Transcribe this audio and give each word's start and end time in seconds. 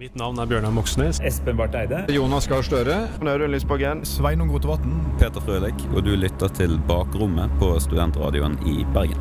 Mitt 0.00 0.14
navn 0.16 0.38
er 0.40 0.46
Bjørnar 0.48 0.72
Moxnes. 0.72 1.18
Espen 1.28 1.58
Barth 1.58 1.76
Eide. 1.76 1.98
Jonas 2.08 2.46
Gahr 2.48 2.62
Støre. 2.64 2.94
Audun 3.20 3.52
Lysbakken. 3.52 3.98
Sveinung 4.08 4.48
Rotevatn. 4.48 4.94
Peter 5.20 5.42
Frølik, 5.44 5.82
og 5.92 6.06
du 6.06 6.14
lytter 6.16 6.48
til 6.56 6.78
Bakrommet 6.88 7.52
på 7.60 7.68
Studentradioen 7.84 8.54
i 8.64 8.78
Bergen. 8.94 9.20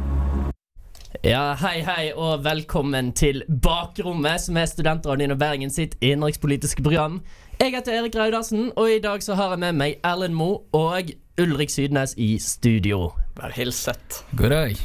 Ja, 1.20 1.50
hei, 1.60 1.81
hei, 1.84 2.05
og 2.15 2.46
velkommen 2.46 3.10
til 3.12 3.42
Bakrommet, 3.50 4.46
som 4.46 4.55
er 4.62 4.70
Studentradioen 4.71 5.36
i 5.36 5.38
Bergen 5.42 5.76
sitt 5.76 5.97
innenrikspolitiske 6.00 6.88
program. 6.88 7.20
Jeg 7.59 7.75
heter 7.75 8.00
Erik 8.00 8.16
Raudarsen, 8.16 8.71
og 8.80 8.88
i 8.88 9.04
dag 9.04 9.20
så 9.25 9.36
har 9.36 9.57
jeg 9.57 9.64
med 9.66 9.82
meg 9.82 10.00
Erlend 10.07 10.39
Moe 10.39 10.64
og 10.80 11.11
Ulrik 11.43 11.75
Sydnes 11.75 12.16
i 12.16 12.38
studio. 12.39 13.09
Vær 13.36 13.52
hilset. 13.59 14.23
God 14.32 14.55
dag. 14.55 14.80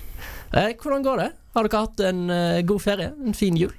Eh, 0.58 0.74
hvordan 0.74 1.06
går 1.06 1.22
det? 1.22 1.30
Har 1.54 1.70
dere 1.70 1.86
hatt 1.86 2.06
en 2.10 2.26
uh, 2.34 2.66
god 2.66 2.82
ferie? 2.82 3.14
En 3.22 3.38
fin 3.38 3.54
jul? 3.54 3.70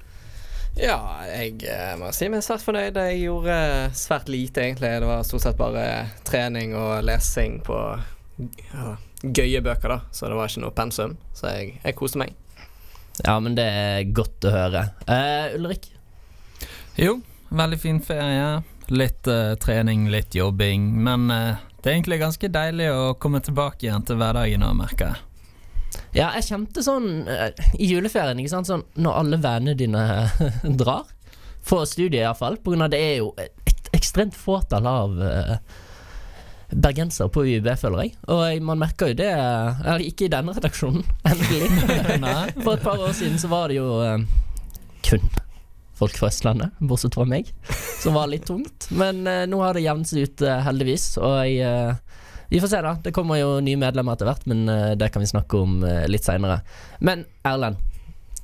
Ja, 0.76 0.98
jeg 1.24 1.62
eh, 1.64 1.94
må 1.96 2.10
si 2.12 2.28
meg 2.28 2.44
svært 2.44 2.64
fornøyd. 2.66 2.98
Jeg 3.00 3.22
gjorde 3.22 3.54
eh, 3.56 3.94
svært 3.96 4.28
lite, 4.28 4.60
egentlig. 4.60 4.90
Det 5.00 5.08
var 5.08 5.24
stort 5.24 5.46
sett 5.46 5.56
bare 5.56 5.84
trening 6.28 6.74
og 6.76 7.00
lesing 7.06 7.62
på 7.64 7.78
ja, 8.36 8.96
gøye 9.24 9.62
bøker, 9.64 9.94
da. 9.94 9.98
Så 10.12 10.28
det 10.28 10.36
var 10.36 10.52
ikke 10.52 10.64
noe 10.66 10.76
pensum. 10.76 11.16
Så 11.32 11.48
jeg, 11.54 11.78
jeg 11.80 11.96
koste 11.96 12.20
meg. 12.20 12.34
Ja, 13.22 13.38
men 13.40 13.56
det 13.56 13.64
er 13.64 14.12
godt 14.12 14.44
å 14.44 14.52
høre. 14.52 14.82
Uh, 15.08 15.56
Ulrik? 15.56 15.88
Jo, 17.00 17.22
veldig 17.48 17.80
fin 17.80 18.02
ferie. 18.04 18.60
Litt 18.92 19.32
uh, 19.32 19.56
trening, 19.60 20.10
litt 20.12 20.36
jobbing. 20.36 20.90
Men 21.08 21.30
uh, 21.32 21.62
det 21.80 21.88
er 21.88 21.96
egentlig 21.96 22.20
ganske 22.20 22.52
deilig 22.52 22.90
å 22.92 23.14
komme 23.16 23.40
tilbake 23.40 23.88
igjen 23.88 24.04
til 24.04 24.20
hverdagen 24.20 24.60
nå, 24.60 24.74
merker 24.76 25.14
jeg. 25.14 25.25
Ja, 26.16 26.30
jeg 26.38 26.46
kjente 26.48 26.84
sånn 26.84 27.26
eh, 27.28 27.50
i 27.76 27.90
juleferien, 27.90 28.38
ikke 28.40 28.54
sant, 28.54 28.70
sånn 28.70 28.86
når 28.96 29.18
alle 29.20 29.40
vennene 29.42 29.76
dine 29.78 30.04
drar. 30.80 31.04
For 31.66 31.84
studiet 31.88 32.22
iallfall. 32.22 32.56
Av 32.56 32.88
det 32.92 33.02
er 33.02 33.16
jo 33.20 33.32
et 33.42 33.90
ekstremt 33.96 34.36
fåtall 34.38 34.86
av 34.86 35.16
bergenser 35.16 35.84
bergensere 36.82 37.30
på 37.30 37.44
UiB, 37.46 37.68
føler 37.78 38.02
jeg. 38.02 38.14
Og 38.32 38.62
man 38.66 38.80
merker 38.80 39.12
jo 39.12 39.18
det 39.20 39.30
Eller 39.30 40.02
ikke 40.02 40.26
i 40.26 40.32
denne 40.32 40.54
redaksjonen, 40.56 41.04
endelig. 41.30 41.68
For 42.64 42.74
et 42.74 42.86
par 42.86 43.02
år 43.02 43.12
siden 43.14 43.38
så 43.38 43.50
var 43.52 43.70
det 43.70 43.78
jo 43.78 43.90
eh, 44.02 44.24
kun 45.06 45.28
folk 45.96 46.16
fra 46.18 46.28
Østlandet, 46.28 46.74
bortsett 46.84 47.14
fra 47.16 47.24
meg, 47.24 47.48
som 48.02 48.16
var 48.18 48.28
litt 48.28 48.44
tungt. 48.48 48.88
Men 48.92 49.22
eh, 49.30 49.46
nå 49.48 49.62
har 49.62 49.76
det 49.76 49.86
jevnet 49.86 50.10
seg 50.10 50.26
ut, 50.26 50.42
eh, 50.44 50.64
heldigvis. 50.66 51.06
Og 51.22 51.36
jeg 51.46 51.62
eh, 51.64 52.18
vi 52.48 52.60
får 52.62 52.70
se, 52.72 52.80
da. 52.82 52.94
Det 53.02 53.12
kommer 53.12 53.40
jo 53.40 53.58
nye 53.64 53.80
medlemmer 53.80 54.16
etter 54.16 54.28
hvert, 54.28 54.46
men 54.50 54.68
eh, 54.70 54.94
det 54.98 55.10
kan 55.14 55.24
vi 55.24 55.30
snakke 55.30 55.58
om 55.58 55.82
eh, 55.84 56.06
litt 56.10 56.26
seinere. 56.26 56.60
Men 57.04 57.26
Erlend, 57.46 57.82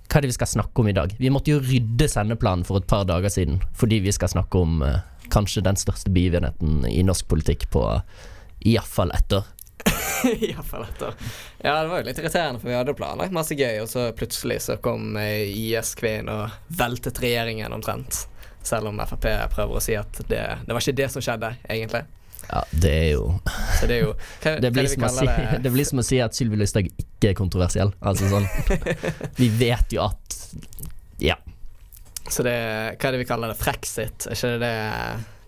hva 0.09 0.19
er 0.19 0.27
det 0.27 0.33
vi 0.33 0.37
skal 0.37 0.51
snakke 0.51 0.83
om 0.83 0.91
i 0.91 0.97
dag? 0.97 1.15
Vi 1.19 1.31
måtte 1.33 1.55
jo 1.55 1.63
rydde 1.63 2.09
sendeplanen 2.11 2.67
for 2.69 2.83
et 2.83 2.89
par 2.91 3.07
dager 3.09 3.33
siden, 3.33 3.63
fordi 3.79 4.03
vi 4.05 4.13
skal 4.13 4.33
snakke 4.35 4.61
om 4.61 4.83
eh, 4.85 5.01
kanskje 5.33 5.65
den 5.65 5.79
største 5.81 6.13
begivenheten 6.13 6.85
i 6.91 7.01
norsk 7.07 7.31
politikk 7.31 7.71
på 7.73 7.87
iallfall 8.69 9.15
ett 9.17 9.39
år. 9.39 9.49
Iallfall 10.25 10.83
etter. 10.83 11.15
Ja, 11.59 11.83
det 11.83 11.89
var 11.89 12.03
jo 12.03 12.07
litt 12.07 12.19
irriterende, 12.19 12.61
for 12.61 12.71
vi 12.71 12.77
hadde 12.77 12.95
planlagt 12.95 13.35
masse 13.35 13.57
gøy, 13.59 13.81
og 13.83 13.89
så 13.91 14.11
plutselig 14.17 14.61
så 14.67 14.77
kom 14.83 15.17
eh, 15.19 15.49
IS-kvinnen 15.49 16.31
og 16.31 16.77
veltet 16.79 17.19
regjeringen 17.23 17.75
omtrent. 17.75 18.27
Selv 18.63 18.93
om 18.93 19.01
Frp 19.03 19.27
prøver 19.51 19.79
å 19.79 19.83
si 19.83 19.97
at 19.99 20.21
det, 20.29 20.43
det 20.67 20.75
var 20.75 20.83
ikke 20.85 21.01
det 21.01 21.09
som 21.11 21.25
skjedde, 21.25 21.55
egentlig. 21.67 22.05
Ja, 22.49 22.63
det 22.83 22.93
er 22.93 23.11
jo 23.15 23.27
Så 23.79 23.87
det 23.89 23.97
er 23.97 24.03
jo 24.03 24.13
hva, 24.15 24.55
Det 24.61 24.73
blir, 24.75 24.89
hva 25.01 25.11
si, 25.15 25.27
det 25.65 25.73
blir 25.73 25.89
som 25.89 26.03
å 26.03 26.07
si 26.07 26.19
at 26.21 26.37
Sylvi 26.37 26.59
Lysthaug 26.61 26.91
ikke 26.91 27.33
er 27.33 27.39
kontroversiell. 27.39 27.95
Altså 28.03 28.31
sånn 28.33 28.49
Vi 29.41 29.49
vet 29.63 29.95
jo 29.95 30.07
at 30.11 30.39
Ja. 31.23 31.39
Så 32.29 32.45
det, 32.47 32.57
hva 32.97 33.09
er 33.09 33.17
det 33.17 33.23
vi 33.23 33.29
kaller 33.29 33.53
det? 33.53 33.59
Frexit? 33.61 34.29
Er 34.31 34.39
ikke 34.39 34.57
det 34.57 34.61
det 34.63 34.75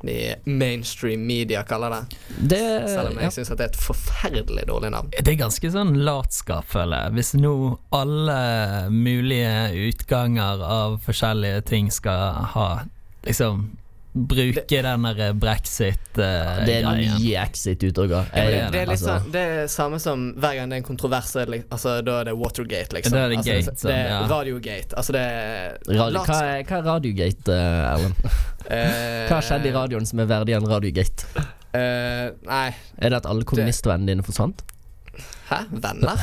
de 0.04 0.34
mainstream 0.44 1.26
media 1.26 1.62
kaller 1.62 1.90
det? 1.90 2.16
Det 2.38 2.88
Selv 2.88 3.08
om 3.08 3.16
ja. 3.16 3.26
jeg 3.26 3.32
syns 3.38 3.52
det 3.54 3.60
er 3.60 3.70
et 3.70 3.78
forferdelig 3.80 4.66
dårlig 4.68 4.90
navn. 4.92 5.12
Det 5.16 5.32
er 5.32 5.38
ganske 5.40 5.70
sånn 5.72 5.94
latskap, 6.04 6.66
føler 6.68 7.06
jeg. 7.06 7.14
Hvis 7.18 7.32
nå 7.38 7.54
alle 7.94 8.40
mulige 8.92 9.54
utganger 9.88 10.64
av 10.66 10.98
forskjellige 11.06 11.64
ting 11.70 11.90
skal 11.94 12.44
ha 12.54 12.68
liksom 13.24 13.70
Bruke 14.14 14.62
den 14.82 15.06
der 15.08 15.32
brexit 15.34 16.18
uh, 16.20 16.60
Det 16.62 16.76
er 16.78 16.86
nye 16.94 17.32
exit-utdrag. 17.42 18.12
Ja, 18.14 18.44
det, 18.46 18.60
det 18.70 18.82
er 18.84 18.90
liksom, 18.92 19.08
altså, 19.10 19.14
sånn 19.24 19.32
Det 19.34 19.40
er 19.42 19.70
samme 19.72 19.98
som 20.02 20.26
hver 20.38 20.54
gang 20.58 20.70
det 20.70 20.76
er 20.78 20.82
en 20.84 20.86
kontrovers, 20.86 21.32
er 21.40 21.50
det, 21.50 21.62
altså, 21.74 21.96
da 22.06 22.20
er 22.20 22.28
det 22.30 22.34
Watergate, 22.38 22.94
liksom. 22.94 23.16
Det 23.16 23.22
er 23.24 23.32
det 23.32 23.40
altså, 23.40 23.56
gate, 23.56 23.74
sånn, 23.80 23.90
det 23.90 23.96
er 23.96 24.12
ja. 24.12 24.20
Radiogate. 24.30 24.98
Altså, 25.00 25.16
det 25.16 25.24
er 25.24 25.98
radio, 25.98 26.22
hva, 26.28 26.38
er, 26.44 26.62
hva 26.68 26.78
er 26.78 26.86
Radiogate, 26.92 27.56
eh, 27.56 27.88
Erlend? 27.90 28.28
Eh, 28.64 29.24
Hva 29.28 29.40
har 29.40 29.48
skjedd 29.48 29.66
i 29.68 29.74
radioen 29.74 30.06
som 30.08 30.22
er 30.22 30.30
verdig 30.30 30.54
en 30.60 30.68
Radiogate? 30.70 31.44
Uh, 31.74 32.30
nei, 32.46 32.68
Er 33.02 33.10
det 33.10 33.18
at 33.18 33.26
alle 33.26 33.42
kommunistvennene 33.50 34.14
dine 34.14 34.26
forsvant? 34.26 34.62
hæ? 35.48 35.56
Venner? 35.70 36.18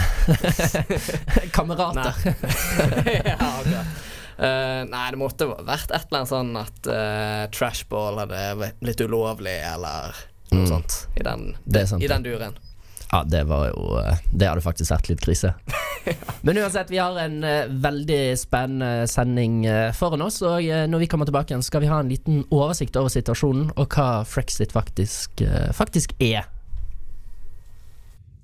Kamerater. 1.55 2.13
Ja, 3.25 3.35
akkurat. 3.35 4.10
Eh, 4.41 4.81
nei, 4.89 5.05
det 5.13 5.19
måtte 5.21 5.45
vært 5.51 5.91
et 5.93 6.07
eller 6.09 6.23
annet 6.23 6.31
sånn 6.31 6.55
at 6.57 6.87
uh, 6.89 7.43
trashball 7.53 8.17
hadde 8.23 8.71
blitt 8.81 9.03
ulovlig, 9.05 9.59
eller 9.73 10.15
noe 10.51 10.65
Mm. 10.65 10.67
sånt. 10.67 10.95
I 11.15 11.23
den, 11.23 11.55
Det 11.63 11.85
sant, 11.87 12.03
i 12.03 12.07
den 12.11 12.23
duren. 12.25 12.57
Ja, 13.11 13.21
det 13.23 13.43
var 13.47 13.69
jo 13.69 13.97
eh, 13.99 14.17
Det 14.31 14.47
hadde 14.47 14.61
faktisk 14.63 14.91
vært 14.91 15.09
litt 15.09 15.21
krise. 15.23 15.53
Men 16.47 16.57
uansett, 16.59 16.89
vi 16.91 16.97
har 16.99 17.15
en 17.19 17.43
eh, 17.43 17.67
veldig 17.67 18.37
spennende 18.39 19.07
sending 19.07 19.65
eh, 19.65 19.91
foran 19.95 20.23
oss. 20.25 20.41
Og 20.41 20.63
eh, 20.63 20.85
når 20.91 21.03
vi 21.05 21.07
kommer 21.11 21.27
tilbake 21.27 21.51
igjen, 21.53 21.63
skal 21.63 21.83
vi 21.85 21.89
ha 21.91 21.99
en 22.03 22.11
liten 22.11 22.43
oversikt 22.51 22.95
over 22.99 23.11
situasjonen 23.11 23.71
og 23.75 23.95
hva 23.95 24.23
Frexit 24.27 24.71
faktisk, 24.75 25.43
eh, 25.43 25.71
faktisk 25.75 26.15
er. 26.19 26.47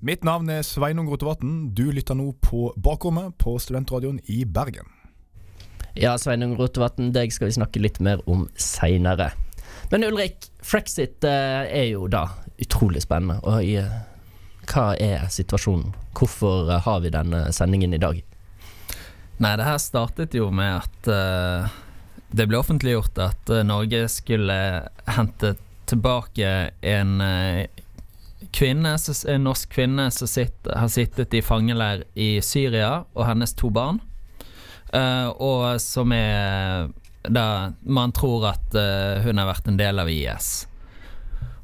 Mitt 0.00 0.22
navn 0.24 0.48
er 0.52 0.62
Sveinung 0.62 1.08
Rotevatn. 1.10 1.74
Du 1.74 1.88
lytter 1.92 2.14
nå 2.16 2.30
på 2.44 2.68
Bakrommet 2.76 3.34
på 3.40 3.56
Studentradioen 3.60 4.20
i 4.30 4.44
Bergen. 4.44 4.86
Ja, 5.96 6.16
Sveinung 6.20 6.56
Rotevatn, 6.58 7.12
deg 7.14 7.32
skal 7.34 7.48
vi 7.48 7.56
snakke 7.56 7.80
litt 7.82 8.00
mer 8.04 8.20
om 8.28 8.46
seinere. 8.58 9.32
Men 9.90 10.04
Ulrik, 10.04 10.50
Frexit 10.60 11.24
eh, 11.24 11.64
er 11.64 11.88
jo 11.92 12.08
da 12.12 12.26
utrolig 12.60 13.02
spennende. 13.06 13.40
Og 13.48 13.64
eh, 13.64 13.88
hva 14.68 14.92
er 15.00 15.28
situasjonen? 15.32 15.94
Hvorfor 16.16 16.68
eh, 16.68 16.82
har 16.84 17.00
vi 17.04 17.12
denne 17.14 17.46
sendingen 17.56 17.96
i 17.96 18.02
dag? 18.02 18.20
Nei, 19.38 19.54
det 19.56 19.68
her 19.68 19.78
startet 19.78 20.34
jo 20.34 20.48
med 20.50 20.80
at 20.80 21.08
uh, 21.08 21.68
det 22.34 22.48
ble 22.50 22.58
offentliggjort 22.58 23.20
at 23.22 23.52
uh, 23.54 23.62
Norge 23.62 24.00
skulle 24.10 24.56
hente 25.06 25.52
tilbake 25.86 26.48
en 26.82 27.12
uh, 27.22 27.62
kvinne, 28.50 28.96
en 28.98 29.46
norsk 29.46 29.70
kvinne 29.76 30.08
som 30.10 30.30
sitt, 30.30 30.66
har 30.66 30.90
sittet 30.90 31.38
i 31.38 31.44
fangeleir 31.44 32.02
i 32.18 32.40
Syria, 32.42 33.04
og 33.14 33.28
hennes 33.30 33.54
to 33.54 33.70
barn. 33.70 34.02
Eh, 34.92 35.28
og 35.28 35.80
som 35.80 36.12
er 36.16 36.88
da 37.28 37.72
Man 37.84 38.12
tror 38.16 38.46
at 38.54 38.74
eh, 38.78 39.20
hun 39.26 39.36
har 39.38 39.48
vært 39.50 39.68
en 39.68 39.76
del 39.76 39.98
av 40.00 40.08
IS. 40.08 40.66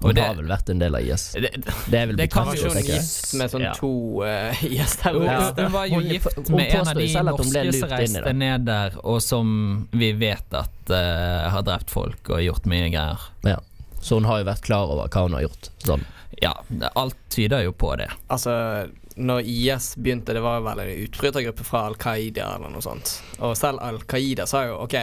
Hun 0.00 0.10
Og 0.10 0.14
det- 0.18 0.24
har 0.26 0.34
vel 0.36 0.48
vært 0.50 0.68
en 0.68 0.78
del 0.82 0.94
av 0.98 1.00
IS. 1.00 1.22
Det, 1.32 1.50
Det 1.88 1.94
er 2.00 2.06
vel 2.10 2.16
Det 2.16 2.26
kan 2.30 2.50
jo. 2.52 2.68
Gift 2.74 3.34
med 3.38 3.50
sånn 3.50 3.62
Ja. 3.64 3.72
to 3.78 4.20
uh, 4.22 4.52
IS-terrorister. 4.64 5.62
hun 5.62 5.72
var 5.72 5.86
jo 5.88 5.94
Hun- 6.00 6.10
gift 6.10 6.34
hun 6.48 6.56
med 6.56 6.74
en 6.74 6.88
av 6.88 6.94
de 6.94 7.06
norske 7.14 7.72
som 7.72 7.88
reiste 7.94 8.32
ned 8.34 8.66
der, 8.66 8.98
og 9.04 9.22
som 9.22 9.88
vi 9.92 10.12
vet 10.12 10.52
at 10.52 10.90
uh, 10.90 11.48
har 11.48 11.62
drept 11.62 11.88
folk 11.90 12.28
og 12.28 12.42
gjort 12.44 12.66
mye 12.66 12.90
greier. 12.92 13.20
Ja. 13.44 13.56
Så 14.02 14.16
hun 14.20 14.24
har 14.28 14.42
jo 14.42 14.50
vært 14.50 14.60
klar 14.66 14.90
over 14.92 15.08
hva 15.08 15.22
hun 15.22 15.32
har 15.32 15.46
gjort. 15.46 15.70
Sånn. 15.86 16.04
Ja, 16.42 16.52
alt 16.96 17.16
tyder 17.30 17.62
jo 17.64 17.72
på 17.72 17.96
det. 17.96 18.10
Altså, 18.28 18.90
når 19.14 19.47
IS 19.47 19.92
begynte, 19.97 20.34
det 20.34 20.42
var 20.42 20.64
vel 20.64 20.80
en 20.82 20.92
utbrytergruppe 21.04 21.64
fra 21.66 21.84
Al 21.88 21.97
Qaida 22.00 22.48
eller 22.56 22.72
noe 22.75 22.82
sånt. 22.82 23.16
Og 23.38 23.54
selv 23.58 23.82
Al 23.84 24.00
Qaida 24.10 24.47
sa 24.50 24.64
jo 24.66 24.80
OK, 24.82 24.97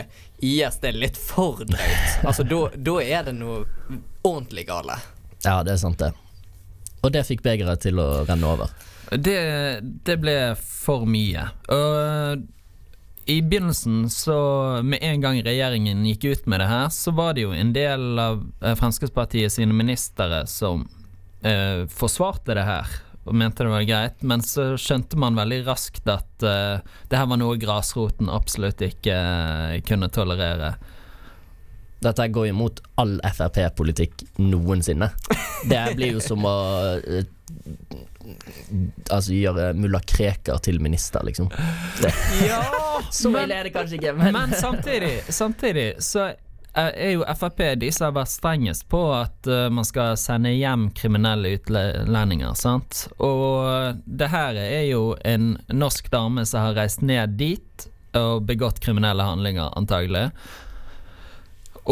IS 0.44 0.82
det 0.84 0.92
er 0.92 1.00
litt 1.06 1.20
for 1.20 1.64
drøyt. 1.64 2.26
Altså, 2.28 2.44
da 2.44 2.98
er 3.04 3.30
det 3.30 3.38
noe 3.40 3.64
ordentlig 4.28 4.68
gale. 4.68 5.00
Ja, 5.46 5.62
det 5.64 5.78
er 5.78 5.82
sant, 5.82 6.02
det. 6.02 6.12
Og 7.02 7.14
det 7.16 7.26
fikk 7.26 7.44
begeret 7.46 7.82
til 7.82 8.02
å 8.02 8.10
renne 8.28 8.50
over. 8.52 8.74
Det, 9.12 9.38
det 10.06 10.18
ble 10.22 10.36
for 10.60 11.08
mye. 11.10 11.48
Og 11.72 12.44
i 13.32 13.40
begynnelsen, 13.42 14.10
så 14.10 14.38
med 14.84 15.00
en 15.02 15.22
gang 15.24 15.40
regjeringen 15.46 16.06
gikk 16.10 16.26
ut 16.26 16.48
med 16.52 16.62
det 16.62 16.68
her, 16.72 16.90
så 16.94 17.14
var 17.16 17.36
det 17.38 17.46
jo 17.46 17.54
en 17.56 17.74
del 17.76 18.20
av 18.20 18.42
eh, 18.62 18.76
Fremskrittspartiet 18.76 19.54
sine 19.54 19.76
ministre 19.78 20.44
som 20.50 20.88
eh, 21.46 21.86
forsvarte 21.88 22.58
det 22.58 22.66
her. 22.68 22.96
Og 23.30 23.36
mente 23.38 23.64
det 23.64 23.70
var 23.70 23.86
greit, 23.86 24.24
men 24.26 24.42
så 24.42 24.72
skjønte 24.82 25.20
man 25.22 25.38
veldig 25.38 25.60
raskt 25.68 26.10
at 26.10 26.46
uh, 26.46 26.82
det 27.10 27.20
her 27.20 27.28
var 27.30 27.38
noe 27.38 27.60
grasroten 27.62 28.32
absolutt 28.34 28.82
ikke 28.86 29.14
uh, 29.14 29.76
kunne 29.86 30.10
tolerere. 30.14 30.74
Dette 32.02 32.26
går 32.34 32.48
jo 32.50 32.56
imot 32.56 32.82
all 32.98 33.20
Frp-politikk 33.22 34.24
noensinne. 34.42 35.12
Det 35.70 35.84
blir 35.94 36.16
jo 36.16 36.24
som 36.24 36.48
å 36.50 36.56
uh, 36.98 37.22
Altså 39.12 39.34
gjøre 39.34 39.72
mulla 39.78 40.00
Krekar 40.06 40.62
til 40.64 40.80
minister, 40.82 41.22
liksom. 41.26 41.50
Det. 42.02 42.12
Ja, 42.48 42.62
Så 43.12 43.32
ille 43.34 43.58
er 43.58 43.68
det 43.68 43.74
kanskje 43.76 43.98
ikke, 43.98 44.14
men, 44.18 44.34
Men 44.38 44.54
samtidig, 44.58 45.14
samtidig 45.30 45.88
så 46.06 46.32
er 46.74 46.92
er 46.96 47.12
jo 47.16 47.26
Frp 47.36 47.62
de 47.80 47.92
som 47.92 48.10
har 48.10 48.16
vært 48.22 48.32
strengest 48.32 48.88
på 48.92 49.02
at 49.16 49.48
eh, 49.48 49.68
man 49.74 49.88
skal 49.88 50.18
sende 50.20 50.54
hjem 50.56 50.90
kriminelle 50.96 51.56
utlendinger, 51.58 52.54
sant. 52.56 53.06
Og 53.20 54.00
det 54.06 54.32
her 54.32 54.60
er 54.60 54.86
jo 54.88 55.16
en 55.28 55.58
norsk 55.68 56.12
dame 56.14 56.46
som 56.48 56.68
har 56.68 56.78
reist 56.80 57.04
ned 57.04 57.36
dit 57.40 57.88
og 58.18 58.46
begått 58.48 58.82
kriminelle 58.84 59.24
handlinger, 59.24 59.72
antagelig. 59.80 60.30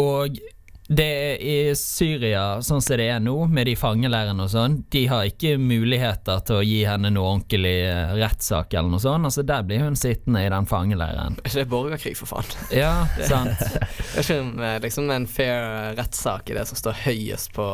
Og 0.00 0.40
det 0.90 1.06
er 1.06 1.36
i 1.38 1.74
Syria, 1.78 2.58
sånn 2.66 2.82
som 2.82 2.98
det 2.98 3.04
er 3.14 3.20
nå, 3.22 3.36
med 3.46 3.68
de 3.68 3.76
fangeleirene 3.78 4.42
og 4.42 4.50
sånn, 4.50 4.72
de 4.90 5.04
har 5.06 5.28
ikke 5.28 5.52
muligheter 5.62 6.40
til 6.48 6.58
å 6.58 6.64
gi 6.66 6.80
henne 6.82 7.12
noe 7.14 7.28
ordentlig 7.36 7.76
eh, 7.86 8.14
rettssak 8.18 8.74
eller 8.74 8.90
noe 8.90 9.02
sånt. 9.02 9.28
Altså 9.28 9.44
Der 9.46 9.62
blir 9.68 9.84
hun 9.84 9.98
sittende 9.98 10.42
i 10.42 10.48
den 10.50 10.66
fangeleiren. 10.66 11.38
Det 11.44 11.62
er 11.62 11.70
borgerkrig, 11.70 12.16
for 12.18 12.32
faen. 12.32 12.50
Ja, 12.74 13.06
sant. 13.30 13.62
Det 13.62 13.84
er 13.84 14.24
ikke 14.24 14.40
en, 14.40 14.50
eh, 14.66 14.80
liksom 14.82 15.14
en 15.14 15.28
fair 15.30 15.62
eh, 15.68 15.92
rettssak 16.00 16.50
i 16.50 16.58
det 16.58 16.66
som 16.72 16.82
står 16.82 16.98
høyest 17.04 17.54
på 17.54 17.68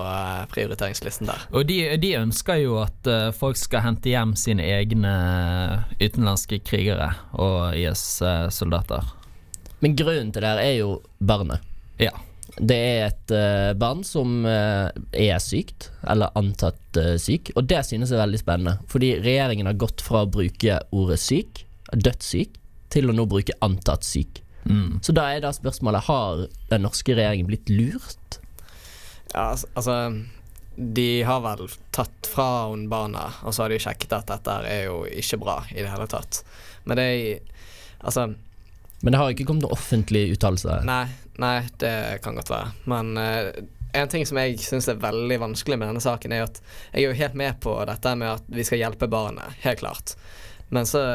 prioriteringslisten 0.52 1.32
der. 1.32 1.48
Og 1.56 1.64
de, 1.72 1.80
de 2.02 2.12
ønsker 2.20 2.60
jo 2.66 2.76
at 2.84 3.12
folk 3.38 3.56
skal 3.56 3.86
hente 3.86 4.12
hjem 4.12 4.36
sine 4.36 4.68
egne 4.76 5.16
utenlandske 6.02 6.60
krigere 6.68 7.14
og 7.32 7.72
IS-soldater. 7.80 9.08
Men 9.80 9.96
grunnen 9.96 10.36
til 10.36 10.44
det 10.44 10.52
her 10.52 10.64
er 10.68 10.80
jo 10.82 10.98
barnet. 11.16 11.64
Ja. 11.96 12.12
Det 12.56 12.76
er 12.76 13.02
et 13.10 13.32
uh, 13.36 13.72
barn 13.76 14.00
som 14.06 14.46
uh, 14.48 14.88
er 15.12 15.36
sykt, 15.44 15.90
eller 16.08 16.32
antatt 16.38 17.00
uh, 17.00 17.16
syk, 17.20 17.50
og 17.56 17.66
det 17.68 17.82
synes 17.84 18.08
jeg 18.08 18.16
er 18.16 18.24
veldig 18.24 18.40
spennende. 18.40 18.76
Fordi 18.88 19.10
regjeringen 19.20 19.68
har 19.68 19.76
gått 19.80 20.04
fra 20.04 20.24
å 20.24 20.30
bruke 20.30 20.78
ordet 20.96 21.18
syk, 21.20 21.66
dødssyk, 21.92 22.56
til 22.94 23.10
å 23.10 23.16
nå 23.16 23.26
bruke 23.28 23.56
antatt 23.64 24.06
syk. 24.08 24.40
Mm. 24.64 25.02
Så 25.04 25.12
da 25.14 25.28
er 25.30 25.44
da 25.44 25.52
spørsmålet 25.54 26.08
Har 26.08 26.40
den 26.72 26.82
norske 26.82 27.14
regjeringen 27.14 27.46
blitt 27.46 27.68
lurt? 27.70 28.40
Ja, 29.30 29.52
altså, 29.54 30.24
De 30.74 31.22
har 31.22 31.44
vel 31.44 31.68
tatt 31.94 32.30
fra 32.30 32.66
hun 32.72 32.88
barna, 32.90 33.28
og 33.44 33.54
så 33.54 33.64
har 33.64 33.74
de 33.74 33.78
sjekket 33.82 34.16
at 34.16 34.32
dette 34.32 34.56
er 34.66 34.88
jo 34.88 35.04
ikke 35.06 35.38
bra 35.44 35.60
i 35.70 35.82
det 35.82 35.92
hele 35.92 36.08
tatt. 36.10 36.42
Men 36.84 36.98
det 37.00 37.06
er 37.12 37.52
Altså, 38.06 38.26
Men 39.00 39.12
det 39.12 39.18
har 39.18 39.30
ikke 39.32 39.46
kommet 39.48 39.64
noen 39.64 39.72
offentlig 39.76 40.26
uttalelse. 40.34 40.80
nei, 40.84 41.06
nei, 41.42 41.60
det 41.80 42.20
kan 42.24 42.36
godt 42.38 42.50
være. 42.50 42.72
Men 42.90 43.16
eh, 43.20 43.50
en 43.96 44.08
ting 44.08 44.26
som 44.26 44.38
jeg 44.40 44.58
syns 44.60 44.88
er 44.88 45.00
veldig 45.00 45.38
vanskelig 45.40 45.78
med 45.78 45.90
denne 45.90 46.02
saken, 46.04 46.32
er 46.32 46.46
at 46.46 46.60
jeg 46.92 47.02
er 47.02 47.08
jo 47.08 47.18
helt 47.20 47.38
med 47.38 47.60
på 47.64 47.76
dette 47.88 48.14
med 48.18 48.34
at 48.34 48.50
vi 48.52 48.64
skal 48.66 48.82
hjelpe 48.82 49.08
barnet, 49.10 49.56
helt 49.64 49.82
klart. 49.84 50.16
Men 50.68 50.86
så 50.86 51.06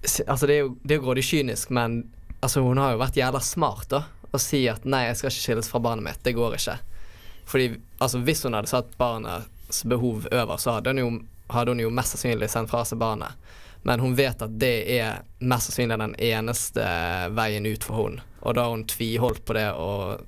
Altså, 0.00 0.46
det 0.46 0.54
er 0.54 0.62
jo, 0.62 0.68
det 0.80 0.94
er 0.94 0.96
jo 0.96 1.02
grådig 1.04 1.22
kynisk, 1.28 1.70
men 1.76 1.98
altså, 2.40 2.62
hun 2.64 2.78
har 2.80 2.94
jo 2.94 3.00
vært 3.02 3.18
jævla 3.20 3.40
smart, 3.44 3.90
da. 3.92 3.98
Å 4.32 4.38
si 4.40 4.62
at 4.72 4.86
nei, 4.88 5.02
jeg 5.10 5.18
skal 5.18 5.28
ikke 5.28 5.42
skilles 5.42 5.68
fra 5.68 5.80
barnet 5.84 6.06
mitt. 6.06 6.22
Det 6.24 6.32
går 6.32 6.56
ikke. 6.56 6.78
Fordi 7.50 7.66
altså, 7.98 8.22
hvis 8.24 8.40
hun 8.46 8.56
hadde 8.56 8.70
satt 8.72 8.96
barnets 8.96 9.82
behov 9.84 10.24
over, 10.24 10.56
så 10.56 10.78
hadde 10.78 10.94
hun 10.94 11.02
jo, 11.02 11.10
hadde 11.52 11.74
hun 11.74 11.84
jo 11.84 11.92
mest 11.92 12.16
sannsynlig 12.16 12.48
sendt 12.48 12.72
fra 12.72 12.80
seg 12.88 12.96
barnet. 13.02 13.36
Men 13.84 14.00
hun 14.00 14.16
vet 14.16 14.40
at 14.40 14.56
det 14.56 14.72
er 14.96 15.20
mest 15.44 15.68
sannsynlig 15.68 16.00
den 16.00 16.16
eneste 16.30 16.88
veien 17.36 17.68
ut 17.68 17.84
for 17.84 18.00
hun 18.00 18.20
Og 18.40 18.56
da 18.56 18.64
har 18.64 18.74
hun 18.74 18.86
tviholdt 18.88 19.44
på 19.44 19.56
det 19.56 19.68
og 19.76 20.22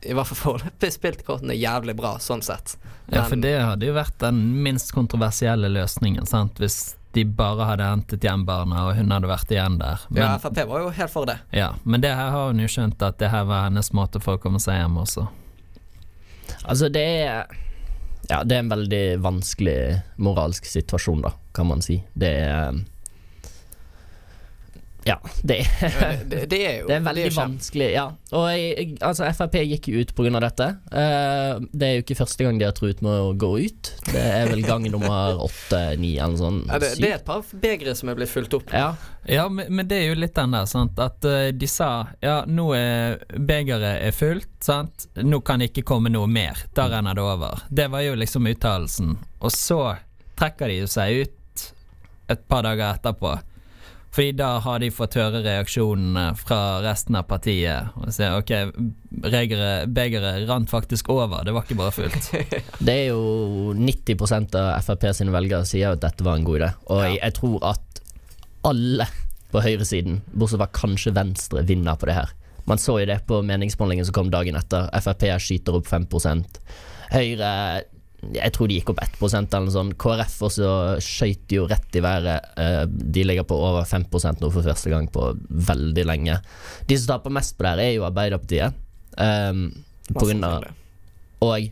i 0.00 0.14
hvert 0.16 0.30
fall 0.30 0.38
foreløpig 0.38 0.92
spilt 0.96 1.26
kortene 1.26 1.56
jævlig 1.58 1.94
bra, 1.98 2.14
sånn 2.22 2.42
sett. 2.44 2.76
Ja, 3.10 3.26
for 3.26 3.36
det 3.40 3.56
hadde 3.58 3.88
jo 3.88 3.96
vært 3.96 4.16
den 4.22 4.38
minst 4.64 4.94
kontroversielle 4.96 5.68
løsningen, 5.72 6.26
sant? 6.30 6.60
hvis 6.62 6.94
de 7.12 7.24
bare 7.26 7.66
hadde 7.66 7.88
hentet 7.88 8.22
hjem 8.22 8.44
barna, 8.46 8.84
og 8.86 8.94
hun 8.94 9.10
hadde 9.10 9.28
vært 9.30 9.50
igjen 9.50 9.80
der. 9.80 10.04
Men, 10.08 10.22
Ja, 10.22 10.28
ja, 10.30 10.38
Frp 10.38 10.60
var 10.70 10.84
jo 10.84 10.92
helt 10.94 11.12
for 11.12 11.26
det. 11.26 11.40
Ja, 11.50 11.72
men 11.82 12.04
det 12.04 12.12
her 12.14 12.30
har 12.30 12.52
hun 12.52 12.62
jo 12.62 12.68
skjønt 12.70 13.02
at 13.02 13.18
det 13.18 13.32
her 13.32 13.48
var 13.48 13.66
hennes 13.66 13.90
måte 13.96 14.22
for 14.22 14.38
å 14.38 14.42
komme 14.42 14.62
seg 14.62 14.78
hjem 14.78 15.00
også. 15.02 15.26
Altså, 16.64 16.88
det 16.92 17.02
er 17.26 17.58
Ja, 18.30 18.44
det 18.46 18.54
er 18.54 18.60
en 18.62 18.70
veldig 18.70 19.04
vanskelig 19.24 19.78
moralsk 20.22 20.64
situasjon, 20.70 21.24
da, 21.24 21.32
kan 21.52 21.66
man 21.66 21.82
si. 21.82 21.96
Det 22.14 22.30
er 22.44 22.78
Ja, 25.08 25.16
det 25.42 25.62
er 25.64 26.24
Det, 26.28 26.42
det 26.50 26.58
er 26.66 26.74
jo 26.82 26.86
Det 26.90 26.96
er 26.98 27.04
veldig 27.04 27.22
det 27.24 27.30
er 27.30 27.36
vanskelig, 27.36 27.88
ja. 27.94 28.06
Og 28.36 28.46
jeg, 28.52 28.96
altså 29.06 29.28
Frp 29.36 29.56
gikk 29.64 29.88
jo 29.90 30.02
ut 30.02 30.12
pga. 30.16 30.40
dette. 30.44 30.66
Uh, 30.92 31.62
det 31.72 31.86
er 31.86 31.94
jo 31.96 32.04
ikke 32.04 32.18
første 32.20 32.46
gang 32.46 32.60
de 32.60 32.66
har 32.68 32.74
truet 32.76 33.00
med 33.04 33.14
å 33.14 33.32
gå 33.38 33.50
ut. 33.64 33.92
Det 34.10 34.20
er 34.20 34.50
vel 34.50 34.62
gang 34.66 34.86
nummer 34.92 35.40
åtte-ni 35.46 36.12
eller 36.18 36.34
noe 36.36 36.42
sånt. 36.42 36.68
Ja, 36.68 36.80
det, 36.82 36.92
det 37.00 37.08
er 37.10 37.16
et 37.18 37.26
par 37.26 37.44
begre 37.64 37.96
som 37.98 38.12
er 38.12 38.18
blitt 38.20 38.32
fulgt 38.32 38.56
opp. 38.60 38.74
Ja, 38.76 38.92
Ja, 39.28 39.48
men, 39.52 39.68
men 39.76 39.88
det 39.88 39.98
er 40.00 40.06
jo 40.10 40.20
litt 40.20 40.34
den 40.36 40.54
der, 40.56 40.68
sant. 40.70 40.98
At 41.00 41.24
uh, 41.28 41.50
de 41.52 41.68
sa 41.70 41.90
ja, 42.24 42.40
nå 42.48 42.70
er 42.76 43.20
begeret 43.36 44.04
er 44.04 44.14
fullt, 44.16 44.52
sant. 44.64 45.08
Nå 45.20 45.42
kan 45.46 45.60
det 45.60 45.72
ikke 45.72 45.86
komme 45.94 46.12
noe 46.12 46.28
mer. 46.30 46.60
Da 46.76 46.88
renner 46.92 47.16
det 47.16 47.24
over. 47.24 47.66
Det 47.68 47.88
var 47.92 48.04
jo 48.06 48.16
liksom 48.20 48.48
uttalelsen. 48.50 49.16
Og 49.40 49.52
så 49.54 49.82
trekker 50.40 50.72
de 50.72 50.82
jo 50.82 50.88
seg 50.90 51.24
ut 51.24 51.36
et 52.30 52.42
par 52.48 52.62
dager 52.64 52.94
etterpå. 52.94 53.34
Fordi 54.10 54.32
da 54.34 54.48
har 54.64 54.80
de 54.82 54.90
fått 54.90 55.14
høre 55.20 55.42
reaksjonene 55.44 56.32
fra 56.38 56.80
resten 56.82 57.14
av 57.18 57.28
partiet. 57.30 57.92
Og 58.00 58.10
sier 58.14 58.34
ok, 58.40 58.50
begeret, 59.22 60.48
rant 60.50 60.70
faktisk 60.70 61.12
over, 61.14 61.44
det 61.46 61.54
var 61.54 61.66
ikke 61.66 61.78
bare 61.78 61.94
fullt. 61.94 62.30
Det 62.86 62.96
er 62.96 63.12
jo 63.12 63.74
90% 63.78 64.58
av 64.58 64.82
Frp 64.82 65.06
sine 65.14 65.34
velgere 65.34 65.68
sier 65.68 65.94
at 65.94 66.02
dette 66.02 66.26
var 66.26 66.40
en 66.40 66.46
god 66.48 66.58
idé. 66.58 66.72
Og 66.90 67.04
jeg, 67.06 67.20
jeg 67.20 67.36
tror 67.38 67.70
at 67.70 68.02
alle 68.66 69.06
på 69.50 69.62
høyresiden, 69.62 70.20
bortsett 70.34 70.62
fra 70.62 70.70
kanskje 70.74 71.14
Venstre, 71.14 71.62
vinner 71.66 71.98
på 71.98 72.10
det 72.10 72.18
her. 72.18 72.34
Man 72.70 72.82
så 72.82 72.98
jo 73.00 73.08
det 73.08 73.22
på 73.26 73.40
meningsmålingen 73.46 74.06
som 74.06 74.16
kom 74.16 74.30
dagen 74.30 74.58
etter. 74.58 74.90
Frp 75.02 75.26
skyter 75.42 75.78
opp 75.78 75.88
5% 75.90 76.60
Høyre 77.10 77.54
jeg 78.34 78.52
tror 78.52 78.68
de 78.68 78.76
gikk 78.78 78.90
opp 78.92 79.00
1 79.02 79.16
eller 79.22 79.64
noe 79.66 79.74
sånt. 79.74 79.96
KrF 80.00 80.36
også 80.48 80.70
skøyt 81.04 81.54
jo 81.56 81.66
rett 81.70 81.96
i 81.96 82.02
været. 82.04 82.50
Eh, 82.60 82.84
De 82.86 83.24
ligger 83.24 83.46
på 83.48 83.56
over 83.56 83.86
5% 83.88 84.42
nå 84.44 84.50
for 84.52 84.66
første 84.66 84.92
gang 84.92 85.08
på 85.12 85.30
veldig 85.48 86.04
lenge. 86.08 86.36
De 86.86 86.98
som 86.98 87.14
taper 87.14 87.32
mest 87.32 87.56
på 87.56 87.64
det 87.64 87.72
her, 87.74 87.84
er 87.86 87.94
jo 87.96 88.06
Arbeiderpartiet. 88.08 88.76
Um, 89.16 89.64
på 90.12 90.26
grunn 90.28 90.44
av. 90.46 90.68
Og 91.44 91.70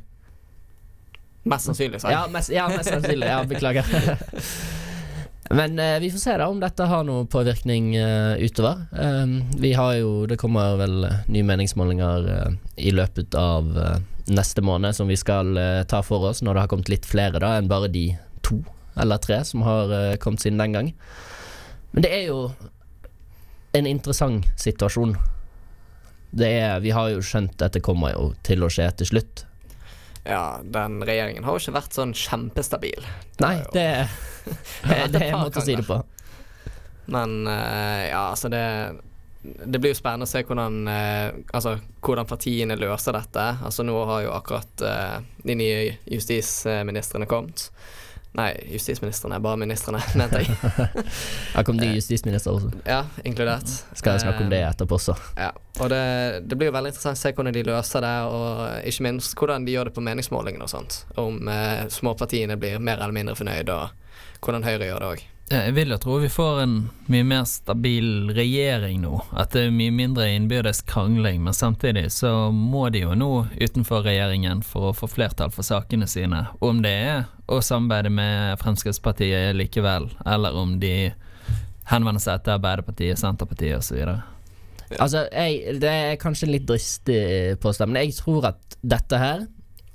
Mest 1.49 1.69
sannsynlig, 1.69 2.01
sa 2.03 2.11
jeg. 2.11 2.17
ja, 2.19 2.27
mest, 2.33 2.51
ja, 2.53 2.67
mest 2.69 2.91
sannsynlig. 2.91 3.29
Ja, 3.31 3.39
beklager. 3.49 3.87
Men 5.59 5.79
eh, 5.81 5.97
vi 6.03 6.11
får 6.13 6.19
se 6.21 6.35
da 6.37 6.49
om 6.53 6.59
dette 6.61 6.85
har 6.91 7.07
noe 7.09 7.25
påvirkning 7.31 7.95
eh, 7.97 8.35
utover. 8.45 8.83
Um, 8.93 9.39
vi 9.57 9.71
har 9.73 9.95
jo 9.97 10.27
Det 10.29 10.37
kommer 10.41 10.77
vel 10.77 11.05
eh, 11.09 11.23
nye 11.33 11.47
meningsmålinger 11.49 12.29
eh, 12.35 12.59
i 12.85 12.93
løpet 12.93 13.33
av 13.39 13.71
eh, 13.81 13.97
neste 14.29 14.63
måned 14.65 14.97
som 14.97 15.09
vi 15.11 15.17
skal 15.19 15.57
eh, 15.61 15.83
ta 15.89 16.03
for 16.05 16.29
oss, 16.31 16.43
når 16.45 16.55
det 16.55 16.65
har 16.65 16.71
kommet 16.73 16.91
litt 16.93 17.07
flere 17.09 17.41
da 17.43 17.55
enn 17.59 17.69
bare 17.71 17.89
de 17.93 18.07
to 18.47 18.61
eller 18.99 19.21
tre 19.23 19.41
som 19.47 19.63
har 19.67 19.93
eh, 19.95 20.17
kommet 20.21 20.43
siden 20.45 20.59
den 20.61 20.75
gang. 20.77 20.93
Men 21.93 22.05
det 22.05 22.13
er 22.13 22.25
jo 22.29 22.39
en 23.79 23.87
interessant 23.89 24.49
situasjon. 24.61 25.15
Det 26.31 26.49
er, 26.61 26.81
vi 26.85 26.91
har 26.93 27.09
jo 27.15 27.23
skjønt 27.25 27.55
at 27.57 27.69
dette 27.69 27.85
kommer 27.85 28.13
jo 28.13 28.33
til 28.45 28.65
å 28.67 28.71
skje 28.73 28.91
til 29.01 29.09
slutt. 29.13 29.45
Ja, 30.29 30.59
den 30.61 30.99
regjeringen 31.09 31.47
har 31.47 31.57
jo 31.57 31.63
ikke 31.63 31.77
vært 31.79 31.95
sånn 31.97 32.13
kjempestabil. 32.17 33.07
Nei, 33.41 33.55
jo- 33.63 33.71
det, 33.73 33.87
det 34.85 34.99
et 35.07 35.21
er 35.23 35.29
en 35.31 35.45
måte 35.47 35.63
å 35.63 35.65
si 35.65 35.77
det 35.79 35.87
på. 35.89 36.03
Men 37.09 37.39
eh, 37.49 38.09
ja, 38.11 38.27
altså 38.35 38.51
det 38.53 38.65
Det 39.43 39.79
blir 39.79 39.93
jo 39.93 39.99
spennende 39.99 40.27
å 40.27 40.31
se 40.31 40.41
hvordan 40.43 40.89
eh, 40.91 41.37
Altså 41.55 41.77
hvordan 42.03 42.27
partiene 42.27 42.75
løser 42.79 43.15
dette. 43.15 43.45
Altså 43.65 43.87
nå 43.87 43.95
har 44.11 44.25
jo 44.27 44.35
akkurat 44.35 44.85
eh, 44.85 45.17
de 45.47 45.57
nye 45.59 45.81
justisministrene 46.11 47.29
kommet. 47.31 47.69
Nei, 48.39 48.53
justisministrene, 48.71 49.41
bare 49.41 49.57
ministrene, 49.57 50.01
mente 50.21 50.43
jeg. 50.43 50.57
Her 51.57 51.65
kom 51.67 51.79
ny 51.79 51.89
justisminister 51.97 52.53
også. 52.53 52.71
Ja, 52.87 53.01
inkludert. 53.27 53.71
Skal 53.97 54.15
jeg 54.15 54.27
snakke 54.27 54.45
om 54.45 54.53
det 54.53 54.61
etterpå 54.67 54.99
også. 54.99 55.17
Ja, 55.39 55.49
og 55.81 55.91
det, 55.91 56.03
det 56.47 56.59
blir 56.59 56.71
jo 56.71 56.75
veldig 56.77 56.93
interessant 56.93 57.19
å 57.19 57.23
se 57.23 57.33
hvordan 57.33 57.57
de 57.57 57.65
løser 57.67 58.05
det, 58.05 58.15
og 58.29 58.91
ikke 58.91 59.07
minst 59.09 59.35
hvordan 59.39 59.67
de 59.67 59.75
gjør 59.75 59.91
det 59.91 59.97
på 59.97 60.05
meningsmålingene 60.11 60.69
og 60.69 60.75
sånt. 60.75 61.01
Om 61.19 61.51
eh, 61.51 61.89
småpartiene 61.95 62.59
blir 62.61 62.79
mer 62.79 63.01
eller 63.01 63.17
mindre 63.17 63.39
fornøyd, 63.39 63.73
og 63.75 64.45
hvordan 64.45 64.69
Høyre 64.69 64.93
gjør 64.93 65.03
det 65.03 65.11
òg. 65.15 65.27
Jeg 65.49 65.73
vil 65.73 65.95
jo 65.95 65.97
tro 65.97 66.19
vi 66.21 66.29
får 66.29 66.59
en 66.61 66.73
mye 67.09 67.25
mer 67.25 67.45
stabil 67.49 68.29
regjering 68.37 69.01
nå. 69.01 69.23
At 69.33 69.55
det 69.57 69.63
er 69.69 69.73
mye 69.73 69.95
mindre 69.97 70.27
innbyrdes 70.35 70.83
krangling. 70.89 71.41
Men 71.47 71.57
samtidig 71.57 72.11
så 72.13 72.51
må 72.53 72.89
de 72.93 73.07
jo 73.07 73.15
nå 73.17 73.31
utenfor 73.57 74.05
regjeringen 74.05 74.61
for 74.67 74.91
å 74.91 74.97
få 74.97 75.09
flertall 75.09 75.53
for 75.55 75.65
sakene 75.65 76.09
sine. 76.11 76.45
Om 76.61 76.83
det 76.85 76.93
er 76.93 77.25
å 77.49 77.63
samarbeide 77.65 78.13
med 78.13 78.61
Fremskrittspartiet 78.61 79.57
likevel, 79.57 80.11
eller 80.29 80.57
om 80.61 80.77
de 80.83 81.15
henvender 81.89 82.21
seg 82.21 82.45
til 82.45 82.59
Arbeiderpartiet, 82.59 83.17
Senterpartiet 83.17 83.81
osv. 83.81 84.03
Altså, 84.99 85.25
jeg, 85.33 85.79
det 85.81 85.93
er 85.93 86.21
kanskje 86.21 86.49
en 86.49 86.57
litt 86.59 86.69
dristig 86.69 87.23
påstand, 87.63 87.93
men 87.95 88.05
jeg 88.05 88.21
tror 88.21 88.51
at 88.53 88.79
dette 88.85 89.21
her, 89.21 89.47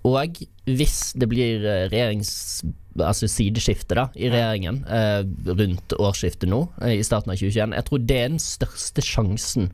og 0.03 0.41
hvis 0.65 1.13
det 1.17 1.29
blir 1.31 1.62
eh, 1.62 1.86
regjerings... 1.93 2.63
Altså 3.02 3.30
sideskifte 3.32 3.98
da, 3.98 4.08
i 4.14 4.30
regjeringen 4.30 4.84
eh, 4.86 5.22
rundt 5.50 5.96
årsskiftet 5.98 6.52
nå, 6.52 6.66
eh, 6.84 7.00
i 7.00 7.06
starten 7.06 7.34
av 7.34 7.40
2021, 7.40 7.74
jeg 7.80 7.88
tror 7.88 8.04
det 8.04 8.20
er 8.20 8.34
den 8.36 8.44
største 8.44 9.06
sjansen 9.06 9.72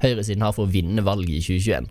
høyresiden 0.00 0.44
har 0.44 0.54
for 0.56 0.68
å 0.68 0.72
vinne 0.72 1.04
valget 1.04 1.40
i 1.40 1.58
2021. 1.60 1.88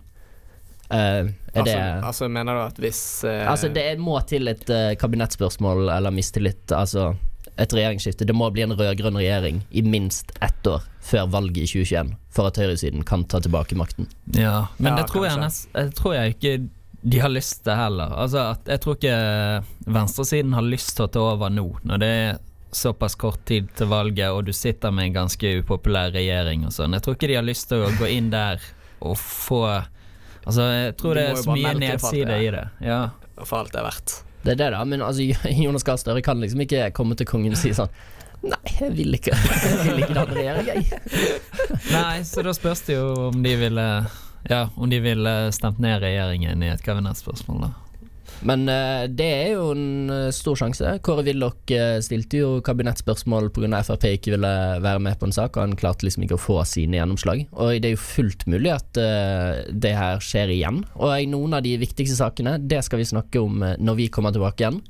Eh, 0.90 0.98
er 0.98 1.66
det 1.66 1.74
Altså, 1.76 2.06
altså 2.06 2.28
mener 2.32 2.56
du 2.56 2.62
at 2.64 2.78
hvis 2.82 3.00
eh, 3.22 3.44
Altså, 3.46 3.68
det 3.70 3.92
må 4.02 4.16
til 4.26 4.50
et 4.50 4.64
uh, 4.74 4.90
kabinettspørsmål 4.98 5.86
eller 5.86 6.10
mistillit. 6.14 6.64
Altså 6.74 7.12
et 7.60 7.74
regjeringsskifte. 7.76 8.24
Det 8.24 8.34
må 8.34 8.48
bli 8.54 8.64
en 8.64 8.74
rød-grønn 8.76 9.18
regjering 9.20 9.60
i 9.70 9.82
minst 9.84 10.32
ett 10.40 10.66
år 10.66 10.86
før 11.04 11.28
valget 11.34 11.64
i 11.64 11.68
2021 11.68 12.14
for 12.32 12.48
at 12.48 12.60
høyresiden 12.60 13.04
kan 13.06 13.26
ta 13.28 13.40
tilbake 13.42 13.76
makten. 13.78 14.08
Ja, 14.32 14.70
men 14.78 14.94
Ja, 14.94 15.02
det 15.02 15.10
tror 15.12 15.26
jeg, 15.26 15.50
jeg 15.74 15.94
tror 15.98 16.14
jeg 16.16 16.36
ikke 16.36 16.54
de 17.02 17.18
har 17.18 17.32
lyst 17.32 17.62
til 17.64 17.76
heller. 17.76 18.12
Altså 18.12 18.42
at 18.52 18.68
Jeg 18.68 18.80
tror 18.84 18.96
ikke 18.98 19.16
venstresiden 19.88 20.52
har 20.56 20.66
lyst 20.66 20.96
til 20.96 21.06
å 21.06 21.12
ta 21.12 21.22
over 21.32 21.52
nå, 21.52 21.66
når 21.88 22.02
det 22.02 22.10
er 22.20 22.40
såpass 22.72 23.16
kort 23.18 23.40
tid 23.48 23.70
til 23.74 23.88
valget 23.90 24.30
og 24.30 24.44
du 24.46 24.52
sitter 24.54 24.92
med 24.94 25.08
en 25.08 25.16
ganske 25.24 25.54
upopulær 25.58 26.12
regjering 26.14 26.68
og 26.68 26.74
sånn. 26.74 26.94
Jeg 26.94 27.02
tror 27.06 27.16
ikke 27.16 27.30
de 27.32 27.38
har 27.40 27.46
lyst 27.46 27.66
til 27.72 27.82
å 27.82 27.90
gå 27.98 28.10
inn 28.12 28.30
der 28.34 28.62
og 29.00 29.16
få 29.18 29.64
Altså, 30.40 30.64
jeg 30.72 30.94
tror 30.96 31.14
De 31.14 31.20
det 31.20 31.24
er 31.28 31.36
så 31.36 31.52
mye 31.52 31.68
det 31.68 31.72
det 31.74 31.80
nedside 31.82 32.36
i 32.40 32.46
det. 32.54 32.62
Ja. 32.80 33.00
For 33.44 33.58
alt 33.58 33.74
det 33.74 33.82
er 33.82 33.84
verdt. 33.84 34.14
Det 34.40 34.54
er 34.54 34.56
det, 34.56 34.68
da. 34.72 34.78
Men 34.88 35.02
altså, 35.04 35.26
Jonas 35.64 35.84
Gahr 35.84 36.00
Støre 36.00 36.22
kan 36.24 36.40
liksom 36.40 36.62
ikke 36.64 36.86
komme 36.96 37.18
til 37.18 37.28
kongen 37.28 37.52
og 37.56 37.60
si 37.60 37.74
sånn 37.76 37.92
Nei, 38.40 38.56
jeg 38.72 38.94
vil 38.96 39.18
ikke 39.18 39.34
Jeg 39.36 39.82
vil 39.84 39.98
ikke 40.06 40.16
danne 40.16 40.38
regjering, 40.38 40.68
jeg. 40.70 41.00
Nei, 41.92 42.22
så 42.24 42.40
da 42.46 42.54
spørs 42.56 42.80
det 42.86 42.96
jo 42.96 43.08
om 43.26 43.42
de 43.44 43.52
ville 43.60 43.84
Ja, 44.48 44.68
om 44.76 44.90
de 44.90 45.02
ville 45.04 45.36
stemt 45.52 45.80
ned 45.82 46.00
regjeringen 46.02 46.62
i 46.64 46.72
et 46.72 46.84
kabinettspørsmål, 46.86 47.68
da. 47.68 47.72
Men 48.46 48.64
uh, 48.70 49.04
det 49.04 49.26
er 49.28 49.48
jo 49.52 49.70
en 49.74 50.12
eh, 50.14 50.30
stor 50.32 50.56
sjanse. 50.56 50.94
Kåre 51.04 51.24
Willoch 51.26 51.72
uh, 51.76 51.98
stilte 52.00 52.40
jo 52.40 52.52
kabinettspørsmål 52.64 53.50
pga. 53.52 53.82
Frp 53.84 54.06
ikke 54.14 54.34
ville 54.36 54.52
være 54.80 55.02
med 55.04 55.18
på 55.20 55.28
en 55.28 55.36
sak, 55.36 55.56
og 55.56 55.66
han 55.66 55.76
klarte 55.78 56.06
liksom 56.06 56.24
ikke 56.24 56.38
å 56.38 56.40
få 56.40 56.58
sine 56.68 56.96
gjennomslag. 56.96 57.44
Og 57.52 57.76
det 57.76 57.90
er 57.90 57.96
jo 57.96 58.02
fullt 58.02 58.46
mulig 58.50 58.72
at 58.72 59.00
eh, 59.00 59.60
det 59.70 59.92
her 59.96 60.24
skjer 60.24 60.54
igjen. 60.54 60.82
Og 60.96 61.12
noen 61.30 61.58
av 61.58 61.64
de 61.66 61.76
viktigste 61.80 62.16
sakene, 62.18 62.56
det 62.60 62.82
skal 62.86 63.02
vi 63.02 63.10
snakke 63.12 63.42
om 63.42 63.62
eh, 63.66 63.76
når 63.80 64.00
vi 64.00 64.10
kommer 64.12 64.34
tilbake 64.34 64.64
igjen. 64.64 64.80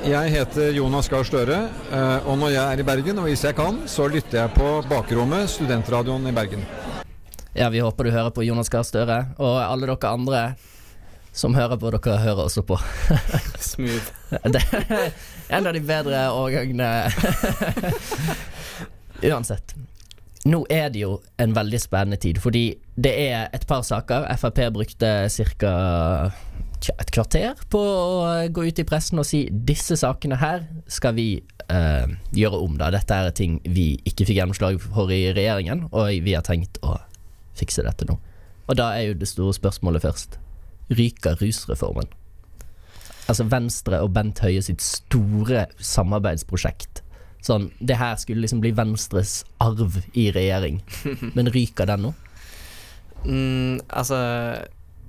Jeg 0.00 0.32
heter 0.32 0.72
Jonas 0.74 1.10
Gahr 1.12 1.26
Støre, 1.28 1.60
eh, 1.92 2.28
og 2.28 2.40
når 2.40 2.54
jeg 2.56 2.64
er 2.64 2.82
i 2.82 2.88
Bergen, 2.90 3.20
og 3.22 3.28
hvis 3.30 3.44
jeg 3.46 3.58
kan, 3.58 3.82
så 3.90 4.08
lytter 4.10 4.44
jeg 4.44 4.56
på 4.56 4.78
Bakrommet, 4.90 5.50
studentradioen 5.52 6.26
i 6.30 6.34
Bergen. 6.34 6.66
Ja, 7.52 7.68
vi 7.68 7.80
håper 7.80 8.04
du 8.04 8.10
hører 8.10 8.30
på 8.30 8.44
Jonas 8.46 8.68
Gahr 8.70 8.84
Støre, 8.86 9.24
og 9.42 9.56
alle 9.58 9.88
dere 9.90 10.10
andre 10.14 10.42
som 11.34 11.54
hører 11.54 11.78
på, 11.78 11.90
dere 11.90 12.18
hører 12.22 12.44
også 12.44 12.62
på. 12.66 12.78
Smooth. 13.72 14.10
Det 14.54 14.62
er 14.70 15.10
en 15.58 15.66
av 15.66 15.74
de 15.74 15.82
bedre 15.82 16.28
årgangene 16.30 16.90
Uansett. 19.30 19.74
Nå 20.46 20.62
er 20.70 20.88
det 20.94 21.02
jo 21.02 21.16
en 21.42 21.56
veldig 21.56 21.80
spennende 21.82 22.20
tid, 22.22 22.38
fordi 22.40 22.70
det 22.96 23.12
er 23.26 23.50
et 23.52 23.66
par 23.68 23.82
saker. 23.84 24.30
Frp 24.40 24.62
brukte 24.72 25.10
ca. 25.28 25.74
et 26.94 27.12
kvarter 27.12 27.60
på 27.68 27.82
å 27.82 28.48
gå 28.48 28.70
ut 28.70 28.78
i 28.80 28.86
pressen 28.88 29.20
og 29.20 29.26
si 29.28 29.42
disse 29.50 29.98
sakene 30.00 30.38
her 30.40 30.64
skal 30.88 31.18
vi 31.18 31.28
eh, 31.66 32.16
gjøre 32.32 32.62
om. 32.62 32.78
da 32.80 32.88
Dette 32.94 33.20
er 33.26 33.34
ting 33.36 33.60
vi 33.66 33.92
ikke 34.06 34.30
fikk 34.30 34.38
gjennomslag 34.38 34.80
for 34.80 35.12
i 35.12 35.26
regjeringen, 35.34 35.88
og 35.90 36.08
vi 36.24 36.38
har 36.38 36.46
tenkt 36.46 36.80
å 36.80 36.96
fikse 37.58 37.84
dette 37.86 38.06
nå. 38.08 38.16
Og 38.70 38.78
da 38.78 38.92
er 38.94 39.10
jo 39.10 39.18
det 39.18 39.28
store 39.30 39.54
spørsmålet 39.56 40.04
først. 40.04 40.38
Ryker 40.94 41.38
rusreformen? 41.42 42.10
Altså 43.30 43.46
Venstre 43.46 44.00
og 44.02 44.10
Bent 44.14 44.40
Høie 44.42 44.62
sitt 44.62 44.82
store 44.82 45.66
samarbeidsprosjekt. 45.78 47.04
Sånn, 47.44 47.70
Det 47.80 47.96
her 47.96 48.16
skulle 48.20 48.44
liksom 48.44 48.60
bli 48.60 48.72
Venstres 48.76 49.44
arv 49.62 50.00
i 50.12 50.30
regjering. 50.34 50.82
Men 51.36 51.50
ryker 51.52 51.88
den 51.88 52.08
nå? 52.08 52.12
Mm, 53.24 53.80
altså 53.88 54.16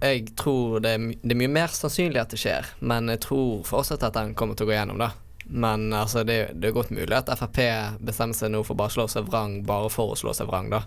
Jeg 0.01 0.33
tror 0.35 0.79
det 0.83 0.93
er, 0.95 1.03
det 1.21 1.35
er 1.35 1.39
mye 1.39 1.51
mer 1.51 1.71
sannsynlig 1.75 2.19
at 2.19 2.33
det 2.33 2.39
skjer, 2.41 2.65
men 2.81 3.07
jeg 3.07 3.21
tror 3.23 3.61
fortsatt 3.63 4.01
at 4.03 4.17
den 4.17 4.33
kommer 4.35 4.57
til 4.57 4.65
å 4.65 4.71
gå 4.71 4.73
gjennom, 4.73 4.97
da. 4.97 5.11
Men 5.45 5.93
altså, 5.93 6.23
det, 6.25 6.55
det 6.57 6.71
er 6.71 6.73
godt 6.73 6.89
mulig 6.89 7.13
at 7.13 7.29
Frp 7.37 7.59
bestemmer 8.01 8.33
seg 8.35 8.49
nå 8.49 8.63
for 8.65 8.79
bare 8.79 8.89
å 8.89 8.95
slå 8.95 9.05
seg 9.13 9.29
vrang 9.29 9.59
bare 9.67 9.91
for 9.93 10.15
å 10.15 10.17
slå 10.17 10.33
seg 10.33 10.49
vrang, 10.49 10.71
da. 10.73 10.81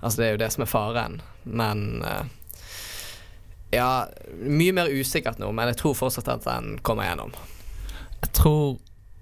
Altså, 0.00 0.20
det 0.20 0.26
er 0.26 0.34
jo 0.34 0.40
det 0.42 0.50
som 0.54 0.64
er 0.64 0.70
faren. 0.70 1.20
Men 1.44 2.02
uh, 2.04 2.24
Ja, 3.74 4.06
mye 4.38 4.74
mer 4.76 4.90
usikkert 4.92 5.40
nå, 5.42 5.50
men 5.52 5.72
jeg 5.72 5.80
tror 5.80 5.96
fortsatt 5.98 6.28
at 6.30 6.44
den 6.46 6.76
kommer 6.86 7.08
gjennom. 7.08 7.32
Jeg 8.22 8.30
tror 8.36 8.76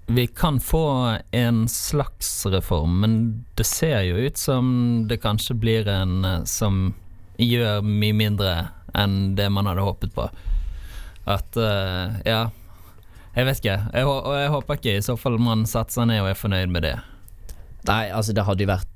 vi 0.05 0.27
kan 0.27 0.59
få 0.59 1.17
en 1.31 1.67
slags 1.71 2.45
reform, 2.45 2.99
men 3.01 3.45
det 3.55 3.65
ser 3.65 4.01
jo 4.03 4.19
ut 4.19 4.37
som 4.37 4.67
det 5.09 5.21
kanskje 5.23 5.55
blir 5.55 5.87
en 5.87 6.25
eh, 6.27 6.43
som 6.43 6.91
gjør 7.39 7.81
mye 7.81 8.13
mindre 8.13 8.51
enn 8.93 9.33
det 9.39 9.47
man 9.49 9.65
hadde 9.65 9.85
håpet 9.87 10.13
på. 10.13 10.27
At 11.25 11.57
uh, 11.57 12.19
Ja. 12.27 12.49
Jeg 13.33 13.47
vet 13.47 13.63
ikke. 13.63 13.77
Jeg, 13.93 14.05
og 14.05 14.35
jeg 14.37 14.49
håper 14.53 14.77
ikke 14.77 14.91
i 14.93 15.01
så 15.01 15.15
fall 15.17 15.39
man 15.41 15.63
satser 15.65 16.05
ned 16.05 16.21
og 16.21 16.27
er 16.29 16.37
fornøyd 16.37 16.69
med 16.69 16.85
det. 16.85 16.97
Nei, 17.89 18.03
altså 18.13 18.35
det 18.37 18.45
hadde 18.45 18.61
jo 18.61 18.69
vært 18.69 18.92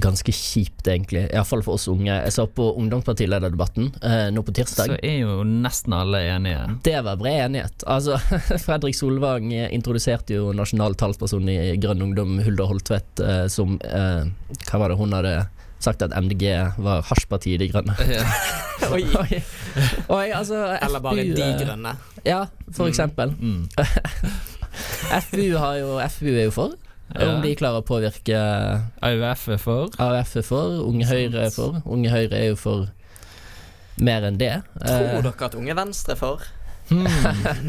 ganske 0.00 0.32
kjipt, 0.32 0.86
egentlig. 0.88 1.26
Iallfall 1.34 1.62
for 1.66 1.74
oss 1.76 1.84
unge. 1.92 2.08
Jeg 2.12 2.32
så 2.32 2.46
på 2.46 2.68
ungdomspartilederdebatten 2.80 3.90
eh, 4.02 4.26
nå 4.32 4.42
på 4.46 4.54
tirsdag 4.56 4.92
Så 4.94 4.96
er 5.04 5.18
jo 5.24 5.42
nesten 5.44 5.92
alle 5.96 6.22
enige. 6.32 6.62
Det 6.86 6.96
var 7.04 7.16
bred 7.20 7.44
enighet. 7.48 7.84
Altså, 7.86 8.16
Fredrik 8.66 8.94
Solvang 8.96 9.52
eh, 9.52 9.68
introduserte 9.76 10.34
jo 10.38 10.50
nasjonal 10.56 10.94
talsperson 11.00 11.48
i 11.52 11.58
Grønn 11.82 12.02
Ungdom, 12.08 12.38
Hulda 12.46 12.66
Holtvedt, 12.70 13.20
eh, 13.24 13.46
som 13.52 13.76
eh, 13.84 14.24
Hva 14.70 14.80
var 14.84 14.88
det 14.94 14.98
hun 15.00 15.12
hadde 15.18 15.34
sagt 15.80 16.02
at 16.04 16.12
MDG 16.12 16.44
var 16.84 17.00
hasjpartiet 17.08 17.60
De 17.62 17.68
Grønne? 17.72 17.94
Oi. 18.94 19.04
Oi. 19.20 19.38
Oi, 20.12 20.26
altså, 20.36 20.58
Eller 20.80 21.00
bare 21.04 21.22
De 21.24 21.44
eh, 21.44 21.56
grønne. 21.62 21.94
Ja, 22.24 22.42
for 22.72 22.84
Mm. 22.84 22.90
eksempel. 22.92 23.32
Mm. 23.40 23.68
FU, 25.30 25.56
har 25.58 25.74
jo, 25.80 25.98
FU 26.12 26.28
er 26.30 26.44
jo 26.46 26.52
for. 26.54 26.74
Ja. 27.18 27.26
Om 27.34 27.42
de 27.42 27.54
klarer 27.58 27.82
å 27.82 27.86
påvirke 27.86 28.38
AUF 29.02 29.48
er 29.56 29.58
for. 29.58 29.88
AUF 29.98 30.36
er 30.36 30.46
for, 30.46 30.78
Unge 30.86 31.06
Høyre 31.10 31.46
er 31.48 31.50
for. 31.54 31.80
Unge 31.86 32.10
Høyre 32.12 32.38
er 32.38 32.48
jo 32.52 32.56
for 32.60 32.88
mer 34.00 34.22
enn 34.28 34.38
det. 34.40 34.62
Tror 34.78 35.08
Eh, 35.18 35.22
dere 35.26 35.44
at 35.50 35.54
Unge 35.58 35.74
Venstre 35.76 36.14
er 36.14 36.20
for? 36.20 36.46
Hmm. 36.90 37.06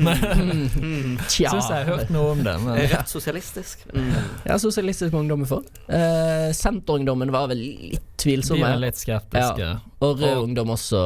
Mm. 0.02 1.18
Tja. 1.30 1.52
Syns 1.52 1.68
jeg 1.70 1.84
har 1.84 1.86
hørt 1.86 2.10
noe 2.14 2.32
om 2.34 2.40
det, 2.46 2.54
men 2.64 2.78
Rødt 2.90 3.10
sosialistisk? 3.12 3.84
Mm. 3.94 4.08
Ja, 4.48 4.56
Sosialistisk 4.62 5.14
Ungdom 5.14 5.44
er 5.46 5.50
for. 5.52 5.66
Eh, 5.94 6.48
Senterungdommen 6.58 7.30
var 7.34 7.48
vel 7.52 7.62
litt 7.62 8.08
de 8.22 8.36
er 8.62 8.78
litt 8.82 8.98
skeptiske. 9.02 9.68
Og 10.06 10.20
Rød 10.22 10.26
og- 10.38 10.44
Ungdom 10.48 10.70
også 10.76 11.00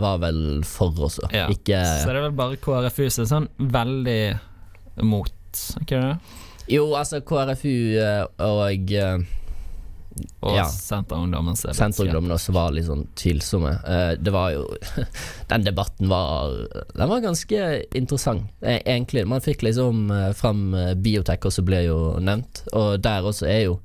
var 0.00 0.18
vel 0.20 0.62
for 0.64 0.92
også. 1.08 1.28
Ja. 1.32 1.46
Ikke 1.48 1.80
Så 1.84 2.06
det 2.12 2.16
er 2.16 2.26
vel 2.28 2.32
bare 2.36 2.56
KrFU 2.56 3.10
som 3.10 3.24
er 3.24 3.28
sånn 3.32 3.48
veldig 3.58 4.38
mot, 5.02 5.32
ikke 5.80 6.00
det? 6.00 6.18
Jo, 6.66 6.86
altså 6.96 7.20
KrFU 7.20 7.72
eh, 8.00 8.24
og 8.44 8.92
eh, 8.92 9.24
Og 10.44 10.54
Ja. 10.54 10.64
Senterungdommen 10.70 11.56
Senterungdommen 11.58 12.32
også 12.32 12.54
var 12.54 12.70
litt 12.72 12.86
sånn 12.86 13.06
tvilsomme. 13.18 13.72
Eh, 13.82 14.12
det 14.22 14.32
var 14.32 14.52
jo 14.54 14.68
Den 15.50 15.66
debatten 15.66 16.08
var 16.08 16.54
Den 16.94 17.10
var 17.10 17.24
ganske 17.24 17.82
interessant, 17.92 18.46
eh, 18.62 18.80
egentlig. 18.84 19.26
Man 19.28 19.44
fikk 19.44 19.66
liksom 19.66 20.06
fram 20.38 20.70
biotek, 21.02 21.42
og 21.44 21.52
også 21.52 21.66
ble 21.66 21.82
jo 21.88 21.98
nevnt, 22.22 22.64
og 22.72 23.02
der 23.04 23.26
også 23.26 23.50
er 23.50 23.60
jo 23.66 23.80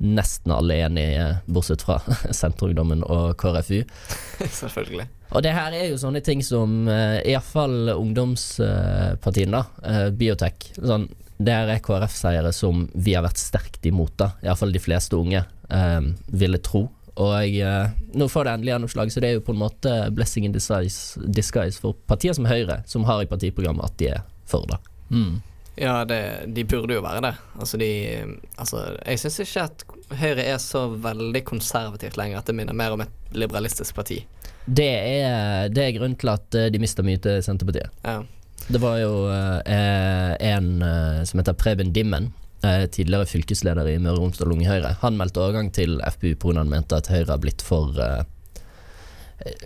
nesten 0.00 0.48
alle 0.56 0.78
enige, 0.80 1.24
bortsett 1.44 1.82
fra 1.84 1.98
Senterungdommen 2.40 3.04
og 3.04 3.36
KrFU. 3.38 3.82
Selvfølgelig. 4.62 5.10
Og 5.30 5.44
det 5.44 5.52
her 5.54 5.76
er 5.76 5.90
jo 5.92 5.98
sånne 6.00 6.22
ting 6.26 6.40
som 6.42 6.88
uh, 6.88 7.20
iallfall 7.20 7.92
ungdomspartiene, 7.92 9.60
da. 9.60 9.98
biotek. 10.16 10.72
Sånn, 10.80 11.04
det 11.40 11.56
er 11.56 11.82
KrF-seiere 11.84 12.52
som 12.52 12.84
vi 12.92 13.14
har 13.16 13.24
vært 13.24 13.40
sterkt 13.40 13.86
imot, 13.88 14.12
da. 14.20 14.32
Iallfall 14.44 14.74
de 14.74 14.82
fleste 14.82 15.16
unge 15.16 15.40
eh, 15.40 16.00
ville 16.28 16.60
tro. 16.60 16.86
Og 17.20 17.60
eh, 17.60 17.92
nå 18.16 18.28
får 18.28 18.46
det 18.46 18.52
endelig 18.54 18.74
gjennomslag, 18.74 19.12
så 19.12 19.22
det 19.22 19.30
er 19.30 19.38
jo 19.38 19.44
på 19.46 19.54
en 19.54 19.62
måte 19.62 19.94
blessing 20.16 20.46
in 20.46 20.54
disguise, 20.56 21.20
disguise 21.24 21.80
for 21.80 21.96
partier 22.10 22.36
som 22.36 22.48
Høyre, 22.48 22.82
som 22.88 23.06
har 23.08 23.22
i 23.24 23.30
partiprogrammet 23.30 23.88
at 23.88 23.96
de 24.00 24.10
er 24.14 24.26
for, 24.50 24.66
det. 24.68 24.78
Mm. 25.10 25.38
Ja, 25.80 26.02
det, 26.04 26.20
de 26.52 26.64
burde 26.68 26.96
jo 26.96 27.04
være 27.04 27.22
det. 27.24 27.32
Altså, 27.56 27.78
de 27.80 27.90
Altså, 28.58 28.82
jeg 29.06 29.22
syns 29.22 29.40
ikke 29.44 29.64
at 29.70 29.84
Høyre 30.20 30.44
er 30.44 30.58
så 30.60 30.88
veldig 30.92 31.44
konservativt 31.48 32.18
lenger, 32.20 32.40
at 32.40 32.50
det 32.50 32.56
minner 32.58 32.76
mer 32.76 32.96
om 32.96 33.04
et 33.04 33.32
liberalistisk 33.32 33.94
parti. 33.96 34.20
Det 34.66 34.90
er, 34.90 35.70
det 35.72 35.86
er 35.86 35.96
grunnen 35.96 36.18
til 36.20 36.32
at 36.34 36.58
eh, 36.58 36.68
de 36.72 36.82
mister 36.82 37.06
mye 37.06 37.20
til 37.22 37.40
Senterpartiet. 37.44 37.96
Ja. 38.04 38.20
Det 38.70 38.78
var 38.78 39.00
jo 39.00 39.14
eh, 39.66 40.50
en 40.52 40.82
eh, 40.82 41.22
som 41.24 41.40
heter 41.40 41.56
Preben 41.58 41.92
Dimmen, 41.92 42.32
eh, 42.62 42.84
tidligere 42.86 43.26
fylkesleder 43.26 43.88
i 43.90 43.96
Møre 43.98 44.20
og 44.20 44.28
Romsdal 44.28 44.52
Unge 44.54 44.68
Høyre. 44.70 44.92
Han 45.00 45.16
meldte 45.18 45.42
overgang 45.42 45.72
til 45.74 45.98
FPU 46.06 46.36
pga. 46.38 46.60
han 46.60 46.70
mente 46.70 47.00
at 47.00 47.10
Høyre 47.10 47.32
har 47.32 47.40
blitt 47.42 47.64
for 47.66 47.98
eh, 47.98 48.22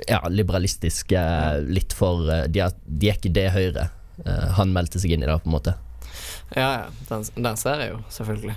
ja, 0.08 0.22
liberalistiske. 0.32 1.20
Litt 1.68 1.92
for 1.92 2.30
eh, 2.32 2.46
de, 2.48 2.64
er, 2.64 2.72
de 2.86 3.10
er 3.10 3.20
ikke 3.20 3.34
det 3.36 3.50
Høyre 3.52 3.90
eh, 4.24 4.48
han 4.56 4.72
meldte 4.72 5.02
seg 5.02 5.12
inn 5.12 5.26
i, 5.26 5.28
det, 5.28 5.36
på 5.44 5.52
en 5.52 5.56
måte. 5.58 5.76
Ja, 6.56 6.70
ja. 6.70 6.88
Den, 7.10 7.28
den 7.36 7.60
ser 7.60 7.84
jeg 7.84 7.92
jo, 7.92 8.00
selvfølgelig. 8.08 8.56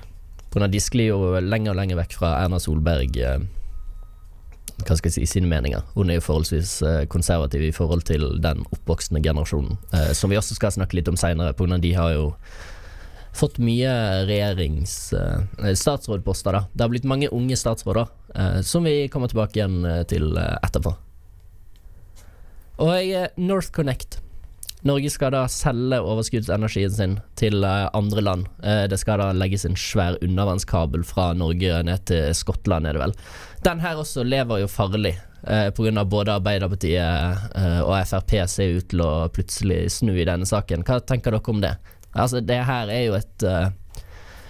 Av 0.58 0.72
de 0.72 0.80
sklir 0.82 1.12
jo 1.12 1.42
lenger 1.44 1.76
og 1.76 1.82
lenger 1.82 2.00
vekk 2.00 2.16
fra 2.22 2.38
Erna 2.46 2.64
Solberg. 2.64 3.20
Eh, 3.20 3.44
hva 4.86 4.98
skal 4.98 5.10
jeg 5.10 5.16
si, 5.16 5.26
sine 5.38 5.50
meninger. 5.50 5.82
Hun 5.96 6.12
er 6.12 6.20
jo 6.20 6.26
forholdsvis 6.28 6.74
eh, 6.86 7.04
konservativ 7.10 7.64
i 7.66 7.74
forhold 7.74 8.06
til 8.08 8.28
den 8.44 8.64
oppvoksende 8.70 9.24
generasjonen, 9.26 9.80
eh, 9.94 10.12
som 10.18 10.32
vi 10.32 10.38
også 10.38 10.58
skal 10.58 10.76
snakke 10.76 11.00
litt 11.00 11.10
om 11.10 11.18
seinere, 11.18 11.56
pga. 11.58 11.80
de 11.82 11.94
har 11.98 12.14
jo 12.14 12.28
fått 13.38 13.58
mye 13.62 13.90
regjerings... 14.30 15.14
eh, 15.18 15.74
statsrådposter, 15.78 16.54
da. 16.54 16.64
Det 16.74 16.86
har 16.86 16.94
blitt 16.94 17.10
mange 17.10 17.32
unge 17.34 17.58
statsråder, 17.58 18.14
som 18.62 18.86
vi 18.86 19.08
kommer 19.10 19.32
tilbake 19.32 19.58
igjen 19.58 19.82
til 20.10 20.36
etterpå. 20.38 20.92
Og 22.86 22.92
jeg, 23.02 23.32
North 23.42 23.72
Connect. 23.74 24.20
Norge 24.86 25.10
skal 25.10 25.34
da 25.34 25.42
selge 25.50 25.98
overskuddsenergien 26.06 26.94
sin 26.94 27.16
til 27.40 27.66
andre 27.66 28.22
land. 28.22 28.46
Det 28.62 29.00
skal 29.02 29.24
da 29.24 29.32
legges 29.34 29.66
en 29.66 29.78
svær 29.80 30.20
undervannskabel 30.22 31.02
fra 31.08 31.32
Norge 31.34 31.82
ned 31.88 32.06
til 32.10 32.30
Skottland, 32.38 32.86
er 32.86 32.94
det 32.94 33.02
vel. 33.08 33.16
Den 33.68 33.82
her 33.84 34.00
også 34.00 34.24
lever 34.24 34.62
jo 34.62 34.68
farlig, 34.72 35.18
eh, 35.44 35.70
pga. 35.76 36.04
både 36.08 36.38
Arbeiderpartiet 36.38 37.56
eh, 37.56 37.80
og 37.84 37.98
Frp 38.08 38.38
ser 38.48 38.78
ut 38.78 38.88
til 38.94 39.02
å 39.04 39.28
plutselig 39.28 39.90
snu 39.92 40.14
i 40.16 40.28
denne 40.28 40.48
saken. 40.48 40.86
Hva 40.88 41.02
tenker 41.04 41.36
dere 41.36 41.52
om 41.52 41.60
det? 41.60 41.74
Altså, 42.14 42.40
det 42.40 42.62
her 42.64 42.88
er 42.88 43.04
jo 43.10 43.18
et 43.18 43.44
eh, 43.44 43.68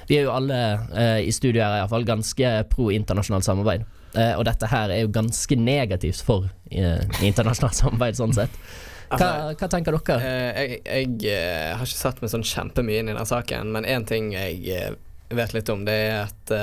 Vi 0.07 0.19
er 0.19 0.27
jo 0.27 0.35
alle 0.35 0.57
eh, 0.95 1.21
i 1.27 1.31
studio 1.33 1.63
her 1.63 1.81
iallfall 1.81 2.05
ganske 2.07 2.51
pro 2.69 2.91
internasjonalt 2.93 3.47
samarbeid. 3.47 3.87
Eh, 4.13 4.35
og 4.37 4.45
dette 4.47 4.69
her 4.69 4.93
er 4.93 5.01
jo 5.01 5.09
ganske 5.11 5.57
negativt 5.59 6.21
for 6.23 6.45
eh, 6.69 7.01
internasjonalt 7.25 7.79
samarbeid, 7.81 8.19
sånn 8.21 8.37
sett. 8.37 8.61
Hva, 9.09 9.55
hva 9.57 9.71
tenker 9.71 9.97
dere? 9.97 10.19
Eh, 10.21 10.61
jeg 10.61 10.77
jeg 10.85 11.33
eh, 11.33 11.73
har 11.73 11.89
ikke 11.89 12.03
satt 12.05 12.21
meg 12.21 12.31
sånn 12.31 12.45
kjempemye 12.45 13.01
inn 13.01 13.09
i 13.09 13.17
den 13.17 13.31
saken, 13.33 13.73
men 13.73 13.89
én 13.89 14.05
ting 14.07 14.29
jeg 14.35 14.93
vet 15.33 15.57
litt 15.57 15.73
om, 15.73 15.83
det 15.89 15.97
er 16.05 16.21
at 16.27 16.55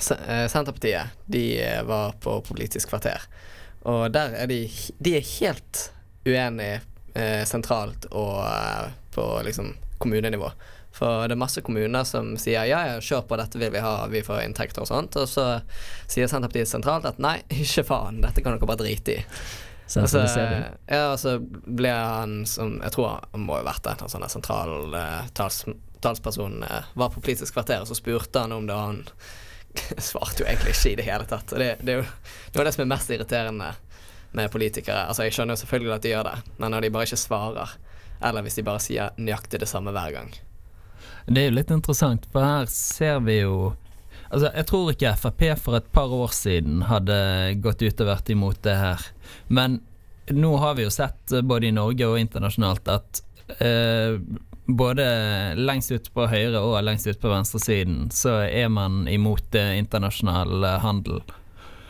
Senterpartiet 0.00 1.14
de 1.30 1.44
eh, 1.62 1.82
var 1.88 2.16
på 2.20 2.38
Politisk 2.44 2.90
kvarter, 2.92 3.22
og 3.88 4.10
der 4.12 4.34
er 4.42 4.50
de 4.50 4.66
De 4.98 5.16
er 5.16 5.28
helt 5.38 5.90
uenige 6.26 6.80
eh, 7.14 7.42
sentralt 7.48 8.08
og 8.10 8.40
eh, 8.44 8.88
på 9.14 9.26
liksom 9.46 9.74
kommunenivå. 9.98 10.50
For 10.96 11.28
det 11.28 11.36
er 11.36 11.40
masse 11.40 11.60
kommuner 11.64 12.06
som 12.08 12.34
sier 12.40 12.64
ja, 12.68 12.80
ja, 12.88 13.00
kjør 13.04 13.26
på, 13.28 13.36
dette 13.36 13.60
vil 13.60 13.72
vi 13.74 13.84
ha, 13.84 13.94
vi 14.12 14.24
får 14.24 14.42
inntekter 14.46 14.84
og 14.84 14.88
sånt. 14.88 15.16
Og 15.20 15.28
så 15.28 15.46
sier 16.08 16.28
Senterpartiet 16.28 16.70
sentralt 16.70 17.08
at 17.08 17.20
nei, 17.22 17.38
ikke 17.64 17.86
faen, 17.90 18.22
dette 18.24 18.44
kan 18.44 18.56
dere 18.56 18.68
bare 18.68 18.84
drite 18.84 19.18
i. 19.18 19.24
Så, 19.86 20.02
altså, 20.02 20.42
ja, 20.90 21.02
og 21.12 21.18
så 21.22 21.36
ble 21.38 21.92
han 21.94 22.40
som 22.50 22.80
Jeg 22.82 22.90
tror 22.96 23.20
han 23.30 23.44
må 23.46 23.54
ha 23.54 23.60
vært 23.68 23.86
en 23.86 24.08
sånn 24.10 24.24
der 24.24 24.32
sentral 24.32 24.96
eh, 24.98 25.28
tals, 25.38 25.60
talsperson 26.02 26.56
eh, 26.66 26.88
Var 26.98 27.12
på 27.14 27.22
Politisk 27.22 27.54
kvarter, 27.54 27.84
og 27.84 27.86
så 27.86 27.94
spurte 27.94 28.42
han 28.42 28.56
om 28.56 28.66
det, 28.66 28.74
og 28.74 28.82
han 28.82 29.04
svarte 30.08 30.42
jo 30.42 30.48
egentlig 30.48 30.74
ikke 30.74 30.92
i 30.92 30.98
det 31.00 31.06
hele 31.08 31.28
tatt. 31.28 31.52
Og 31.52 31.62
det, 31.62 31.70
det 31.82 31.94
er 31.94 32.02
jo 32.02 32.06
det, 32.06 32.60
er 32.60 32.68
det 32.68 32.74
som 32.76 32.84
er 32.86 32.92
mest 32.94 33.12
irriterende 33.14 33.72
med 34.36 34.52
politikere. 34.52 35.06
Altså 35.08 35.26
Jeg 35.26 35.36
skjønner 35.36 35.56
jo 35.56 35.62
selvfølgelig 35.62 35.94
at 35.96 36.04
de 36.04 36.12
gjør 36.12 36.28
det, 36.28 36.36
men 36.58 36.74
når 36.74 36.84
de 36.84 36.92
bare 36.94 37.08
ikke 37.08 37.20
svarer, 37.20 37.74
eller 38.24 38.44
hvis 38.44 38.58
de 38.58 38.66
bare 38.66 38.82
sier 38.84 39.16
nøyaktig 39.20 39.60
det 39.62 39.70
samme 39.70 39.94
hver 39.96 40.12
gang. 40.16 40.30
Det 41.26 41.42
er 41.42 41.50
jo 41.50 41.56
litt 41.56 41.72
interessant, 41.74 42.28
for 42.32 42.44
her 42.46 42.70
ser 42.70 43.20
vi 43.26 43.40
jo 43.42 43.74
Altså, 44.26 44.48
jeg 44.50 44.66
tror 44.66 44.88
ikke 44.90 45.10
Frp 45.20 45.42
for 45.62 45.78
et 45.78 45.90
par 45.94 46.10
år 46.10 46.32
siden 46.34 46.80
hadde 46.88 47.14
gått 47.62 47.84
ut 47.84 48.00
og 48.02 48.08
vært 48.08 48.32
imot 48.34 48.58
det 48.66 48.74
her. 48.74 49.04
Men 49.46 49.76
nå 50.34 50.50
har 50.58 50.74
vi 50.74 50.82
jo 50.82 50.90
sett 50.90 51.30
eh, 51.30 51.44
både 51.46 51.68
i 51.68 51.74
Norge 51.76 52.08
og 52.08 52.18
internasjonalt 52.18 52.90
at 52.90 53.20
eh, 53.62 54.18
både 54.66 55.06
lengst 55.58 55.92
ute 55.94 56.12
på 56.14 56.26
høyre 56.30 56.60
og 56.60 56.78
lengst 56.84 57.06
ute 57.06 57.20
på 57.22 57.30
venstresiden 57.30 58.08
så 58.14 58.40
er 58.46 58.68
man 58.72 59.04
imot 59.10 59.54
internasjonal 59.54 60.64
handel. 60.82 61.22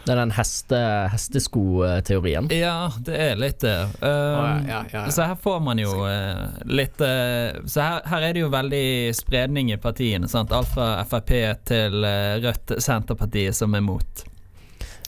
Det 0.06 0.12
er 0.14 0.20
den 0.20 0.30
heste, 0.36 0.78
hesteskoteorien. 1.10 2.46
Ja, 2.54 2.92
det 3.02 3.16
er 3.18 3.40
litt 3.42 3.58
det. 3.64 3.74
Um, 3.98 4.06
ja, 4.06 4.60
ja, 4.68 4.82
ja. 4.92 5.00
Så 5.10 5.26
her 5.26 5.34
får 5.42 5.58
man 5.66 5.80
jo 5.82 5.90
uh, 6.06 6.60
litt 6.70 7.02
uh, 7.02 7.58
Så 7.66 7.82
her, 7.82 8.04
her 8.06 8.28
er 8.28 8.36
det 8.36 8.44
jo 8.44 8.52
veldig 8.52 8.86
spredning 9.18 9.72
i 9.74 9.80
partiene. 9.82 10.30
Sant? 10.30 10.54
Alt 10.54 10.70
fra 10.76 11.02
Frp 11.10 11.32
til 11.66 12.06
uh, 12.06 12.38
Rødt, 12.44 12.76
Senterpartiet 12.86 13.58
som 13.58 13.74
er 13.74 13.82
mot. 13.82 14.22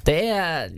Det 0.02 0.18
er 0.34 0.74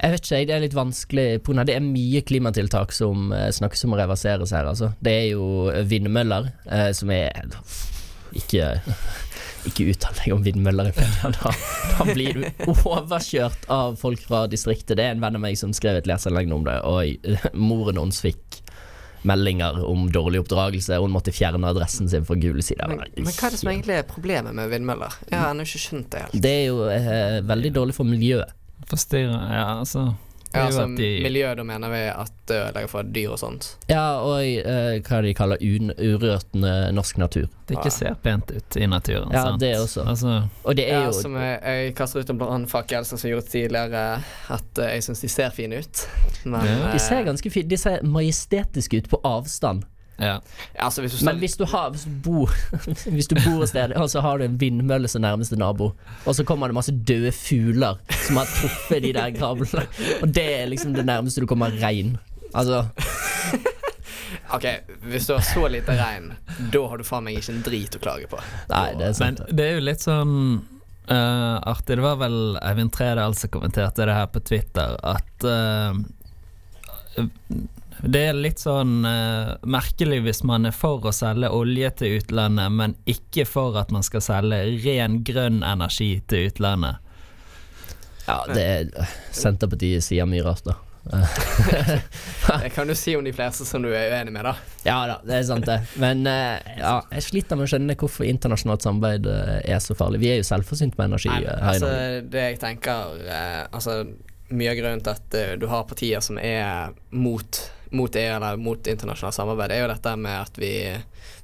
Jeg 0.00 0.14
vet 0.14 0.24
ikke, 0.24 0.44
det 0.48 0.54
er 0.54 0.62
litt 0.64 0.76
vanskelig 0.76 1.24
av 1.44 1.64
Det 1.68 1.74
er 1.76 1.82
mye 1.84 2.22
klimatiltak 2.24 2.94
som 2.96 3.32
eh, 3.36 3.50
snakkes 3.52 3.84
om 3.84 3.96
å 3.96 4.00
reverseres 4.00 4.54
her, 4.56 4.70
altså. 4.70 4.94
Det 5.04 5.12
er 5.12 5.26
jo 5.34 5.68
vindmøller, 5.90 6.52
eh, 6.72 6.90
som 6.96 7.12
er 7.12 7.52
Ikke 8.32 8.78
ikke 9.68 9.90
uttal 9.92 10.16
deg 10.16 10.32
om 10.32 10.44
vindmøller 10.44 10.88
i 10.88 10.94
media. 10.96 11.30
Da, 11.36 11.52
da 11.92 12.06
blir 12.08 12.38
du 12.38 12.70
overkjørt 12.72 13.66
av 13.72 13.98
folk 14.00 14.22
fra 14.24 14.46
distriktet. 14.50 14.96
Det 14.96 15.04
er 15.04 15.14
en 15.14 15.20
venn 15.20 15.36
av 15.36 15.44
meg 15.44 15.58
som 15.60 15.74
skrev 15.76 16.00
et 16.00 16.08
leserinnlegg 16.08 16.54
om 16.56 16.64
det, 16.64 16.78
og 16.88 17.28
moren 17.68 18.00
hans 18.00 18.22
fikk 18.24 18.62
meldinger 19.28 19.82
om 19.84 20.06
dårlig 20.12 20.40
oppdragelse. 20.40 20.96
Hun 21.02 21.12
måtte 21.12 21.34
fjerne 21.36 21.68
adressen 21.68 22.08
sin 22.08 22.24
fra 22.24 22.38
gule 22.40 22.64
sider. 22.64 22.88
Men, 22.88 23.04
men 23.18 23.34
hva 23.34 23.50
er 23.50 23.56
det 23.56 23.60
som 23.60 23.72
egentlig 23.72 23.98
er 23.98 24.08
problemet 24.08 24.56
med 24.56 24.72
vindmøller? 24.72 25.18
Jeg 25.28 25.36
har 25.36 25.52
ennå 25.52 25.68
ikke 25.68 25.82
skjønt 25.82 26.08
det 26.14 26.24
helt. 26.24 26.40
Det 26.46 26.54
er 26.54 26.64
jo 26.70 26.88
eh, 26.94 27.36
veldig 27.50 27.74
dårlig 27.76 27.98
for 27.98 28.08
miljøet. 28.08 28.56
Forstyrre 28.88 29.38
Ja, 29.52 29.78
altså 29.80 30.14
Ja, 30.52 30.64
altså, 30.66 30.82
de 30.98 31.20
miljø, 31.22 31.52
da 31.54 31.62
mener 31.62 31.88
vi 31.92 31.98
at 32.10 32.32
det 32.50 32.56
ødelegger 32.56 32.88
for 32.90 33.02
dyr 33.06 33.28
og 33.30 33.38
sånt. 33.38 33.68
Ja, 33.86 34.18
og 34.18 34.40
eh, 34.42 34.96
hva 35.06 35.20
de 35.22 35.30
kaller 35.38 35.60
un 35.62 35.92
urørt 35.94 36.56
norsk 36.58 37.20
natur. 37.22 37.44
Det 37.68 37.76
ikke 37.76 37.92
ser 37.94 38.16
pent 38.18 38.50
ut 38.50 38.76
i 38.76 38.88
naturen. 38.90 39.30
Ja, 39.30 39.44
sant? 39.44 39.60
det 39.62 39.70
også. 39.78 40.02
Altså, 40.10 40.40
Og 40.64 40.74
det 40.74 40.88
er 40.88 40.96
Ja, 40.98 41.04
jo 41.06 41.12
som 41.14 41.36
jeg, 41.38 41.60
jeg 41.62 41.94
kaster 41.94 42.20
ut 42.24 42.30
en 42.34 42.38
brannfakkel, 42.42 43.06
som 43.06 43.22
jeg 43.22 43.36
gjorde 43.36 43.46
tidligere, 43.52 44.02
at 44.50 44.82
jeg 44.82 45.06
syns 45.06 45.22
de 45.22 45.28
ser 45.30 45.54
fine 45.54 45.78
ut. 45.84 46.02
Men 46.44 46.66
Ja. 46.66 46.90
De 46.96 46.98
ser 46.98 47.22
ganske 47.30 47.50
fine 47.50 47.68
De 47.70 47.76
ser 47.78 48.02
majestetiske 48.02 49.04
ut 49.04 49.08
på 49.14 49.20
avstand. 49.22 49.84
Ja. 50.20 50.36
altså, 50.78 51.02
hvis 51.04 51.18
du 51.18 51.24
Men 51.24 51.38
hvis 51.42 51.56
du, 51.56 51.64
har, 51.64 51.90
hvis 51.90 52.04
du 52.04 52.10
bor 52.24 52.52
Hvis 53.16 53.28
du 53.30 53.36
bor 53.40 53.62
et 53.64 53.72
sted, 53.72 53.94
og 53.96 54.10
så 54.10 54.20
har 54.24 54.38
du 54.38 54.44
en 54.44 54.60
vindmølle 54.60 55.08
som 55.08 55.24
nærmeste 55.24 55.58
nabo, 55.60 55.92
og 56.24 56.34
så 56.36 56.44
kommer 56.44 56.68
det 56.68 56.76
masse 56.76 56.92
døde 56.92 57.32
fugler 57.32 58.00
som 58.26 58.40
har 58.40 58.50
truffet 58.52 59.02
de 59.02 59.14
der 59.16 59.30
kablene, 59.36 59.86
og 60.20 60.34
det 60.34 60.46
er 60.62 60.70
liksom 60.70 60.94
det 60.94 61.06
nærmeste 61.06 61.40
du 61.40 61.48
kommer 61.50 61.72
regn. 61.82 62.16
Altså 62.54 62.84
Ok, 64.54 64.66
hvis 65.06 65.26
du 65.26 65.34
har 65.36 65.44
så 65.46 65.68
lite 65.70 65.94
regn, 65.94 66.32
da 66.72 66.82
har 66.90 66.98
du 66.98 67.06
faen 67.06 67.24
meg 67.26 67.38
ikke 67.38 67.52
en 67.54 67.62
drit 67.66 67.96
å 67.96 68.00
klage 68.02 68.26
på. 68.30 68.38
Nei, 68.72 68.88
det 68.98 69.06
er 69.06 69.14
Men 69.22 69.38
sant. 69.38 69.42
det 69.54 69.66
er 69.66 69.76
jo 69.76 69.84
litt 69.86 70.02
sånn 70.02 70.32
uh, 71.10 71.58
artig. 71.70 71.98
Det 71.98 72.04
var 72.04 72.18
vel 72.18 72.38
Eivind 72.58 72.92
Tredal 72.94 73.36
som 73.38 73.52
kommenterte 73.54 74.08
det 74.08 74.16
her 74.16 74.26
på 74.32 74.42
Twitter, 74.42 74.96
at 75.06 75.46
eh, 75.46 76.00
det 78.02 78.22
er 78.30 78.36
litt 78.38 78.62
sånn 78.62 79.04
uh, 79.04 79.56
merkelig 79.68 80.20
hvis 80.24 80.42
man 80.48 80.68
er 80.68 80.76
for 80.76 81.04
å 81.08 81.12
selge 81.14 81.50
olje 81.52 81.90
til 82.00 82.18
utlandet, 82.20 82.72
men 82.72 82.96
ikke 83.10 83.46
for 83.48 83.76
at 83.80 83.92
man 83.94 84.04
skal 84.06 84.24
selge 84.24 84.62
ren 84.84 85.20
grønn 85.26 85.62
energi 85.66 86.14
til 86.30 86.48
utlandet. 86.50 87.00
Ja, 88.28 88.44
det 88.46 88.62
er 88.62 89.10
Senterpartiet 89.34 90.04
sier 90.06 90.28
mye 90.28 90.44
rart, 90.46 90.64
da. 90.68 90.78
Det 92.62 92.70
kan 92.74 92.86
du 92.86 92.94
si 92.94 93.14
om 93.16 93.24
de 93.24 93.32
fleste 93.32 93.64
som 93.64 93.82
du 93.82 93.88
er 93.88 94.12
uenig 94.12 94.34
med, 94.34 94.44
da. 94.44 94.52
Ja 94.84 94.98
da, 95.08 95.16
det 95.24 95.38
er 95.38 95.46
sant 95.48 95.66
det. 95.66 95.78
Men 96.00 96.22
eh, 96.28 96.76
ja, 96.76 96.98
jeg 97.16 97.24
sliter 97.24 97.58
med 97.58 97.66
å 97.66 97.70
skjønne 97.72 97.96
hvorfor 97.98 98.28
internasjonalt 98.28 98.84
samarbeid 98.84 99.28
eh, 99.32 99.56
er 99.74 99.80
så 99.82 99.96
farlig. 99.96 100.20
Vi 100.22 100.30
er 100.34 100.40
jo 100.42 100.46
selvforsynt 100.46 100.98
med 101.00 101.10
energi 101.10 101.32
Nei, 101.32 101.40
her 101.48 101.72
altså, 101.72 101.88
i 101.88 101.96
Norge. 101.96 102.22
det 102.34 102.44
jeg 102.44 102.60
tenker 102.60 103.16
Altså, 103.70 103.96
mye 104.50 104.72
av 104.72 104.80
grunnen 104.80 105.04
til 105.06 105.16
at 105.16 105.38
du 105.62 105.68
har 105.70 105.88
partier 105.88 106.24
som 106.24 106.38
er 106.42 106.92
mot 107.16 107.62
mot 107.90 108.16
EU 108.16 108.34
eller 108.36 108.56
mot 108.56 108.86
internasjonalt 108.86 109.34
samarbeid, 109.34 109.74
er 109.74 109.84
jo 109.84 109.92
dette 109.92 110.16
med 110.16 110.36
at 110.40 110.58
vi, 110.60 110.72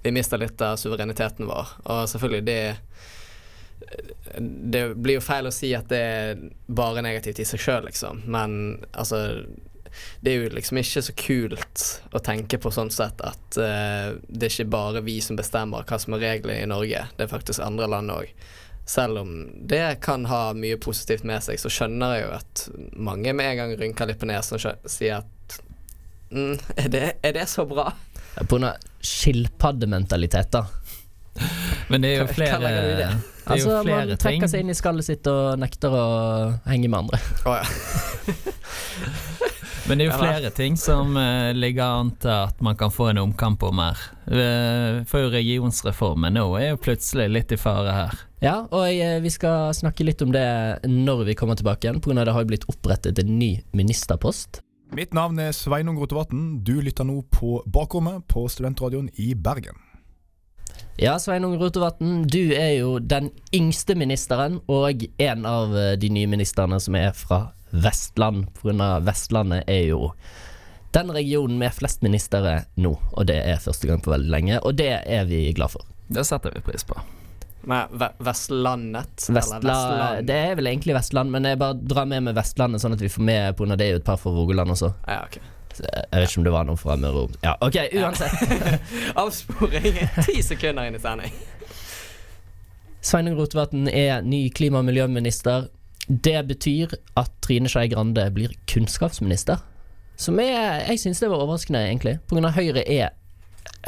vi 0.03 0.13
mister 0.15 0.41
litt 0.41 0.63
av 0.63 0.79
suvereniteten 0.81 1.49
vår. 1.49 1.77
Og 1.85 2.09
selvfølgelig, 2.11 2.45
det 2.47 2.77
Det 4.37 4.83
blir 4.95 5.19
jo 5.19 5.25
feil 5.25 5.47
å 5.47 5.53
si 5.53 5.75
at 5.77 5.89
det 5.93 5.99
er 6.01 6.39
bare 6.67 7.03
negativt 7.05 7.43
i 7.43 7.45
seg 7.45 7.61
sjøl, 7.61 7.85
liksom. 7.87 8.23
Men 8.25 8.79
altså 8.93 9.45
det 10.21 10.33
er 10.33 10.43
jo 10.43 10.53
liksom 10.53 10.81
ikke 10.81 11.03
så 11.03 11.15
kult 11.17 11.85
å 12.13 12.23
tenke 12.25 12.59
på 12.61 12.73
sånn 12.75 12.93
sett 12.93 13.21
at 13.25 13.59
uh, 13.61 14.17
det 14.29 14.49
er 14.49 14.53
ikke 14.53 14.73
bare 14.75 15.05
vi 15.07 15.19
som 15.25 15.39
bestemmer 15.39 15.87
hva 15.89 15.99
som 16.01 16.17
er 16.17 16.25
reglene 16.25 16.65
i 16.65 16.71
Norge, 16.71 17.07
det 17.17 17.27
er 17.27 17.33
faktisk 17.33 17.65
andre 17.65 17.89
land 17.91 18.13
òg. 18.13 18.33
Selv 18.87 19.19
om 19.25 19.31
det 19.67 19.99
kan 20.05 20.29
ha 20.31 20.53
mye 20.55 20.79
positivt 20.79 21.25
med 21.27 21.43
seg, 21.43 21.59
så 21.59 21.73
skjønner 21.73 22.15
jeg 22.15 22.27
jo 22.27 22.35
at 22.37 22.67
mange 23.09 23.33
med 23.35 23.51
en 23.51 23.63
gang 23.63 23.73
rynker 23.81 24.07
litt 24.07 24.21
på 24.21 24.29
nesen 24.31 24.61
og 24.61 24.91
sier 24.91 25.23
at 25.23 25.33
mm, 26.37 26.59
er, 26.77 26.91
det, 26.93 27.05
er 27.25 27.37
det 27.39 27.47
så 27.51 27.65
bra? 27.69 27.91
På 28.37 28.51
grunn 28.57 28.69
av 28.69 28.85
skilpaddementalitet, 29.01 30.53
da. 30.53 30.67
Men 31.89 32.05
det 32.05 32.15
er 32.15 32.23
jo 32.23 32.29
flere 32.33 32.57
hva 32.57 32.65
legger 32.65 32.85
du 32.87 32.91
i 32.91 33.01
det? 33.01 33.09
det 33.09 33.09
er 33.09 33.33
Altså, 33.47 33.71
jo 33.71 33.75
man 33.77 33.87
flere 33.87 34.15
ting. 34.17 34.21
trekker 34.25 34.51
seg 34.51 34.65
inn 34.65 34.73
i 34.73 34.77
skallet 34.77 35.07
sitt 35.07 35.29
og 35.31 35.61
nekter 35.63 35.95
å 35.95 36.07
henge 36.67 36.91
med 36.91 37.05
andre. 37.05 37.21
Oh, 37.47 37.55
ja. 37.61 37.67
Men 39.87 40.01
det 40.01 40.07
er 40.07 40.09
jo 40.09 40.19
flere 40.19 40.51
ting 40.51 40.75
som 40.81 41.13
uh, 41.15 41.53
ligger 41.55 42.01
an 42.01 42.09
til 42.19 42.33
at 42.33 42.59
man 42.65 42.75
kan 42.79 42.91
få 42.91 43.13
en 43.13 43.21
omkamp 43.23 43.63
om 43.69 43.79
her. 43.85 44.01
Uh, 44.27 45.05
for 45.07 45.31
regionsreformen 45.31 46.35
nå 46.35 46.49
er 46.59 46.73
jo 46.73 46.81
plutselig 46.89 47.29
litt 47.31 47.55
i 47.55 47.61
fare 47.61 47.95
her. 47.95 48.19
Ja, 48.43 48.57
og 48.67 48.89
jeg, 48.91 49.23
vi 49.23 49.31
skal 49.31 49.71
snakke 49.79 50.05
litt 50.09 50.27
om 50.27 50.35
det 50.35 50.47
når 50.91 51.23
vi 51.31 51.39
kommer 51.39 51.55
tilbake 51.55 51.87
igjen, 51.87 52.03
pga. 52.03 52.19
det 52.27 52.35
har 52.35 52.43
jo 52.43 52.51
blitt 52.51 52.67
opprettet 52.73 53.23
en 53.23 53.37
ny 53.39 53.53
ministerpost. 53.79 54.59
Mitt 54.95 55.15
navn 55.15 55.39
er 55.43 55.51
Sveinung 55.51 55.99
Rotevatn. 55.99 56.61
Du 56.63 56.77
lytter 56.81 57.07
nå 57.07 57.19
på 57.35 57.59
Bakrommet 57.67 58.23
på 58.31 58.45
Studentradioen 58.49 59.09
i 59.19 59.33
Bergen. 59.35 59.81
Ja, 60.97 61.17
Sveinung 61.19 61.57
Rotevatn, 61.61 62.23
du 62.31 62.55
er 62.55 62.79
jo 62.79 62.99
den 63.03 63.33
yngste 63.55 63.97
ministeren, 63.99 64.61
og 64.71 65.03
en 65.19 65.45
av 65.49 65.75
eh, 65.77 65.97
de 66.01 66.09
nye 66.13 66.31
ministrene 66.31 66.79
som 66.81 66.97
er 66.97 67.11
fra 67.19 67.51
Vestland. 67.75 68.47
Pga. 68.57 68.95
Vestlandet 69.05 69.67
er 69.69 69.91
jo 69.91 70.13
den 70.97 71.11
regionen 71.13 71.59
med 71.61 71.75
flest 71.77 72.07
ministre 72.07 72.63
nå, 72.81 72.95
og 73.13 73.29
det 73.29 73.43
er 73.43 73.61
første 73.61 73.91
gang 73.91 74.01
på 74.01 74.15
veldig 74.15 74.33
lenge, 74.33 74.63
og 74.63 74.79
det 74.79 74.93
er 75.03 75.29
vi 75.29 75.51
glad 75.53 75.75
for. 75.75 75.85
Det 76.09 76.25
setter 76.25 76.55
vi 76.55 76.65
pris 76.65 76.87
på. 76.87 76.97
Vestlandet? 77.67 79.27
eller 79.29 79.41
Vestla, 79.41 79.59
Vestland? 79.59 80.27
det 80.29 80.39
er 80.39 80.55
vel 80.59 80.71
egentlig 80.71 80.95
Vestland, 80.95 81.31
men 81.35 81.49
jeg 81.49 81.59
bare 81.59 81.75
drar 81.75 82.07
med 82.07 82.23
med 82.29 82.39
Vestlandet, 82.39 82.83
sånn 82.83 82.95
at 82.95 83.03
vi 83.03 83.11
får 83.11 83.27
med 83.27 83.59
pga. 83.59 83.77
det 83.77 83.87
er 83.87 83.97
jo 83.97 84.01
et 84.03 84.07
par 84.07 84.21
fra 84.23 84.31
Rogaland 84.31 84.71
også. 84.77 84.93
Ja, 85.07 85.25
okay. 85.27 85.43
Jeg 85.77 86.21
vet 86.23 86.31
ikke 86.31 86.41
om 86.41 86.47
det 86.47 86.53
var 86.55 86.65
noe 86.65 86.81
fra 86.81 86.97
Møre 86.97 87.27
Ja, 87.43 87.53
ok, 87.61 87.77
uansett. 88.01 88.33
Avsporing. 89.21 89.99
Ti 90.25 90.41
sekunder 90.43 90.89
inn 90.89 90.97
i 90.97 91.03
sending. 91.03 91.35
Sveinung 93.05 93.37
Rotevatn 93.39 93.91
er 93.93 94.25
ny 94.25 94.47
klima- 94.51 94.81
og 94.81 94.89
miljøminister. 94.89 95.69
Det 96.09 96.39
betyr 96.49 96.97
at 97.19 97.31
Trine 97.45 97.69
Skei 97.71 97.91
Grande 97.93 98.25
blir 98.35 98.55
kunnskapsminister. 98.71 99.61
Som 100.17 100.41
er 100.41 100.87
Jeg 100.89 101.03
syns 101.03 101.21
det 101.21 101.29
var 101.31 101.45
overraskende, 101.45 101.85
egentlig. 101.85 102.19
På 102.27 102.37
grunn 102.39 102.49
av 102.49 102.57
Høyre 102.57 102.83
er 102.89 103.13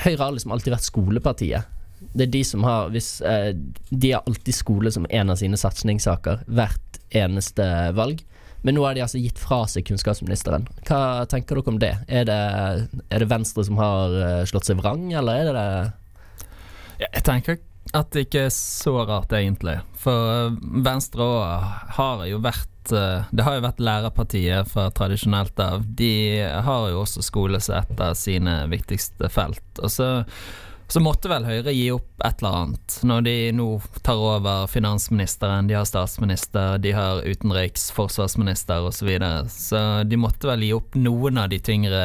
Høyre 0.02 0.20
har 0.20 0.34
liksom 0.34 0.52
alltid 0.52 0.74
vært 0.74 0.86
skolepartiet. 0.86 1.77
Det 2.12 2.26
er 2.28 2.32
de 2.32 2.42
som 2.46 2.64
har 2.66 2.90
hvis, 2.94 3.20
eh, 3.20 3.52
De 3.90 4.12
har 4.12 4.26
alltid 4.26 4.54
skole 4.54 4.92
som 4.94 5.06
en 5.10 5.30
av 5.30 5.38
sine 5.40 5.58
satsingssaker 5.58 6.44
hvert 6.46 7.00
eneste 7.10 7.64
valg. 7.96 8.24
Men 8.66 8.74
nå 8.74 8.82
har 8.84 8.96
de 8.96 9.04
altså 9.04 9.20
gitt 9.22 9.38
fra 9.38 9.62
seg 9.70 9.86
kunnskapsministeren. 9.86 10.66
Hva 10.88 11.24
tenker 11.30 11.60
dere 11.60 11.70
om 11.70 11.78
det? 11.78 11.94
Er 12.10 12.26
det, 12.26 12.40
er 13.10 13.22
det 13.22 13.30
Venstre 13.30 13.64
som 13.64 13.78
har 13.78 14.18
eh, 14.18 14.44
slått 14.50 14.66
seg 14.68 14.80
vrang, 14.82 15.06
eller 15.14 15.42
er 15.42 15.48
det 15.48 15.56
det 15.58 15.68
jeg 16.98 17.22
tenker 17.22 17.58
at 17.96 18.10
det 18.12 18.26
ikke 18.26 18.48
er 18.48 18.52
så 18.52 18.98
rart, 19.08 19.32
egentlig. 19.32 19.78
For 19.96 20.32
eh, 20.32 20.56
Venstre 20.84 21.28
har 21.96 22.24
jo 22.28 22.40
vært 22.44 22.92
eh, 22.92 23.28
Det 23.30 23.46
har 23.46 23.56
jo 23.56 23.64
vært 23.64 23.80
lærerpartiet 23.80 24.72
fra 24.72 24.88
tradisjonelt 24.92 25.60
av. 25.62 25.86
De 25.96 26.42
har 26.42 26.88
jo 26.92 27.02
også 27.04 27.24
skole 27.24 27.60
som 27.64 27.78
et 27.80 28.02
av 28.04 28.18
sine 28.18 28.60
viktigste 28.68 29.30
felt. 29.32 29.64
Og 29.80 29.92
så, 29.94 30.10
så 30.88 31.00
måtte 31.04 31.28
vel 31.28 31.44
Høyre 31.44 31.72
gi 31.76 31.90
opp 31.92 32.22
et 32.24 32.40
eller 32.40 32.54
annet, 32.62 32.94
når 33.04 33.24
de 33.26 33.36
nå 33.58 33.66
tar 34.06 34.20
over 34.24 34.68
finansministeren, 34.72 35.68
de 35.68 35.76
har 35.76 35.84
statsminister, 35.88 36.78
de 36.80 36.94
har 36.96 37.20
utenriks, 37.28 37.90
forsvarsminister 37.92 38.86
osv. 38.88 38.96
Så, 38.98 39.08
videre. 39.08 39.48
så 39.52 39.82
de 40.08 40.20
måtte 40.20 40.48
vel 40.48 40.64
gi 40.64 40.72
opp 40.76 40.96
noen 40.96 41.42
av 41.42 41.50
de 41.52 41.60
tyngre 41.60 42.00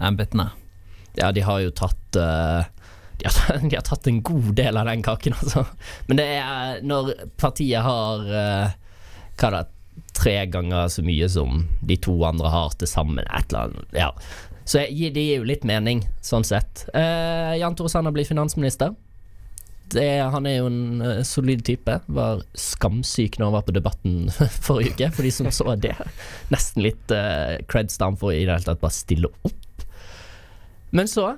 embetene. 0.00 0.48
Ja, 1.20 1.30
de 1.36 1.44
har 1.44 1.60
jo 1.62 1.74
tatt 1.76 2.16
uh, 2.16 2.64
de, 3.20 3.28
har, 3.28 3.58
de 3.68 3.76
har 3.76 3.84
tatt 3.84 4.06
en 4.06 4.22
god 4.22 4.54
del 4.56 4.80
av 4.80 4.88
den 4.88 5.04
kaken, 5.04 5.36
altså. 5.42 5.66
Men 6.08 6.22
det 6.22 6.28
er 6.40 6.80
når 6.82 7.12
partiet 7.40 7.84
har 7.84 8.24
uh, 8.24 8.74
Hva 9.36 9.54
da 9.58 9.64
Tre 10.14 10.44
ganger 10.46 10.88
så 10.90 11.02
mye 11.06 11.26
som 11.30 11.64
de 11.82 11.96
to 12.02 12.12
andre 12.26 12.50
har 12.50 12.74
til 12.78 12.86
sammen. 12.86 13.26
Et 13.26 13.50
eller 13.50 13.68
annet. 13.68 13.96
Ja. 13.98 14.08
Så 14.64 14.80
det 14.80 15.20
gir 15.20 15.40
jo 15.40 15.46
litt 15.46 15.64
mening, 15.68 16.02
sånn 16.24 16.44
sett. 16.46 16.86
Eh, 16.96 17.54
Jan 17.60 17.76
Tore 17.76 17.92
Sanner 17.92 18.14
blir 18.14 18.24
finansminister. 18.28 18.94
Det, 19.92 20.06
han 20.32 20.46
er 20.48 20.58
jo 20.58 20.68
en 20.70 21.02
uh, 21.04 21.22
solid 21.26 21.62
type. 21.66 21.98
Var 22.06 22.42
skamsyk 22.58 23.38
når 23.38 23.50
han 23.50 23.56
var 23.58 23.66
på 23.66 23.74
Debatten 23.76 24.30
forrige 24.66 24.94
uke, 24.94 25.10
for 25.14 25.26
de 25.28 25.32
som 25.34 25.50
så 25.52 25.76
det. 25.78 25.94
Nesten 26.54 26.86
litt 26.86 27.12
uh, 27.14 27.60
creds 27.70 27.98
til 27.98 28.08
han 28.08 28.18
for 28.20 28.32
i 28.32 28.44
det 28.46 28.56
hele 28.56 28.66
tatt 28.66 28.82
bare 28.82 28.96
stille 28.96 29.30
opp. 29.44 29.84
Men 30.94 31.10
så 31.10 31.34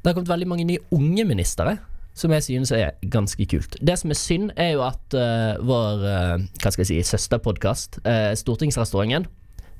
det 0.00 0.10
har 0.10 0.16
kommet 0.16 0.32
veldig 0.32 0.48
mange 0.48 0.66
nye 0.68 0.82
unge 0.94 1.24
ministre, 1.28 1.76
som 2.16 2.32
jeg 2.32 2.46
synes 2.46 2.72
er 2.76 2.96
ganske 3.12 3.46
kult. 3.50 3.76
Det 3.82 3.96
som 4.00 4.12
er 4.12 4.18
synd, 4.18 4.50
er 4.56 4.74
jo 4.74 4.84
at 4.86 5.16
uh, 5.16 5.60
vår 5.60 6.04
hva 6.04 6.72
skal 6.72 6.84
jeg 6.84 6.90
si, 6.90 7.00
søsterpodkast, 7.12 8.00
Stortingsrestauranten, 8.40 9.28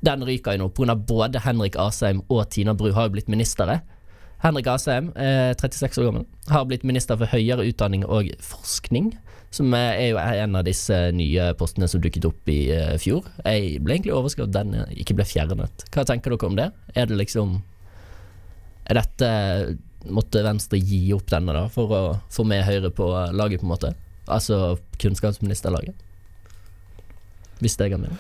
den 0.05 0.25
ryker 0.27 0.57
jo 0.57 0.65
nå 0.65 0.71
pga. 0.77 0.95
både 0.95 1.43
Henrik 1.45 1.77
Asheim 1.81 2.23
og 2.29 2.49
Tina 2.51 2.75
Bru 2.75 2.93
har 2.93 3.09
jo 3.09 3.17
blitt 3.17 3.29
ministre. 3.29 3.81
Henrik 4.45 4.67
Asheim, 4.69 5.13
eh, 5.17 5.55
36 5.57 5.99
år 5.99 6.11
gammel, 6.11 6.27
har 6.49 6.65
blitt 6.69 6.85
minister 6.85 7.17
for 7.17 7.27
høyere 7.27 7.65
utdanning 7.65 8.05
og 8.05 8.29
forskning. 8.41 9.15
Som 9.55 9.73
eh, 9.75 9.95
er 10.03 10.09
jo 10.11 10.19
en 10.19 10.59
av 10.59 10.67
disse 10.67 10.97
nye 11.15 11.53
postene 11.59 11.89
som 11.89 12.03
dukket 12.03 12.27
opp 12.29 12.51
i 12.51 12.59
eh, 12.75 12.97
fjor. 13.01 13.25
Jeg 13.47 13.81
ble 13.85 13.97
egentlig 13.97 14.15
overrasket 14.15 14.45
over 14.45 14.51
at 14.51 14.59
den 14.59 14.75
eh, 14.81 14.95
ikke 15.05 15.17
ble 15.17 15.27
fjernet. 15.29 15.87
Hva 15.95 16.05
tenker 16.09 16.35
dere 16.35 16.51
om 16.51 16.59
det? 16.59 16.71
Er 16.95 17.11
det 17.11 17.21
liksom 17.21 17.61
Er 18.85 19.01
dette 19.01 19.29
Måtte 20.05 20.43
Venstre 20.45 20.77
gi 20.77 21.15
opp 21.17 21.31
denne 21.33 21.55
da 21.57 21.63
for 21.73 21.93
å 21.97 22.01
få 22.29 22.45
med 22.45 22.67
Høyre 22.67 22.91
på 22.93 23.07
laget, 23.33 23.63
på 23.63 23.65
en 23.65 23.73
måte? 23.73 23.95
Altså 24.29 24.77
kunnskapsministerlaget? 25.01 25.97
Hvis 27.65 27.79
det 27.81 27.89
ga 27.95 27.97
mening? 27.97 28.19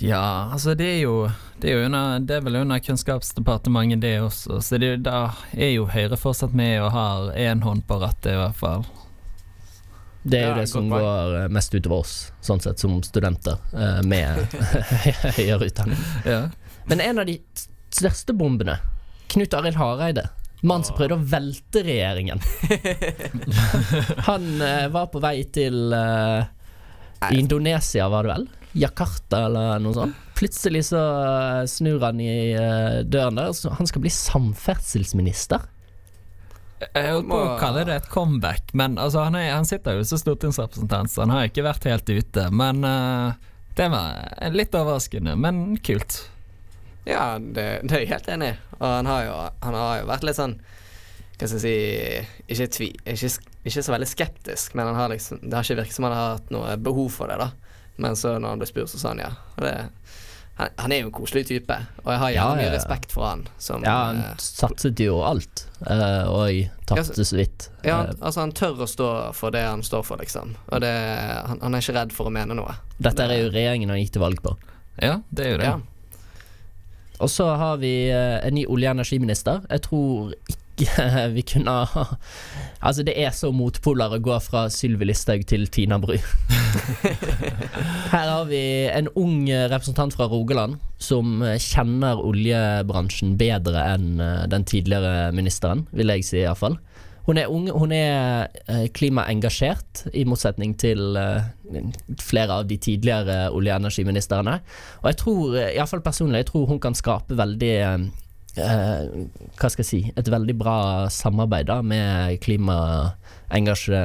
Ja, 0.00 0.50
altså 0.52 0.74
det 0.78 0.86
er 0.86 1.00
jo 1.02 1.14
Det 1.58 1.70
er, 1.70 1.80
jo 1.80 1.86
under, 1.88 2.18
det 2.22 2.36
er 2.36 2.44
vel 2.46 2.56
under 2.60 2.78
Kunnskapsdepartementet 2.78 4.00
det 4.00 4.12
også, 4.22 4.60
så 4.62 4.78
det, 4.78 4.92
da 5.02 5.32
er 5.56 5.72
jo 5.74 5.88
Høyre 5.90 6.16
fortsatt 6.16 6.54
med 6.54 6.78
og 6.84 6.92
har 6.94 7.32
én 7.34 7.64
hånd 7.66 7.82
på 7.88 7.98
rattet, 7.98 8.30
i 8.32 8.38
hvert 8.38 8.58
fall. 8.58 8.86
Det 10.22 10.38
er 10.38 10.46
jo 10.46 10.52
Ja, 10.52 10.60
det 10.60 10.68
som 10.70 10.90
går 10.90 11.34
eh, 11.40 11.48
mest 11.50 11.74
utover 11.74 12.04
oss, 12.04 12.14
sånn 12.44 12.62
sett, 12.62 12.78
som 12.78 13.00
studenter 13.02 13.58
eh, 13.74 14.00
med 14.06 14.38
høyere 15.38 15.66
utdanning. 15.66 16.04
Ja. 16.26 16.44
Men 16.86 17.02
en 17.02 17.22
av 17.22 17.26
de 17.26 17.38
største 17.90 18.36
bombene, 18.36 18.78
Knut 19.32 19.54
Arild 19.58 19.78
Hareide, 19.80 20.28
mannen 20.62 20.86
som 20.86 20.96
prøvde 20.98 21.18
å 21.18 21.26
velte 21.30 21.82
regjeringen. 21.86 22.42
Han 24.28 24.48
eh, 24.62 24.86
var 24.94 25.10
på 25.12 25.22
vei 25.22 25.42
til 25.54 25.92
eh, 25.94 26.46
Indonesia, 27.34 28.08
var 28.10 28.26
det 28.26 28.34
vel? 28.34 28.48
Jakarta 28.72 29.44
eller 29.46 29.80
noe 29.82 29.96
sånt. 29.96 30.16
Plutselig 30.38 30.84
så 30.90 31.00
eh, 31.00 31.64
snur 31.70 32.02
han 32.04 32.20
i 32.22 32.52
eh, 32.52 33.00
døren 33.04 33.40
der. 33.40 33.52
Så 33.56 33.72
han 33.74 33.88
skal 33.88 34.04
bli 34.04 34.12
samferdselsminister. 34.12 35.66
Jeg 36.78 37.10
holdt 37.10 37.26
på 37.26 37.38
å 37.42 37.54
kalle 37.58 37.82
det 37.88 37.96
et 37.98 38.10
comeback, 38.12 38.70
men 38.78 39.00
altså, 39.02 39.24
han, 39.26 39.34
er, 39.34 39.50
han 39.50 39.66
sitter 39.66 39.96
jo 39.98 40.04
som 40.06 40.20
stortingsrepresentant, 40.20 41.10
så 41.10 41.24
han 41.24 41.32
har 41.34 41.48
ikke 41.48 41.66
vært 41.66 41.88
helt 41.90 42.06
ute. 42.06 42.44
Men 42.54 42.86
uh, 42.86 43.34
det 43.74 43.88
var 43.90 44.52
litt 44.54 44.76
overraskende, 44.78 45.34
men 45.34 45.74
kult. 45.82 46.20
Ja, 47.08 47.34
det, 47.40 47.66
det 47.82 47.96
er 47.96 48.04
jeg 48.04 48.12
helt 48.12 48.30
enig 48.30 48.52
i. 48.52 48.58
Og 48.78 48.86
han 48.86 49.10
har, 49.10 49.24
jo, 49.26 49.36
han 49.64 49.78
har 49.80 49.94
jo 50.04 50.10
vært 50.12 50.28
litt 50.28 50.38
sånn 50.38 50.52
Hva 51.38 51.46
skal 51.48 51.56
jeg 51.56 51.62
si 51.64 52.52
Ikke, 52.52 52.66
tvi, 52.74 52.88
ikke, 53.10 53.30
ikke 53.66 53.82
så 53.82 53.94
veldig 53.94 54.08
skeptisk, 54.10 54.76
men 54.78 54.90
han 54.90 54.98
har 55.00 55.10
liksom, 55.10 55.40
det 55.42 55.56
har 55.56 55.66
ikke 55.66 55.80
virket 55.80 55.96
som 55.96 56.06
han 56.06 56.14
har 56.14 56.36
hatt 56.36 56.52
noe 56.54 56.76
behov 56.78 57.10
for 57.16 57.32
det. 57.32 57.40
da 57.42 57.67
Men 57.98 58.16
så 58.16 58.36
når 58.38 58.54
han 58.54 58.60
ble 58.62 58.68
spurt, 58.70 58.90
så 58.92 58.98
sa 59.02 59.12
han 59.12 59.20
ja. 59.24 59.30
Og 59.56 59.64
det, 59.66 59.72
han, 60.58 60.72
han 60.78 60.92
er 60.94 61.00
jo 61.04 61.08
en 61.08 61.14
koselig 61.14 61.44
type, 61.50 61.74
og 62.04 62.08
jeg 62.12 62.18
har 62.22 62.30
Ja, 62.34 62.36
gjerne 62.44 62.60
mye 62.62 62.68
ja. 62.70 62.74
respekt 62.74 63.12
for 63.14 63.26
han. 63.28 63.44
Som, 63.62 63.82
Ja, 63.86 63.96
han 64.08 64.22
uh, 64.24 64.30
satset 64.42 65.02
jo 65.02 65.20
alt, 65.26 65.64
uh, 65.86 66.26
og 66.30 66.62
tapte 66.90 67.26
så 67.26 67.36
vidt. 67.38 67.68
ja, 67.84 68.00
Eh, 68.00 68.06
han, 68.08 68.16
altså 68.22 68.40
han 68.42 68.52
tør 68.58 68.82
å 68.82 68.88
stå 68.90 69.10
for 69.38 69.54
det 69.54 69.62
han 69.66 69.82
står 69.86 70.02
for, 70.06 70.18
liksom. 70.22 70.56
Og 70.72 70.80
det, 70.82 70.90
han, 71.50 71.60
han 71.62 71.74
er 71.78 71.84
ikke 71.84 71.94
redd 71.98 72.14
for 72.16 72.30
å 72.30 72.34
mene 72.34 72.54
noe. 72.58 72.74
Dette 72.98 73.22
er 73.28 73.36
jo 73.44 73.52
regjeringen 73.54 73.90
han 73.94 74.00
gikk 74.02 74.16
til 74.16 74.24
valg 74.26 74.42
på. 74.42 74.56
Ja, 75.02 75.20
det 75.30 75.46
er 75.46 75.52
jo 75.54 75.58
det. 75.62 75.70
Ja. 75.70 75.78
Og 77.18 77.30
så 77.34 77.48
har 77.58 77.76
vi 77.82 77.92
eh, 78.14 78.38
en 78.46 78.54
ny 78.54 78.64
olje- 78.70 78.90
og 78.90 78.98
energiminister. 78.98 79.62
Jeg 79.70 79.82
tror 79.86 80.34
ikke 80.46 80.62
vi 81.36 81.42
kunne 81.42 81.74
ha 81.92 82.04
Altså, 82.78 83.02
det 83.02 83.16
er 83.18 83.32
så 83.34 83.50
motpoler 83.54 84.12
å 84.14 84.20
gå 84.22 84.36
fra 84.44 84.68
Sylvi 84.70 85.08
Listhaug 85.08 85.42
til 85.50 85.66
Tina 85.74 85.98
Bru. 85.98 86.14
Her 88.12 88.28
har 88.30 88.44
vi 88.46 88.60
en 88.86 89.10
ung 89.18 89.48
representant 89.50 90.14
fra 90.14 90.28
Rogaland 90.30 90.76
som 91.02 91.42
kjenner 91.58 92.22
oljebransjen 92.22 93.34
bedre 93.40 93.82
enn 93.96 94.22
eh, 94.22 94.44
den 94.50 94.66
tidligere 94.68 95.32
ministeren, 95.34 95.86
vil 95.90 96.14
jeg 96.14 96.26
si 96.28 96.38
iallfall. 96.44 96.78
Hun 97.28 97.36
er 97.42 97.50
ung, 97.52 97.66
hun 97.68 97.92
er 97.92 98.46
eh, 98.70 98.86
klimaengasjert, 98.94 100.06
i 100.16 100.22
motsetning 100.24 100.78
til 100.80 101.18
eh, 101.18 101.50
flere 102.22 102.60
av 102.60 102.70
de 102.70 102.78
tidligere 102.80 103.50
olje- 103.50 103.74
og 103.74 103.82
energiministrene. 103.82 104.54
Og 105.02 105.10
jeg 105.10 105.20
tror, 105.24 105.58
iallfall 105.66 106.06
personlig, 106.06 106.44
jeg 106.44 106.50
tror 106.52 106.70
hun 106.70 106.80
kan 106.86 106.96
skape 106.96 107.36
veldig 107.36 107.74
Hva 108.58 109.68
skal 109.70 109.82
jeg 109.84 109.88
si 109.88 110.00
Et 110.16 110.28
veldig 110.32 110.54
bra 110.58 110.76
samarbeid 111.12 111.68
da 111.70 111.80
med 111.82 112.38
klimaengasje... 112.44 114.02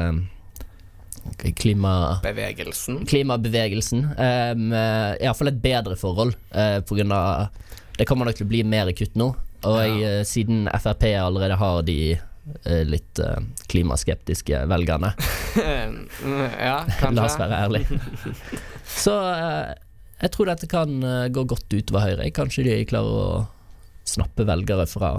klima... 1.56 1.94
Bevegelsen. 2.24 3.06
klimabevegelsen. 3.08 4.04
Um, 4.18 4.74
Iallfall 4.76 5.54
et 5.54 5.62
bedre 5.63 5.96
forhold, 5.96 6.36
uh, 6.52 6.82
av 7.16 7.48
Det 7.98 8.06
kommer 8.10 8.28
nok 8.28 8.36
til 8.38 8.46
å 8.48 8.52
bli 8.52 8.63
mer 8.68 8.92
kutt 8.98 9.16
nå. 9.16 9.32
Og 9.63 9.80
Ja. 9.80 10.20
eh, 10.20 10.24
siden 10.28 10.68
Frp 10.68 11.04
allerede 11.16 11.56
har 11.56 11.82
de 11.88 12.18
uh, 12.18 12.84
litt 12.84 13.20
uh, 13.24 13.39
klimaskeptiske 13.72 14.66
velgerne, 14.68 15.13
ja, 16.68 16.84
kanskje. 17.00 17.13
la 17.16 17.24
oss 17.30 17.38
være 17.39 17.60
ærlige, 17.63 18.00
så 19.04 19.16
eh, 19.32 19.74
jeg 20.24 20.32
tror 20.36 20.52
dette 20.52 20.68
kan 20.72 20.92
eh, 21.04 21.30
gå 21.36 21.44
godt 21.48 21.74
utover 21.74 22.06
Høyre. 22.10 22.28
Kanskje 22.36 22.63
de 22.68 22.76
klarer 22.88 23.24
å 23.24 23.46
snappe 24.04 24.44
velgere 24.48 24.86
fra 24.89 25.13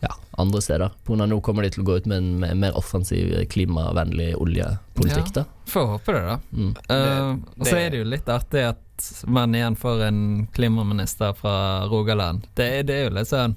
ja, 0.00 0.14
andre 0.30 0.62
steder. 0.62 0.90
På 1.04 1.12
grunn 1.12 1.20
av 1.20 1.28
nå 1.28 1.40
kommer 1.40 1.62
de 1.66 1.70
til 1.74 1.82
å 1.82 1.86
gå 1.88 1.96
ut 1.98 2.06
med 2.06 2.20
en 2.20 2.28
med 2.42 2.54
en 2.54 2.60
mer 2.62 2.76
offensiv, 2.78 3.32
klimavennlig 3.50 4.34
oljepolitikk. 4.38 5.32
Ja, 5.36 5.44
Får 5.68 5.86
håpe 5.94 6.14
det, 6.14 6.20
da. 6.26 6.36
mm. 6.52 6.74
Uh, 6.90 7.32
og 7.58 7.66
så 7.66 7.76
er 7.76 7.90
det 7.90 8.02
jo 8.02 8.08
litt 8.08 8.28
artig 8.30 8.62
at 8.70 9.08
man 9.26 9.54
igjen 9.54 9.76
får 9.78 10.04
en 10.08 10.20
klimaminister 10.54 11.34
fra 11.38 11.86
Rogaland. 11.90 12.46
Det, 12.54 12.70
det 12.88 12.94
er 12.94 13.08
jo 13.08 13.14
litt 13.18 13.30
sånn 13.30 13.54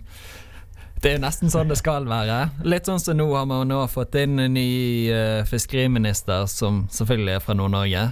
Det 1.02 1.10
er 1.10 1.16
jo 1.16 1.22
nesten 1.24 1.50
sånn 1.50 1.72
det 1.72 1.80
skal 1.80 2.06
være. 2.10 2.52
Litt 2.68 2.86
sånn 2.90 3.02
som 3.02 3.18
nå 3.18 3.26
har 3.34 3.48
man 3.50 3.70
nå 3.70 3.80
fått 3.90 4.18
inn 4.22 4.38
en 4.42 4.54
ny 4.58 5.10
uh, 5.14 5.42
fiskeriminister 5.50 6.46
som 6.50 6.86
selvfølgelig 6.94 7.38
er 7.38 7.42
fra 7.46 7.58
Nord-Norge. 7.58 8.06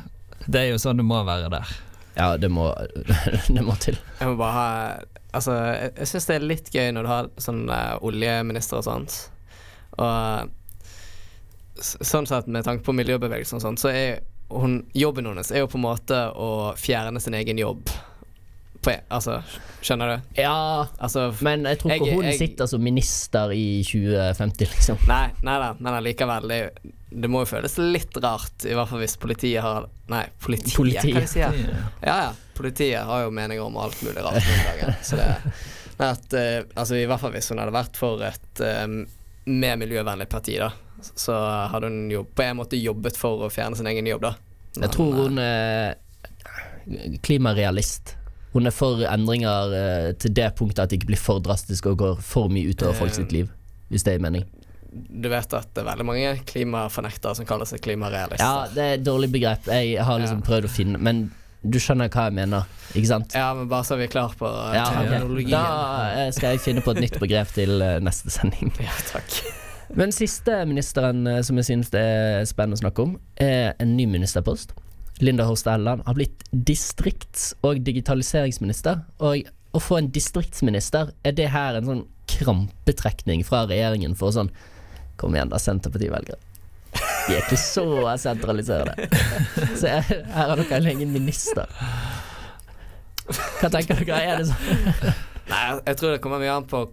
Det 0.47 0.63
er 0.63 0.71
jo 0.71 0.81
sånn 0.81 1.01
det 1.01 1.05
må 1.05 1.21
være 1.27 1.51
der. 1.53 1.77
Ja, 2.15 2.33
det 2.37 2.49
må, 2.49 2.71
det 3.55 3.61
må 3.65 3.77
til. 3.81 3.97
Jeg 4.19 4.31
må 4.31 4.37
bare 4.39 4.55
ha 4.57 5.18
Altså, 5.33 5.53
jeg, 5.53 5.91
jeg 5.99 6.07
syns 6.09 6.25
det 6.25 6.35
er 6.39 6.47
litt 6.49 6.69
gøy 6.73 6.87
når 6.95 7.05
du 7.05 7.09
har 7.11 7.27
sånn 7.37 7.63
uh, 7.69 7.97
oljeminister 8.01 8.79
og 8.79 8.87
sånt. 8.87 9.17
Og 9.99 10.49
sånn 11.79 12.27
sett, 12.27 12.47
med 12.51 12.65
tanke 12.67 12.83
på 12.83 12.95
miljøbevegelsen 12.97 13.59
og 13.59 13.63
sånt, 13.63 13.79
så 13.81 13.91
er 13.93 14.19
hun 14.49 14.79
Jobben 14.97 15.27
hennes 15.29 15.51
er 15.53 15.61
jo 15.63 15.69
på 15.69 15.77
en 15.77 15.85
måte 15.85 16.17
å 16.33 16.49
fjerne 16.79 17.21
sin 17.21 17.35
egen 17.37 17.59
jobb. 17.61 17.91
På, 18.81 18.93
altså, 19.11 19.41
skjønner 19.83 20.13
du? 20.15 20.27
Ja, 20.39 20.87
Altså 21.03 21.27
men 21.43 21.65
jeg 21.67 21.81
tror 21.81 21.91
ikke 21.91 22.05
Jeg- 22.07 22.15
hun 22.15 22.25
jeg- 22.25 22.37
sitter 22.39 22.65
som 22.71 22.81
minister 22.83 23.51
i 23.51 23.83
2050, 23.83 24.65
liksom. 24.73 24.97
Nei, 25.07 25.29
nei 25.43 25.57
da, 25.59 25.73
men 25.79 25.93
allikevel. 25.93 26.47
Det, 26.47 26.59
det 27.11 27.29
må 27.29 27.41
jo 27.43 27.49
føles 27.57 27.77
litt 27.77 28.15
rart, 28.23 28.65
i 28.65 28.73
hvert 28.73 28.87
fall 28.89 28.99
hvis 29.03 29.17
politiet 29.19 29.61
har 29.61 29.89
Nei, 30.09 30.25
politiet, 30.41 30.75
Politiet. 30.75 31.13
jeg 31.13 31.27
si 31.29 31.39
Ja 31.39 32.15
ja, 32.23 32.31
politiet 32.59 33.07
har 33.07 33.23
jo 33.25 33.31
meninger 33.33 33.63
om 33.65 33.79
alt 33.81 33.97
mulig 34.05 34.21
rart 34.25 34.43
om 34.43 34.63
dagen. 34.67 34.99
Så 35.03 35.19
det 35.19 35.29
men 35.99 36.13
at, 36.15 36.33
eh, 36.39 36.61
altså 36.79 36.95
I 36.95 37.07
hvert 37.11 37.19
fall 37.19 37.33
hvis 37.33 37.49
hun 37.51 37.59
hadde 37.59 37.73
vært 37.75 37.97
for 37.99 38.21
et 38.23 38.61
eh, 38.63 38.85
mer 39.51 39.79
miljøvennlig 39.81 40.29
parti, 40.31 40.53
da, 40.61 40.69
så 41.03 41.33
hadde 41.73 41.89
hun 41.91 42.05
jo 42.13 42.21
på 42.23 42.45
en 42.45 42.55
måte 42.61 42.79
jobbet 42.79 43.17
for 43.19 43.43
å 43.43 43.49
fjerne 43.51 43.75
sin 43.75 43.89
egen 43.91 44.07
jobb, 44.07 44.29
da. 44.29 44.35
Jeg 44.79 44.93
tror 44.95 45.17
hun 45.25 45.41
er 45.43 45.97
klimarealist. 47.25 48.15
Hun 48.53 48.65
er 48.65 48.73
for 48.73 49.03
endringer 49.05 49.73
eh, 49.77 50.07
til 50.21 50.33
det 50.39 50.47
punktet 50.57 50.85
at 50.85 50.93
det 50.93 51.01
ikke 51.01 51.11
blir 51.11 51.21
for 51.21 51.41
drastisk 51.43 51.89
og 51.91 51.99
går 52.01 52.21
for 52.25 52.49
mye 52.53 52.71
utover 52.71 52.95
folk 52.97 53.13
sitt 53.13 53.33
liv. 53.35 53.51
Hvis 53.91 54.05
det 54.07 54.15
er 54.15 54.23
mening. 54.23 54.45
Du 54.89 55.27
vet 55.29 55.51
at 55.53 55.67
det 55.75 55.83
er 55.83 55.89
veldig 55.91 56.05
mange 56.07 56.31
klimafornektere 56.49 57.35
som 57.37 57.45
kaller 57.49 57.67
seg 57.69 57.83
klimarealister. 57.85 58.41
Ja, 58.41 58.65
det 58.73 58.85
er 58.87 58.95
et 58.97 59.05
dårlig 59.05 59.29
begrep. 59.35 59.67
Jeg 59.69 59.99
har 60.01 60.21
liksom 60.23 60.41
Ja. 60.41 60.47
prøvd 60.47 60.65
å 60.65 60.71
finne 60.73 60.97
Men 60.97 61.27
du 61.61 61.75
skjønner 61.81 62.07
hva 62.13 62.27
jeg 62.29 62.35
mener, 62.37 62.67
ikke 62.95 63.09
sant? 63.09 63.33
Ja, 63.35 63.49
men 63.57 63.67
bare 63.71 63.83
så 63.83 63.97
vi 63.99 64.05
er 64.07 64.11
klar 64.13 64.31
på 64.39 64.47
Ja, 64.47 64.85
ok. 64.85 64.93
terminologien. 64.95 65.51
Da 65.51 66.27
eh, 66.27 66.29
skal 66.35 66.55
jeg 66.55 66.61
finne 66.63 66.83
på 66.85 66.93
et 66.95 67.01
nytt 67.03 67.17
begrep 67.19 67.51
til 67.55 67.81
eh, 67.83 67.97
neste 68.03 68.31
sending. 68.31 68.71
Ja, 68.85 68.93
takk. 69.11 69.39
Men 69.97 70.13
siste 70.13 70.53
ministeren 70.69 71.25
eh, 71.27 71.41
som 71.43 71.57
jeg 71.59 71.67
synes 71.67 71.89
det 71.91 71.99
er 72.05 72.45
spennende 72.47 72.77
å 72.79 72.83
snakke 72.83 73.03
om, 73.07 73.17
er 73.41 73.73
en 73.81 73.95
ny 73.97 74.05
ministerpost. 74.07 74.71
Linda 75.19 75.43
Hofstad 75.49 75.75
Helleland 75.75 76.05
har 76.07 76.15
blitt 76.15 76.45
distrikts- 76.53 77.51
og 77.67 77.81
digitaliseringsminister. 77.83 79.01
Og 79.19 79.49
å 79.75 79.81
få 79.83 79.99
en 79.99 80.07
distriktsminister, 80.15 81.11
er 81.27 81.35
det 81.35 81.49
her 81.51 81.75
en 81.77 81.89
sånn 81.89 82.05
krampetrekning 82.29 83.43
fra 83.43 83.65
regjeringen 83.69 84.15
for 84.17 84.31
sånn 84.35 84.51
Kom 85.19 85.33
igjen, 85.35 85.49
da, 85.51 85.57
Senterparti-velgere. 85.59 86.39
Vi 87.29 87.35
er 87.35 87.43
ikke 87.43 87.59
så 87.61 87.85
sentraliserende. 88.17 89.09
Så 89.77 89.91
her 89.91 90.23
har 90.33 90.55
dere 90.57 90.79
en 90.79 90.91
egen 90.93 91.11
minister. 91.13 91.69
Hva 93.29 93.69
tenker 93.69 93.99
dere? 94.01 94.21
Er 94.25 94.41
det 94.41 94.49
sånn? 94.49 95.11
Nei, 95.49 95.63
jeg 95.85 95.97
tror 95.97 96.13
det 96.13 96.21
kommer 96.21 96.41
mye 96.41 96.53
an 96.53 96.67
på 96.69 96.83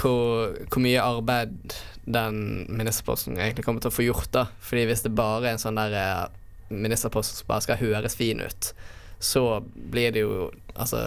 hvor, 0.00 0.54
hvor 0.72 0.82
mye 0.84 1.02
arbeid 1.04 1.76
den 2.06 2.64
ministerposten 2.70 3.36
egentlig 3.36 3.64
kommer 3.66 3.82
til 3.82 3.90
å 3.92 3.96
få 3.96 4.06
gjort. 4.06 4.30
da 4.32 4.46
Fordi 4.62 4.86
hvis 4.88 5.04
det 5.04 5.14
bare 5.16 5.50
er 5.50 5.56
en 5.56 5.62
sånn 5.62 5.78
der 5.78 5.96
eh, 6.00 6.26
ministerpost 6.70 7.40
som 7.42 7.50
bare 7.50 7.64
skal 7.66 7.80
høres 7.82 8.16
fin 8.18 8.40
ut, 8.40 8.70
så 9.18 9.60
blir 9.64 10.12
det 10.14 10.26
jo 10.26 10.50
Altså, 10.76 11.06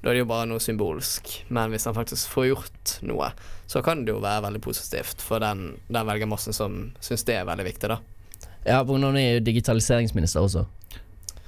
da 0.00 0.08
er 0.08 0.16
det 0.16 0.22
jo 0.22 0.30
bare 0.30 0.48
noe 0.48 0.62
symbolsk. 0.64 1.28
Men 1.52 1.74
hvis 1.74 1.84
han 1.84 1.92
faktisk 1.92 2.30
får 2.32 2.46
gjort 2.48 2.92
noe, 3.04 3.26
så 3.70 3.82
kan 3.86 4.02
det 4.02 4.10
jo 4.10 4.18
være 4.18 4.42
veldig 4.48 4.60
positivt 4.64 5.22
for 5.22 5.38
den, 5.42 5.76
den 5.86 6.08
velgermassen 6.08 6.56
som 6.56 6.80
syns 6.98 7.22
det 7.28 7.36
er 7.38 7.46
veldig 7.46 7.68
viktig, 7.68 7.92
da. 7.92 8.00
Ja, 8.66 8.80
hun 8.84 9.04
er 9.14 9.36
jo 9.36 9.44
digitaliseringsminister 9.46 10.42
også. 10.42 10.64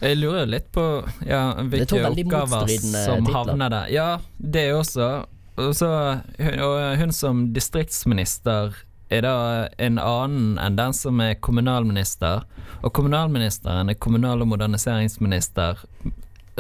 Jeg 0.02 0.18
lurer 0.18 0.46
litt 0.46 0.68
på 0.74 0.85
ja, 1.26 1.52
er 1.58 1.66
hvilke 1.70 1.98
oppgaver 2.06 2.70
som 2.70 3.26
titler. 3.26 3.35
havner 3.35 3.74
der. 3.74 3.90
Ja, 3.90 4.06
det 4.38 4.64
også. 4.74 5.11
Og 5.58 5.74
så 5.76 5.90
hun, 6.38 6.62
og 6.62 6.96
hun 6.98 7.12
som 7.14 7.44
distriktsminister 7.54 8.78
er 9.12 9.26
da 9.26 9.37
en 9.82 9.98
annen 10.00 10.56
enn 10.62 10.78
den 10.78 10.94
som 10.96 11.20
er 11.22 11.35
kommunalminister. 11.42 12.46
Og 12.82 12.94
kommunalministeren 12.96 13.90
er 13.90 13.98
kommunal- 13.98 14.42
og 14.42 14.50
moderniseringsminister, 14.54 15.82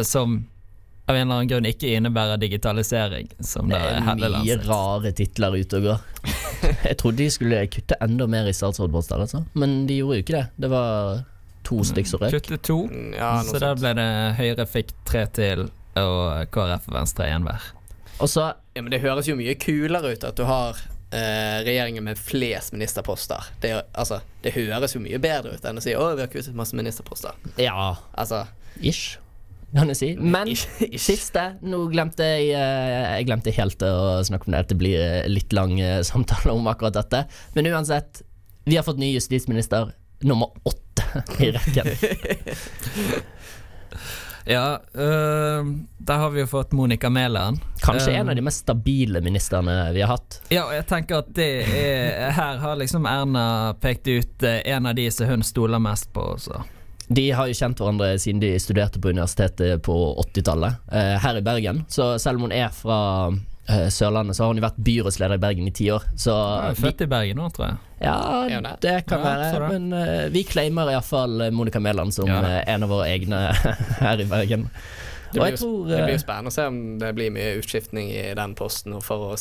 som 0.02 0.42
av 1.12 1.18
en 1.18 1.26
eller 1.26 1.38
annen 1.42 1.50
grunn 1.52 1.68
ikke 1.68 1.90
innebærer 1.96 2.40
digitalisering, 2.42 3.28
som 3.44 3.68
Det 3.70 3.78
er 3.78 4.00
mye 4.06 4.56
rare 4.64 5.12
titler 5.16 5.58
ute 5.60 5.78
og 5.80 5.86
går. 5.90 6.06
Jeg 6.88 6.96
trodde 7.00 7.18
de 7.22 7.28
skulle 7.34 7.60
kutte 7.72 7.98
enda 8.04 8.26
mer 8.30 8.48
i 8.50 8.54
statsrådposter, 8.56 9.22
altså. 9.26 9.44
men 9.58 9.84
de 9.88 10.00
gjorde 10.00 10.18
jo 10.20 10.24
ikke 10.26 10.36
det. 10.38 10.44
Det 10.64 10.70
var 10.72 11.22
to 11.66 11.78
stykk 11.86 12.08
som 12.10 12.22
røk. 12.24 12.34
Kutte 12.40 12.58
to, 12.66 12.78
Mm, 12.90 13.12
Ja, 13.18 13.32
så 13.46 13.58
da 13.58 13.70
sånt. 13.72 13.80
ble 13.84 13.94
det 13.98 14.08
Høyre 14.40 14.66
fikk 14.66 14.92
tre 15.08 15.26
til, 15.36 15.68
og 15.98 16.48
KrF 16.54 16.88
og 16.90 16.94
Venstre 16.96 17.28
én 17.30 17.44
hver. 17.46 17.62
Ja, 18.22 18.48
men 18.80 18.90
det 18.90 19.00
høres 19.02 19.26
jo 19.28 19.34
mye 19.36 19.54
kulere 19.58 20.12
ut 20.14 20.24
at 20.24 20.36
du 20.38 20.44
har 20.46 20.78
eh, 21.12 21.58
regjeringen 21.66 22.04
med 22.06 22.18
flest 22.18 22.72
ministerposter. 22.72 23.50
Det, 23.60 23.72
altså, 23.98 24.20
det 24.44 24.54
høres 24.54 24.94
jo 24.94 25.00
mye 25.02 25.18
bedre 25.22 25.56
ut 25.58 25.64
enn 25.68 25.76
å 25.80 25.82
si 25.84 25.92
'Å, 25.92 26.14
vi 26.16 26.22
har 26.24 26.30
kuttet 26.32 26.54
masse 26.54 26.72
ministerposter'. 26.78 27.34
Ja, 27.58 27.96
Altså 28.14 28.46
ish, 28.80 29.18
kan 29.78 29.88
du 29.88 29.94
si. 29.94 30.16
Men 30.16 30.50
siste 31.08 31.44
Nå 31.64 31.86
glemte 31.92 32.26
jeg 32.26 32.52
eh, 32.56 33.16
Jeg 33.16 33.28
glemte 33.30 33.54
helt 33.56 33.84
å 33.86 34.20
snakke 34.26 34.48
om 34.48 34.56
det. 34.56 34.66
Det 34.72 34.78
blir 34.80 35.00
eh, 35.00 35.30
litt 35.30 35.54
lang 35.56 35.78
eh, 35.80 36.02
samtale 36.06 36.52
om 36.52 36.68
akkurat 36.70 36.98
dette. 37.00 37.24
Men 37.56 37.70
uansett, 37.72 38.22
vi 38.68 38.76
har 38.76 38.86
fått 38.86 39.00
ny 39.00 39.12
justisminister 39.14 39.94
nummer 40.22 40.52
åtte 40.68 41.24
i 41.42 41.52
rekken. 41.54 41.88
Ja, 44.42 44.82
øh, 44.94 45.66
der 46.02 46.18
har 46.18 46.30
vi 46.34 46.40
jo 46.40 46.48
fått 46.50 46.72
Monica 46.74 47.06
Mæland. 47.06 47.60
Kanskje 47.78 48.10
Um, 48.10 48.16
en 48.16 48.28
av 48.32 48.36
de 48.36 48.42
mest 48.42 48.64
stabile 48.64 49.20
ministrene 49.22 49.92
vi 49.94 50.02
har 50.02 50.16
hatt. 50.16 50.40
Ja, 50.50 50.64
og 50.64 50.72
jeg 50.74 50.86
tenker 50.90 51.20
at 51.22 51.30
det 51.36 51.46
er 51.62 52.34
Her 52.34 52.58
har 52.58 52.74
liksom 52.80 53.06
Erna 53.06 53.44
pekt 53.78 54.10
ut 54.10 54.42
en 54.42 54.90
av 54.90 54.98
de 54.98 55.06
som 55.14 55.30
hun 55.30 55.46
stoler 55.46 55.78
mest 55.78 56.10
på 56.10 56.24
også. 56.34 56.58
De 57.14 57.24
har 57.34 57.48
jo 57.50 57.54
kjent 57.58 57.80
hverandre 57.82 58.12
siden 58.22 58.40
de 58.42 58.52
studerte 58.62 59.00
på 59.02 59.10
universitetet 59.12 59.82
på 59.84 59.96
80-tallet, 60.22 60.76
eh, 60.92 61.16
her 61.20 61.38
i 61.40 61.42
Bergen. 61.44 61.82
Så 61.92 62.12
selv 62.22 62.38
om 62.40 62.46
hun 62.48 62.52
er 62.56 62.68
fra 62.72 62.98
eh, 63.68 63.88
Sørlandet, 63.92 64.36
så 64.38 64.44
har 64.46 64.52
hun 64.52 64.60
jo 64.60 64.64
vært 64.66 64.78
byrådsleder 64.86 65.36
i 65.36 65.42
Bergen 65.42 65.68
i 65.68 65.74
ti 65.76 65.90
år. 65.92 66.06
Så 66.16 66.32
Hun 66.34 66.68
er 66.70 66.76
vi, 66.78 66.82
født 66.86 67.04
i 67.04 67.10
Bergen 67.12 67.36
nå, 67.42 67.48
tror 67.54 67.66
jeg. 67.68 67.76
ja, 68.02 68.16
det? 68.82 68.96
kan 69.10 69.20
Ja, 69.20 69.24
være. 69.36 69.52
det. 69.60 69.70
Men 69.78 69.92
eh, 69.98 70.26
vi 70.34 70.42
claimer 70.48 70.90
iallfall 70.94 71.48
Monica 71.52 71.80
Mæland 71.80 72.14
som 72.14 72.28
Ja. 72.30 72.40
eh, 72.42 72.74
en 72.74 72.82
av 72.86 72.88
våre 72.94 73.08
egne 73.12 73.42
her 74.06 74.20
i 74.20 74.24
Bergen. 74.30 74.68
Det 75.32 75.40
blir, 75.40 75.50
jo, 75.54 75.56
tror 75.56 75.88
det 75.88 75.98
blir 76.04 76.10
eh, 76.12 76.18
jo 76.18 76.22
spennende 76.26 76.50
å 76.52 76.52
se 76.54 76.66
om 76.68 76.80
det 77.00 77.12
blir 77.16 77.30
mye 77.32 77.54
utskiftning 77.60 78.10
i 78.12 78.34
den 78.36 78.54
posten 78.58 78.98
for 79.00 79.32
å 79.32 79.36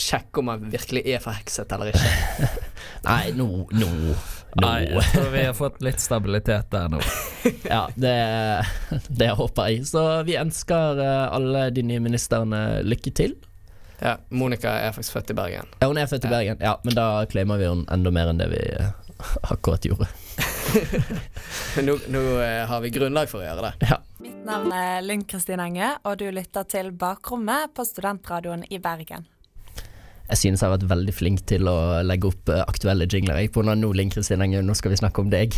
sjekke 0.00 0.38
om 0.40 0.48
han 0.52 0.68
virkelig 0.70 1.02
er 1.10 1.18
forhekset 1.20 1.72
eller 1.74 1.90
ikke. 1.90 2.50
Nei, 3.08 3.32
nå 3.34 3.46
nå, 3.74 3.88
Nei, 4.58 4.80
jeg 4.90 5.04
tror 5.12 5.28
vi 5.30 5.44
har 5.46 5.54
fått 5.54 5.78
litt 5.84 6.00
stabilitet 6.02 6.70
der 6.72 6.88
nå. 6.90 7.00
Ja, 7.64 7.84
det, 7.94 8.16
det 9.08 9.30
håper 9.38 9.70
jeg. 9.70 9.86
Så 9.88 10.02
vi 10.26 10.34
ønsker 10.40 10.98
eh, 11.00 11.26
alle 11.32 11.68
de 11.74 11.84
nye 11.86 12.02
ministrene 12.02 12.80
lykke 12.84 13.12
til. 13.16 13.36
Ja, 14.00 14.16
Monica 14.28 14.72
er 14.80 14.92
faktisk 14.96 15.12
født 15.18 15.30
i 15.30 15.36
Bergen. 15.36 15.70
Ja, 15.80 15.86
hun 15.88 16.00
er 16.00 16.08
født 16.10 16.24
i 16.24 16.28
Ja. 16.28 16.34
Bergen, 16.34 16.60
ja, 16.64 16.74
men 16.84 16.96
da 16.96 17.06
claimer 17.30 17.60
vi 17.60 17.68
henne 17.68 17.86
enda 17.92 18.12
mer 18.12 18.32
enn 18.32 18.40
det 18.40 18.48
vi 18.52 18.60
eh, 18.80 18.90
akkurat 19.52 19.84
gjorde. 19.84 20.08
Nå, 21.84 21.96
nå 22.08 22.20
eh, 22.40 22.62
har 22.68 22.80
vi 22.80 22.92
grunnlag 22.94 23.28
for 23.30 23.42
å 23.42 23.46
gjøre 23.46 23.68
det. 23.70 23.90
Ja. 23.90 23.98
Mitt 24.22 24.44
navn 24.46 24.72
er 24.76 25.00
Lynn 25.04 25.24
Kristin 25.28 25.60
Enge, 25.62 25.94
og 26.06 26.20
du 26.20 26.26
lytter 26.32 26.64
til 26.68 26.90
Bakrommet 26.96 27.74
på 27.76 27.84
Studentradioen 27.88 28.64
i 28.70 28.78
Bergen. 28.82 29.26
Jeg 30.30 30.38
synes 30.38 30.62
jeg 30.62 30.68
har 30.68 30.76
vært 30.76 30.90
veldig 30.90 31.14
flink 31.14 31.44
til 31.50 31.68
å 31.70 31.76
legge 32.06 32.30
opp 32.30 32.50
eh, 32.52 32.62
aktuelle 32.62 33.08
jingler. 33.10 33.40
Jeg 33.42 33.52
på 33.54 33.64
nå, 33.66 33.76
Kristin 34.14 34.44
Engen, 34.44 34.66
nå 34.66 34.76
skal 34.78 34.94
vi 34.94 35.00
snakke 35.00 35.24
om 35.24 35.30
deg. 35.32 35.56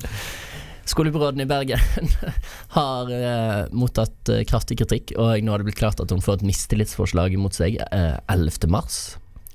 Skolebyråden 0.90 1.44
i 1.44 1.46
Bergen 1.46 2.10
har 2.78 3.12
eh, 3.14 3.60
mottatt 3.70 4.32
eh, 4.32 4.42
kraftig 4.48 4.80
kritikk, 4.80 5.14
og 5.14 5.38
nå 5.44 5.52
har 5.52 5.62
det 5.62 5.68
blitt 5.68 5.78
klart 5.78 6.02
at 6.02 6.10
hun 6.10 6.24
får 6.24 6.40
et 6.40 6.48
mistillitsforslag 6.50 7.36
mot 7.38 7.54
seg 7.54 7.78
eh, 7.86 8.16
11. 8.26 8.66
mars 8.72 8.98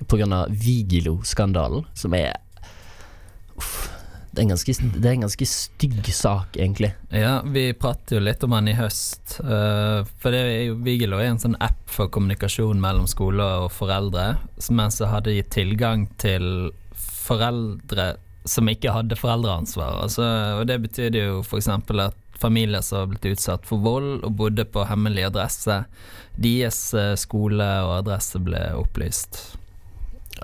pga. 0.08 0.46
Vigilo-skandalen, 0.52 1.88
som 1.96 2.16
er 2.16 2.36
Uff. 3.56 3.95
Det 4.36 4.42
er, 4.42 4.50
en 4.50 4.52
ganske, 4.52 4.74
det 5.00 5.08
er 5.08 5.14
en 5.16 5.24
ganske 5.24 5.46
stygg 5.48 6.08
sak, 6.12 6.58
egentlig. 6.60 6.90
Ja, 7.16 7.38
vi 7.48 7.70
pratet 7.80 8.18
jo 8.18 8.20
litt 8.20 8.44
om 8.44 8.52
den 8.52 8.74
i 8.74 8.76
høst. 8.76 9.38
Uh, 9.40 10.04
for 10.20 10.36
det 10.36 10.42
er 10.44 10.60
jo 10.66 10.76
Vigelo 10.84 11.22
er 11.24 11.32
en 11.32 11.40
sånn 11.40 11.56
app 11.64 11.80
for 11.88 12.12
kommunikasjon 12.12 12.82
mellom 12.84 13.08
skoler 13.08 13.64
og 13.64 13.72
foreldre. 13.72 14.34
Mens 14.76 15.00
jeg 15.00 15.14
hadde 15.14 15.38
gitt 15.38 15.54
tilgang 15.56 16.10
til 16.20 16.74
foreldre 17.00 18.18
som 18.46 18.68
ikke 18.70 18.92
hadde 18.92 19.18
foreldreansvar. 19.18 20.04
Altså, 20.04 20.28
og 20.60 20.68
det 20.70 20.82
betydde 20.84 21.24
jo 21.24 21.42
f.eks. 21.46 21.72
at 21.72 22.20
familier 22.36 22.84
som 22.84 23.00
har 23.00 23.12
blitt 23.14 23.32
utsatt 23.32 23.66
for 23.68 23.82
vold 23.82 24.26
og 24.28 24.36
bodde 24.40 24.68
på 24.68 24.84
hemmelig 24.90 25.30
adresse, 25.30 25.84
deres 26.36 26.80
eh, 26.94 27.14
skole 27.20 27.68
og 27.88 28.02
adresse 28.02 28.42
ble 28.44 28.62
opplyst. 28.76 29.40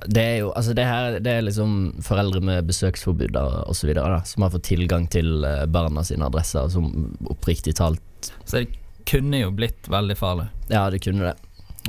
Det 0.07 0.21
er 0.23 0.37
jo 0.39 0.51
altså 0.55 0.71
det 0.77 0.85
her 0.87 1.17
Det 1.19 1.31
er 1.31 1.43
liksom 1.43 1.71
foreldre 2.05 2.39
med 2.47 2.67
besøksforbud 2.69 3.33
da, 3.35 4.21
som 4.25 4.45
har 4.45 4.53
fått 4.53 4.69
tilgang 4.69 5.07
til 5.11 5.43
eh, 5.43 5.65
barna 5.67 6.03
sine 6.07 6.29
adresser, 6.29 6.69
som 6.71 7.11
oppriktig 7.27 7.75
talt 7.79 8.31
Så 8.45 8.61
det 8.61 8.77
kunne 9.09 9.41
jo 9.41 9.49
blitt 9.51 9.89
veldig 9.89 10.15
farlig. 10.15 10.45
Ja, 10.69 10.85
det 10.93 11.01
kunne 11.03 11.31
det. 11.31 11.35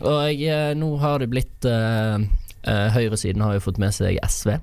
Og 0.01 0.33
jeg, 0.33 0.75
nå 0.81 0.95
har 1.03 1.21
det 1.21 1.29
blitt 1.31 1.67
uh, 1.69 2.17
uh, 2.65 2.89
Høyresiden 2.97 3.45
har 3.45 3.59
jo 3.59 3.65
fått 3.67 3.79
med 3.79 3.93
seg 3.95 4.17
SV, 4.25 4.55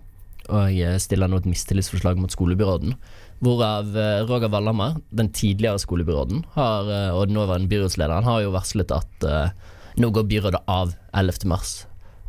og 0.49 0.71
jeg 0.73 0.99
stiller 1.03 1.29
nå 1.29 1.39
et 1.39 1.47
mistillitsforslag 1.47 2.17
mot 2.19 2.33
skolebyråden. 2.33 2.97
Hvorav 3.39 3.97
eh, 3.97 4.21
Roger 4.27 4.51
Valhammer, 4.51 4.97
den 5.09 5.31
tidligere 5.31 5.79
skolebyråden, 5.79 6.43
har, 6.57 6.89
eh, 6.91 7.11
og 7.15 7.29
den 7.29 7.37
nåværende 7.39 7.71
byrådslederen, 7.71 8.27
har 8.27 8.41
jo 8.43 8.55
varslet 8.55 8.91
at 8.91 9.27
eh, 9.27 9.53
nå 9.99 10.09
går 10.15 10.27
byrådet 10.27 10.61
av 10.67 10.91
11. 11.13 11.47
mars. 11.47 11.71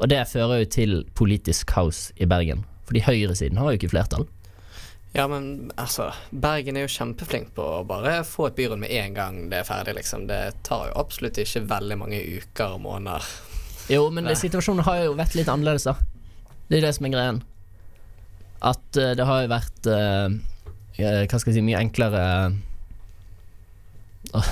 Og 0.01 0.09
det 0.09 0.25
fører 0.31 0.63
jo 0.63 0.69
til 0.73 1.01
politisk 1.17 1.69
kaos 1.75 2.09
i 2.17 2.29
Bergen. 2.29 2.65
Fordi 2.89 3.03
høyresiden 3.05 3.61
har 3.61 3.71
jo 3.71 3.81
ikke 3.81 3.93
flertall. 3.93 4.27
Ja, 5.13 5.27
men 5.27 5.71
altså, 5.81 6.13
Bergen 6.31 6.79
er 6.79 6.87
jo 6.87 6.93
kjempeflink 6.95 7.51
på 7.57 7.65
å 7.65 7.83
bare 7.87 8.21
få 8.27 8.47
et 8.49 8.57
byråd 8.59 8.79
med 8.79 8.93
en 8.95 9.17
gang 9.17 9.39
det 9.51 9.61
er 9.61 9.67
ferdig, 9.67 9.97
liksom. 9.99 10.29
Det 10.31 10.41
tar 10.67 10.89
jo 10.91 10.99
absolutt 11.03 11.41
ikke 11.43 11.65
veldig 11.71 11.99
mange 11.99 12.21
uker 12.23 12.77
og 12.77 12.85
måneder. 12.87 13.27
Jo, 13.91 14.05
men 14.15 14.25
Nei. 14.25 14.33
det, 14.33 14.41
situasjonen 14.45 14.87
har 14.87 15.03
jo 15.03 15.17
vært 15.19 15.35
litt 15.35 15.51
annerledes, 15.51 15.89
da. 15.91 15.97
Det 16.71 16.79
er 16.79 16.87
det 16.87 16.95
som 16.95 17.09
er 17.09 17.15
greien. 17.17 17.43
At 18.63 19.01
uh, 19.01 19.13
det 19.19 19.27
har 19.27 19.43
jo 19.43 19.49
vært 19.51 19.87
eh, 19.89 20.35
Hva 21.01 21.39
skal 21.41 21.49
jeg 21.49 21.57
si 21.57 21.63
Mye 21.65 21.79
enklere 21.81 22.25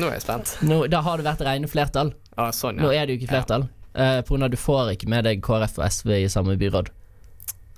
Nå 0.00 0.08
er 0.08 0.16
jeg 0.16 0.24
spent. 0.24 0.56
nå, 0.66 0.80
Da 0.90 0.98
har 1.06 1.20
det 1.20 1.28
vært 1.28 1.44
rene 1.46 1.70
flertall. 1.70 2.10
Ah, 2.34 2.50
sånn, 2.54 2.80
Nå 2.82 2.90
er 2.90 3.06
det 3.06 3.14
jo 3.14 3.20
ikke 3.20 3.30
flertall. 3.30 3.68
Eh, 3.68 3.79
på 3.92 4.34
grunn 4.34 4.42
av 4.44 4.50
at 4.50 4.54
du 4.56 4.60
får 4.60 4.92
ikke 4.94 5.08
med 5.10 5.24
deg 5.26 5.42
KrF 5.44 5.78
og 5.80 5.86
SV 5.90 6.10
i 6.24 6.28
samme 6.32 6.56
byråd. 6.60 6.90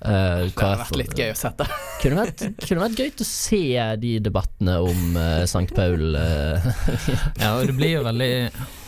Eh, 0.04 0.48
Det 0.50 0.58
har 0.58 0.80
vært 0.82 0.96
litt 0.98 1.12
gøy 1.18 1.30
å 1.30 1.38
sette. 1.38 1.66
Kunne 2.02 2.24
vært, 2.24 2.40
kunne 2.66 2.82
vært 2.88 2.98
gøy 2.98 3.12
å 3.22 3.26
se 3.28 3.60
de 4.02 4.16
debattene 4.18 4.72
om 4.82 5.12
uh, 5.14 5.44
St. 5.46 5.68
Paul. 5.76 6.16
eh. 6.18 6.64
Ja, 7.42 7.52
og 7.60 7.68
det 7.70 7.76
blir 7.78 7.92
jo 8.00 8.02
veldig 8.08 8.32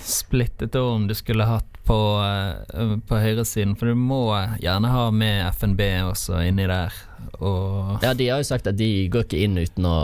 splittet 0.05 0.75
om 0.81 1.07
du 1.07 1.15
skulle 1.15 1.47
hatt 1.47 1.69
på, 1.87 1.99
eh, 2.27 2.97
på 3.07 3.21
høyresiden, 3.23 3.77
for 3.79 3.93
du 3.93 3.95
må 4.01 4.19
gjerne 4.59 4.91
ha 4.91 5.05
med 5.15 5.45
FNB 5.55 5.85
også 6.11 6.41
inni 6.49 6.67
der. 6.67 6.93
Og 7.39 8.03
ja, 8.03 8.11
de 8.19 8.27
har 8.33 8.43
jo 8.43 8.49
sagt 8.51 8.67
at 8.73 8.77
de 8.81 8.91
går 9.15 9.29
ikke 9.29 9.45
inn 9.47 9.61
uten 9.63 9.87
å 9.89 9.99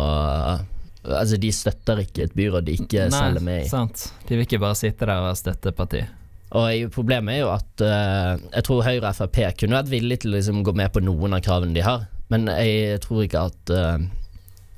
Altså, 1.00 1.38
de 1.40 1.48
støtter 1.56 2.02
ikke 2.02 2.26
et 2.26 2.34
byråd 2.36 2.66
de 2.68 2.74
ikke 2.76 3.06
selger 3.10 3.40
med 3.42 3.62
i. 3.64 3.68
sant. 3.72 4.02
De 4.28 4.36
vil 4.36 4.44
ikke 4.44 4.58
bare 4.60 4.76
sitte 4.76 5.06
der 5.08 5.16
og 5.16 5.30
være 5.30 5.38
støtteparti. 5.40 6.02
Og 6.50 6.92
problemet 6.94 7.36
er 7.36 7.44
jo 7.44 7.50
at 7.52 7.82
uh, 7.84 8.32
jeg 8.50 8.66
tror 8.66 8.82
Høyre 8.82 9.12
og 9.12 9.18
Frp 9.20 9.38
kunne 9.60 9.78
vært 9.78 9.92
villige 9.92 10.24
til 10.24 10.32
å 10.32 10.38
liksom 10.38 10.64
gå 10.66 10.74
med 10.74 10.90
på 10.94 11.02
noen 11.04 11.36
av 11.36 11.44
kravene 11.46 11.76
de 11.76 11.84
har, 11.86 12.08
men 12.32 12.48
jeg 12.50 12.98
tror 13.04 13.26
ikke 13.26 13.50
at 13.50 13.74
uh, 13.74 14.08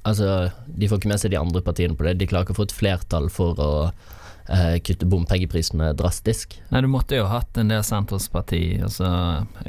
Altså, 0.02 0.50
de 0.66 0.88
får 0.90 0.98
ikke 0.98 1.10
med 1.12 1.20
seg 1.22 1.30
de 1.30 1.38
andre 1.38 1.60
partiene 1.62 1.94
på 1.94 2.02
det. 2.02 2.16
De 2.18 2.26
klarer 2.26 2.42
ikke 2.42 2.56
å 2.56 2.58
få 2.58 2.64
et 2.66 2.72
flertall 2.74 3.28
for 3.30 3.60
å 3.62 3.68
uh, 3.86 4.72
kutte 4.82 5.06
bompengeprisene 5.06 5.92
drastisk. 5.94 6.56
Nei, 6.72 6.80
du 6.82 6.88
måtte 6.90 7.20
jo 7.20 7.28
hatt 7.30 7.60
en 7.62 7.70
del 7.70 7.84
sentrumsparti, 7.86 8.80
altså 8.82 9.06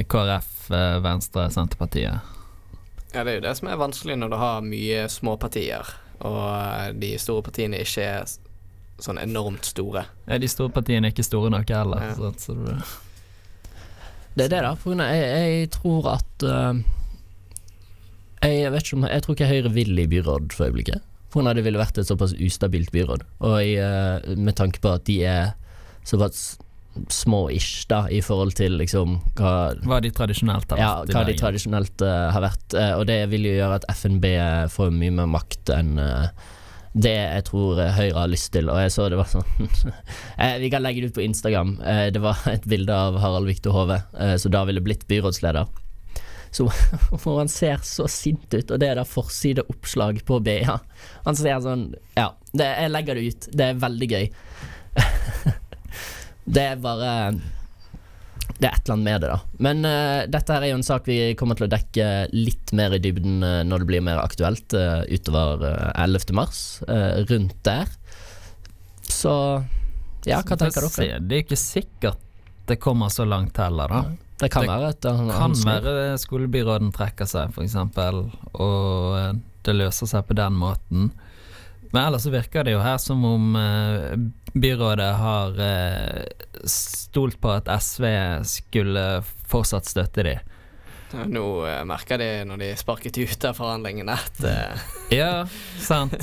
KrF, 0.09 0.71
Venstre, 1.05 1.45
Senterpartiet. 1.53 2.33
Ja, 3.13 3.21
det 3.21 3.27
er 3.27 3.37
jo 3.37 3.45
det 3.45 3.53
som 3.59 3.69
er 3.69 3.77
vanskelig 3.77 4.17
når 4.23 4.33
du 4.33 4.39
har 4.41 4.65
mye 4.65 5.05
småpartier, 5.13 5.93
og 6.25 6.97
de 6.97 7.13
store 7.21 7.45
partiene 7.45 7.85
ikke 7.85 8.09
er 8.15 8.33
sånn 9.03 9.19
enormt 9.21 9.67
store. 9.67 10.05
Ja, 10.27 10.39
de 10.39 10.49
store 10.51 10.71
partiene 10.73 11.09
er 11.09 11.15
ikke 11.15 11.25
store 11.27 11.51
nok 11.53 11.71
heller. 11.73 12.09
Ja. 12.09 12.13
Så, 12.17 12.33
så 12.39 12.57
det, 12.57 12.77
Det 14.33 14.45
er 14.47 14.53
det, 14.55 14.61
da. 14.65 14.73
For 14.79 14.97
jeg, 14.97 15.23
jeg 15.29 15.71
tror 15.75 16.11
at 16.15 16.45
uh, 16.47 16.79
jeg, 18.43 18.71
vet 18.73 18.85
ikke 18.85 18.99
om, 18.99 19.07
jeg 19.11 19.25
tror 19.25 19.37
ikke 19.37 19.51
Høyre 19.51 19.73
vil 19.75 19.99
i 19.99 20.09
byråd 20.09 20.55
for 20.55 20.69
øyeblikket. 20.69 21.03
For 21.33 21.41
hun 21.41 21.49
hadde 21.49 21.61
det 21.61 21.67
ville 21.67 21.81
vært 21.81 21.97
et 21.97 22.09
såpass 22.09 22.35
ustabilt 22.37 22.91
byråd. 22.93 23.23
Og 23.41 23.55
jeg, 23.63 23.77
eh, 23.81 24.35
med 24.37 24.53
tanke 24.59 24.81
på 24.83 24.91
at 24.93 25.05
de 25.09 25.15
er 25.25 25.53
såpass 26.05 26.59
små-ish 27.09 27.87
da 27.89 28.03
i 28.13 28.19
forhold 28.21 28.53
til 28.53 28.75
liksom 28.77 29.15
hva 29.39 29.73
hva 29.81 29.97
de 30.03 30.11
tradisjonelt 30.13 30.69
har 30.69 30.77
vært 30.77 30.83
Ja, 30.83 31.15
hva 31.17 31.23
de 31.25 31.33
tradisjonelt 31.39 32.03
uh, 32.05 32.29
har 32.35 32.43
vært. 32.45 32.67
Uh, 32.75 32.91
og 32.99 33.07
det 33.09 33.17
vil 33.31 33.47
jo 33.49 33.55
gjøre 33.55 33.79
at 33.79 33.87
FNB 33.89 34.27
får 34.75 34.93
mye 34.93 35.15
mer 35.17 35.31
makt 35.33 35.73
enn 35.73 35.95
eh, 36.01 36.51
det 36.93 37.13
jeg 37.13 37.45
tror 37.47 37.79
eh, 37.81 37.93
Høyre 37.95 38.19
har 38.21 38.29
lyst 38.29 38.51
til. 38.53 38.69
Og 38.69 38.77
jeg 38.81 38.93
så 38.93 39.07
det 39.09 39.17
var 39.17 39.29
sånn 39.29 39.69
eh, 40.41 40.59
Vi 40.61 40.69
kan 40.73 40.83
legge 40.85 41.01
det 41.01 41.13
ut 41.13 41.17
på 41.17 41.25
Instagram. 41.25 41.75
Eh, 41.81 42.05
det 42.13 42.21
var 42.23 42.41
et 42.51 42.67
bilde 42.69 42.93
av 42.93 43.17
Harald 43.21 43.49
Viktor 43.49 43.73
Hove, 43.75 44.01
Så 44.35 44.45
som 44.45 44.53
da 44.55 44.63
ville 44.69 44.83
blitt 44.85 45.07
byrådsleder. 45.09 45.81
Så 46.53 46.67
hvor 47.23 47.39
han 47.39 47.49
ser 47.49 47.81
så 47.87 48.05
sint 48.11 48.53
ut, 48.53 48.69
og 48.69 48.77
det 48.79 48.91
er 48.91 48.99
da 49.01 49.07
forsideoppslag 49.09 50.21
på 50.27 50.37
BA. 50.45 50.77
Han 51.25 51.39
ser 51.39 51.63
sånn 51.65 51.87
Ja, 52.13 52.29
det, 52.53 52.69
jeg 52.69 52.93
legger 52.93 53.17
det 53.17 53.25
ut. 53.25 53.49
Det 53.49 53.71
er 53.71 53.81
veldig 53.81 54.09
gøy. 54.13 54.29
det 56.55 56.67
er 56.75 56.81
bare 56.83 57.11
det 58.59 58.67
er 58.67 58.75
et 58.75 58.83
eller 58.85 58.95
annet 58.95 59.07
med 59.07 59.23
det, 59.23 59.29
da. 59.31 59.37
Men 59.65 59.85
uh, 59.87 60.23
dette 60.31 60.55
her 60.55 60.65
er 60.65 60.71
jo 60.73 60.79
en 60.79 60.85
sak 60.85 61.07
vi 61.09 61.17
kommer 61.39 61.57
til 61.59 61.67
å 61.67 61.71
dekke 61.71 62.09
litt 62.35 62.73
mer 62.75 62.95
i 62.95 63.01
dybden 63.03 63.43
uh, 63.43 63.61
når 63.67 63.83
det 63.83 63.89
blir 63.89 64.03
mer 64.05 64.21
aktuelt 64.23 64.75
uh, 64.77 65.03
utover 65.09 65.63
eh, 65.69 66.03
11. 66.03 66.35
mars. 66.37 66.59
rundt 67.29 67.55
der. 67.65 67.89
Så 69.07 69.33
ja, 70.27 70.39
hva 70.39 70.57
tenker 70.59 70.87
dere? 70.87 71.19
Det 71.19 71.39
er 71.39 71.45
ikke 71.45 71.59
sikkert 71.59 72.21
det 72.65 72.77
kommer 72.79 73.11
så 73.11 73.25
langt 73.27 73.57
heller, 73.59 73.91
da. 73.91 74.03
Det 74.39 74.49
kan 74.51 74.63
Det 74.63 74.69
være 74.71 74.91
at 74.93 75.05
han, 75.05 75.27
kan 75.27 75.55
han 75.55 75.83
være 75.83 76.17
skolebyråden 76.19 76.93
trekker 76.95 77.27
seg, 77.27 77.51
f.eks., 77.51 77.75
og 78.55 79.41
det 79.63 79.75
løser 79.75 80.09
seg 80.09 80.23
på 80.27 80.37
den 80.37 80.55
måten. 80.59 81.11
Men 81.93 82.07
ellers 82.07 82.23
så 82.25 82.31
virker 82.33 82.65
det 82.65 82.73
jo 82.73 82.81
her 82.81 82.97
som 82.97 83.21
om 83.29 83.51
eh, 83.55 84.15
byrådet 84.53 85.11
har 85.19 85.59
eh, 85.61 86.23
stolt 86.69 87.37
på 87.41 87.51
at 87.53 87.69
SV 87.69 88.07
skulle 88.49 89.03
fortsatt 89.49 89.85
støtte 89.85 90.25
de. 90.25 90.33
Nå 91.29 91.45
eh, 91.69 91.83
merker 91.85 92.17
de 92.17 92.31
når 92.49 92.63
de 92.63 92.71
sparket 92.81 93.21
ut 93.21 93.45
av 93.45 93.57
forhandlingene 93.61 94.15
at 94.17 94.43
eh, 94.49 94.89
Ja, 95.21 95.45
sant. 95.77 96.17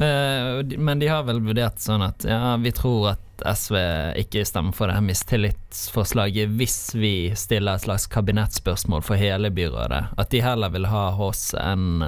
Eh, 0.00 0.62
Men 0.80 0.98
de 1.02 1.10
har 1.12 1.26
vel 1.28 1.42
vurdert 1.44 1.82
sånn 1.84 2.04
at 2.08 2.24
ja, 2.24 2.56
vi 2.64 2.72
tror 2.72 3.10
at 3.12 3.44
SV 3.44 3.76
ikke 4.22 4.46
stemmer 4.48 4.72
for 4.72 4.88
det 4.88 4.96
her 4.96 5.04
mistillitsforslaget 5.04 6.56
hvis 6.56 6.78
vi 6.96 7.14
stiller 7.36 7.76
et 7.76 7.84
slags 7.84 8.08
kabinettspørsmål 8.08 9.04
for 9.04 9.20
hele 9.20 9.50
byrådet. 9.52 10.06
At 10.16 10.32
de 10.32 10.40
heller 10.40 10.72
vil 10.72 10.88
ha 10.88 11.10
oss 11.28 11.50
enn 11.60 12.00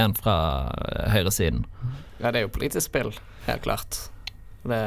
eh, 0.00 0.06
enn 0.06 0.16
fra 0.16 0.38
høyresiden. 1.12 1.66
Ja, 2.20 2.30
det 2.30 2.40
er 2.40 2.48
jo 2.48 2.54
politisk 2.56 2.88
spill, 2.88 3.12
helt 3.46 3.62
klart. 3.64 4.06
Det 4.62 4.80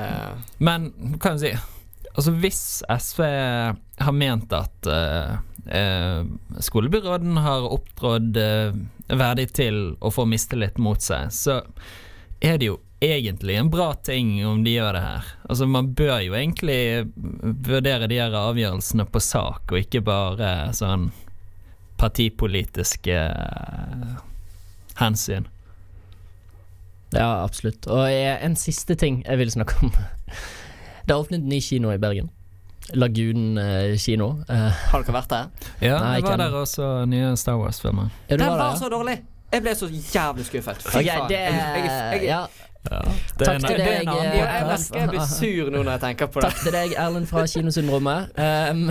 Men 0.62 0.92
hva 0.98 1.18
kan 1.22 1.40
jeg 1.42 1.56
si 1.56 1.74
Altså 2.14 2.34
Hvis 2.38 2.62
SV 2.86 3.24
har 3.26 4.14
ment 4.14 4.54
at 4.54 4.86
uh, 4.86 5.40
uh, 5.66 6.22
skolebyråden 6.62 7.40
har 7.42 7.66
opptrådt 7.66 8.38
uh, 8.38 8.76
verdig 9.10 9.48
til 9.58 9.80
å 9.98 10.12
få 10.14 10.28
mistillit 10.30 10.78
mot 10.78 11.02
seg, 11.02 11.34
så 11.34 11.64
er 12.38 12.60
det 12.62 12.70
jo 12.70 12.78
egentlig 13.04 13.58
en 13.58 13.72
bra 13.74 13.90
ting 14.06 14.36
om 14.46 14.62
de 14.64 14.76
gjør 14.78 14.94
det 14.96 15.04
her. 15.04 15.32
Altså 15.50 15.68
Man 15.68 15.90
bør 15.98 16.20
jo 16.24 16.38
egentlig 16.38 16.78
vurdere 17.66 18.08
de 18.12 18.22
her 18.22 18.38
avgjørelsene 18.38 19.08
på 19.10 19.24
sak, 19.24 19.74
og 19.74 19.82
ikke 19.82 20.04
bare 20.06 20.54
sånn 20.78 21.10
partipolitiske 22.00 23.18
eh, 25.00 25.38
in. 25.38 25.48
Ja, 27.14 27.44
absolutt. 27.44 27.86
Og 27.88 28.08
en 28.10 28.56
siste 28.56 28.96
ting 28.96 29.24
jeg 29.26 29.38
vil 29.38 29.52
snakke 29.54 29.76
om. 29.84 29.92
Det 31.06 31.12
er 31.14 31.20
åpnet 31.20 31.44
ny 31.44 31.60
kino 31.62 31.92
i 31.94 31.98
Bergen. 32.02 32.30
Lagunen 32.94 33.58
eh, 33.58 33.98
kino. 34.02 34.32
Eh, 34.50 34.72
Har 34.92 35.04
dere 35.04 35.14
vært 35.16 35.30
der? 35.30 35.52
Ja, 35.82 36.00
Nei, 36.00 36.16
jeg 36.18 36.24
var 36.24 36.34
ikke 36.34 36.38
der 36.42 36.58
også 36.64 36.88
nye 37.08 37.36
Star 37.40 37.60
Wars-filmer. 37.62 38.10
ja, 38.30 38.36
Den 38.38 38.48
var 38.48 38.58
var 38.58 38.76
så 38.82 38.90
dårlig! 38.92 39.20
Jeg 39.54 39.62
ble 39.62 39.76
så 39.78 39.86
jævlig 39.94 40.46
skuffet. 40.48 40.82
Fy 40.82 40.98
Ok, 40.98 41.06
faen. 41.12 41.28
det 41.30 41.38
Jeg- 41.38 41.54
jeg- 41.54 41.86
jeg- 41.86 42.24
Ja, 42.26 42.46
Det 42.84 43.46
Takk 43.48 43.62
til 43.64 43.78
deg, 43.80 44.02
en 44.04 44.10
annen 44.12 44.26
eh, 44.28 44.40
Ja, 44.42 44.76
jeg 44.76 45.10
blir 45.14 45.28
sur 45.30 45.70
nå 45.72 45.84
når 45.86 45.92
jeg 45.94 46.02
tenker 46.02 46.30
på 46.34 46.42
det. 46.44 46.50
takk 46.50 46.64
til 46.66 46.76
deg, 46.76 46.96
Erlend 47.00 47.30
fra 47.30 47.46
Kinosyndromet. 47.48 48.34
Um, 48.74 48.90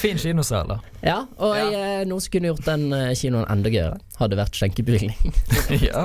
fin 0.00 0.18
kinosal, 0.18 0.68
da. 0.70 0.76
ja, 1.04 1.16
og 1.36 1.54
Ja. 1.58 1.64
Jeg, 1.74 2.06
noe 2.08 2.22
som 2.22 2.32
kunne 2.32 2.50
gjort 2.50 2.66
den 2.66 2.84
eh, 2.96 3.12
kinoen 3.18 3.44
enda 3.52 3.72
gøyere, 3.72 3.98
hadde 4.18 4.38
vært 4.38 4.56
skjenkebevilgning. 4.58 5.34
ja. 5.88 6.04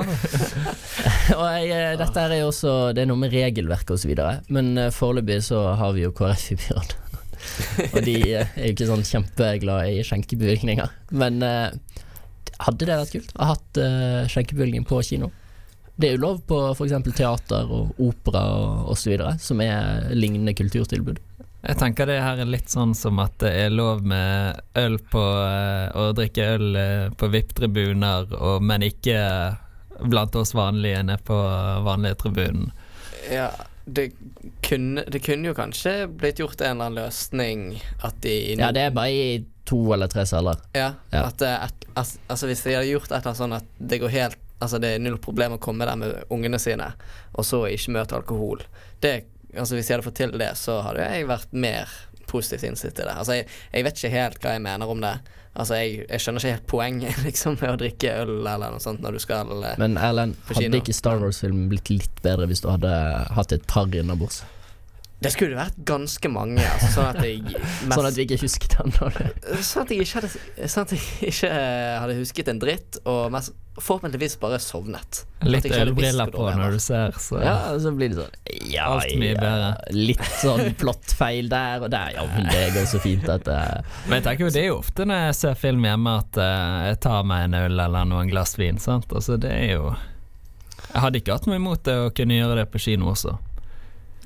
og 1.38 1.46
jeg, 1.46 1.70
eh, 1.70 1.94
dette 2.00 2.24
er 2.26 2.36
jo 2.40 2.50
også 2.50 2.74
Det 2.96 3.04
er 3.04 3.10
noe 3.10 3.22
med 3.22 3.32
regelverket 3.34 3.94
osv., 3.96 4.12
men 4.52 4.84
foreløpig 4.94 5.40
så 5.46 5.62
har 5.80 5.94
vi 5.96 6.04
jo 6.04 6.12
KrF 6.16 6.46
i 6.54 6.60
byrådet. 6.60 6.96
og 7.94 8.00
de 8.04 8.16
er 8.20 8.52
jo 8.52 8.74
ikke 8.74 8.90
sånn 8.90 9.06
kjempeglade 9.06 9.94
i 9.96 10.04
skjenkebevilgninger. 10.04 10.96
Men 11.16 11.40
hadde 12.60 12.84
det 12.86 12.96
vært 13.00 13.14
kult 13.14 13.36
å 13.36 13.44
ha 13.44 13.54
hatt 13.54 13.80
uh, 13.80 14.26
skjenkebevilgning 14.28 14.84
på 14.88 15.00
kino? 15.06 15.30
Det 16.00 16.08
er 16.08 16.14
jo 16.16 16.22
lov 16.22 16.38
på 16.48 16.58
f.eks. 16.72 16.94
teater 17.16 17.68
og 17.76 17.98
opera 18.00 18.40
og 18.56 18.92
osv., 18.94 19.18
som 19.42 19.60
er 19.60 20.06
lignende 20.16 20.54
kulturtilbud. 20.56 21.18
Jeg 21.60 21.76
tenker 21.76 22.08
det 22.08 22.22
her 22.24 22.38
er 22.40 22.48
litt 22.48 22.70
sånn 22.72 22.94
som 22.96 23.18
at 23.20 23.34
det 23.42 23.50
er 23.66 23.74
lov 23.74 24.00
med 24.08 24.62
øl 24.80 24.94
på 25.12 25.20
eh, 25.20 25.90
Å 25.92 26.06
drikke 26.16 26.46
øl 26.54 26.68
eh, 26.80 27.10
på 27.20 27.28
VIP-tribuner, 27.34 28.30
men 28.64 28.86
ikke 28.86 29.18
blant 30.08 30.38
oss 30.40 30.54
vanlige 30.56 31.02
nede 31.04 31.20
på 31.28 31.36
vanlige 31.84 32.16
tribunen. 32.22 32.70
Ja, 33.28 33.50
det 33.84 34.06
kunne, 34.64 35.04
det 35.12 35.20
kunne 35.26 35.50
jo 35.50 35.56
kanskje 35.58 36.06
blitt 36.08 36.40
gjort 36.40 36.62
en 36.64 36.78
eller 36.78 36.86
annen 36.88 37.02
løsning 37.04 37.66
at 38.08 38.16
de 38.24 38.38
Ja, 38.56 38.70
det 38.72 38.86
er 38.88 38.94
bare 38.96 39.12
i 39.12 39.40
to 39.68 39.82
eller 39.92 40.08
tre 40.08 40.24
saler. 40.26 40.56
Ja, 40.72 40.94
Ja. 41.12 41.26
At, 41.28 41.36
det- 41.44 41.58
at, 41.68 41.84
at 41.92 42.14
altså 42.32 42.48
hvis 42.48 42.64
de 42.64 42.78
hadde 42.78 42.88
gjort 42.94 43.10
et 43.10 43.18
eller 43.18 43.34
annet 43.34 43.42
sånn 43.44 43.58
at 43.60 43.68
det 43.92 44.00
går 44.00 44.16
helt 44.16 44.40
Altså 44.60 44.80
det 44.82 44.94
er 44.94 45.02
null 45.02 45.16
problem 45.22 45.56
å 45.56 45.62
komme 45.62 45.88
der 45.88 45.96
med 45.96 46.32
ungene 46.32 46.60
sine, 46.60 46.92
og 47.32 47.46
så 47.48 47.64
ikke 47.70 47.94
møte 47.96 48.18
alkohol. 48.18 48.62
Det, 49.00 49.14
altså 49.54 49.78
Hvis 49.78 49.88
jeg 49.88 49.96
hadde 49.96 50.06
fått 50.06 50.20
til 50.20 50.36
det, 50.36 50.52
så 50.60 50.80
hadde 50.84 51.06
jeg 51.06 51.28
vært 51.30 51.52
mer 51.56 51.92
positivt 52.30 52.68
innstilt 52.68 52.98
til 52.98 53.08
det. 53.08 53.16
Altså 53.16 53.40
jeg, 53.40 53.48
jeg 53.72 53.86
vet 53.86 54.00
ikke 54.00 54.14
helt 54.14 54.42
hva 54.44 54.56
jeg 54.56 54.64
mener 54.68 54.92
om 54.92 55.00
det. 55.02 55.16
Altså 55.50 55.80
Jeg, 55.80 56.04
jeg 56.06 56.22
skjønner 56.22 56.44
ikke 56.44 56.54
helt 56.54 56.68
poenget 56.70 57.22
liksom 57.26 57.56
med 57.58 57.72
å 57.72 57.80
drikke 57.80 58.14
øl 58.22 58.36
eller 58.38 58.76
noe 58.76 58.82
sånt 58.82 59.02
når 59.02 59.16
du 59.16 59.22
skal 59.24 59.50
eh, 59.66 59.80
Men 59.82 59.98
Erlend, 59.98 60.38
hadde 60.52 60.78
ikke 60.78 60.94
Star 60.94 61.18
Wars-filmen 61.18 61.66
blitt 61.72 61.90
litt 61.90 62.22
bedre 62.22 62.46
hvis 62.50 62.62
du 62.62 62.70
hadde 62.70 62.92
hatt 63.34 63.56
et 63.56 63.66
par 63.70 63.90
innabords? 63.90 64.44
Det 65.20 65.32
skulle 65.34 65.56
vært 65.58 65.76
ganske 65.84 66.30
mange, 66.32 66.62
altså, 66.64 66.90
sånn 66.94 67.08
at 67.10 67.24
jeg 67.26 67.42
mest, 67.88 67.96
Sånn 67.96 68.06
at 68.08 68.16
vi 68.16 68.24
ikke 68.24 68.38
husket 68.40 68.76
den. 68.78 68.94
Sånn 69.60 69.82
at 69.84 69.92
jeg 69.92 70.06
ikke 70.06 70.20
hadde, 70.20 70.30
sånn 70.64 70.86
at 70.86 70.94
jeg 70.96 71.32
ikke 71.34 71.50
hadde 72.04 72.20
husket 72.22 72.52
en 72.54 72.62
dritt, 72.62 73.00
og 73.04 73.26
mest, 73.34 73.52
forhåpentligvis 73.80 74.38
bare 74.40 74.58
sovnet. 74.58 75.22
Litt 75.46 75.68
ølbriller 75.72 76.32
på 76.32 76.44
når 76.56 76.76
du 76.76 76.80
ser, 76.82 77.14
så 77.20 77.40
Ja, 77.40 77.54
så 77.80 77.92
blir 77.96 78.12
det 78.12 78.18
sånn 78.18 78.34
ja, 78.68 78.88
Alt 78.92 79.14
mye 79.20 79.32
ja, 79.32 79.40
bedre. 79.40 79.70
Litt 79.96 80.24
sånn 80.40 80.74
plottfeil 80.80 81.48
der 81.52 81.84
og 81.86 81.92
der. 81.92 82.12
Ja, 82.16 82.26
men 82.34 82.48
det 82.50 82.64
går 82.76 82.88
så 82.90 83.00
fint 83.02 83.28
at 83.30 83.48
eh, 83.48 83.96
Men 84.06 84.18
jeg 84.18 84.26
tenker 84.26 84.46
jo 84.48 84.52
det 84.54 84.64
er 84.64 84.70
jo 84.72 84.78
ofte 84.80 85.06
når 85.08 85.26
jeg 85.28 85.38
ser 85.40 85.60
film 85.60 85.86
hjemme 85.88 86.16
at 86.22 86.40
eh, 86.44 86.78
jeg 86.90 87.00
tar 87.06 87.28
meg 87.28 87.48
en 87.48 87.58
øl 87.62 87.84
eller 87.86 88.08
noen 88.10 88.32
glass 88.32 88.56
vin. 88.60 88.80
Sant? 88.82 89.08
Altså 89.12 89.38
det 89.40 89.52
er 89.52 89.76
jo 89.78 89.94
Jeg 90.90 91.04
hadde 91.06 91.22
ikke 91.22 91.38
hatt 91.38 91.48
noe 91.48 91.60
imot 91.60 91.84
det 91.88 91.96
å 92.08 92.10
kunne 92.14 92.40
gjøre 92.40 92.60
det 92.60 92.68
på 92.72 92.82
kino 92.82 93.14
også. 93.14 93.38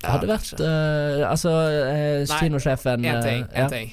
Hadde 0.05 0.28
vært 0.30 0.61
uh, 0.61 1.24
Altså, 1.30 1.50
uh, 1.50 2.38
kinosjefen 2.38 3.05
En 3.05 3.20
ting, 3.24 3.44
En 3.52 3.66
en 3.66 3.72
ting. 3.72 3.92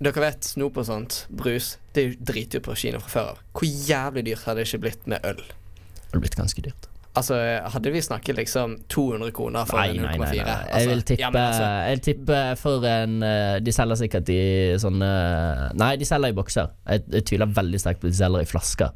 Dere 0.00 0.22
vet 0.24 0.46
snop 0.48 0.78
og 0.80 0.86
sånt, 0.88 1.26
brus, 1.28 1.74
det 1.92 2.02
er 2.02 2.06
jo 2.08 2.28
dritdyrt 2.30 2.64
på 2.64 2.76
kino 2.80 3.02
fra 3.04 3.10
før 3.12 3.26
av. 3.34 3.42
Hvor 3.52 3.68
jævlig 3.68 4.22
dyrt 4.30 4.46
hadde 4.48 4.62
det 4.62 4.70
ikke 4.70 4.80
blitt 4.86 5.10
med 5.12 5.26
øl? 5.28 5.42
Det 5.44 6.06
hadde 6.06 6.22
blitt 6.24 6.38
ganske 6.40 6.64
dyrt. 6.64 6.88
Altså, 7.20 7.36
hadde 7.74 7.90
vi 7.90 8.00
snakket 8.00 8.38
liksom 8.38 8.76
200 8.88 9.32
kroner 9.34 9.66
for 9.66 9.80
Nei, 9.80 9.90
en 9.90 10.04
nei, 10.04 10.14
nei, 10.14 10.28
0,4? 10.30 10.44
nei. 10.46 10.54
Altså, 10.54 10.78
Jeg 10.78 10.88
vil 10.88 11.02
tippe, 11.10 11.20
ja, 11.20 11.30
altså, 11.50 11.64
jeg 11.66 11.96
vil 11.96 12.02
tippe 12.06 12.38
for 12.60 12.86
en 12.86 13.16
eh, 13.26 13.56
De 13.66 13.72
selger 13.74 13.98
sikkert 13.98 14.30
i 14.30 14.42
sånne 14.78 15.08
Nei, 15.82 15.90
de 15.98 16.06
selger 16.06 16.30
i 16.30 16.36
bokser. 16.38 16.70
Jeg, 16.86 17.04
jeg 17.16 17.26
tviler 17.32 17.56
veldig 17.60 17.80
sterkt 17.82 18.00
på 18.00 18.06
at 18.06 18.14
de 18.14 18.20
selger 18.20 18.46
i 18.46 18.50
flasker. 18.52 18.94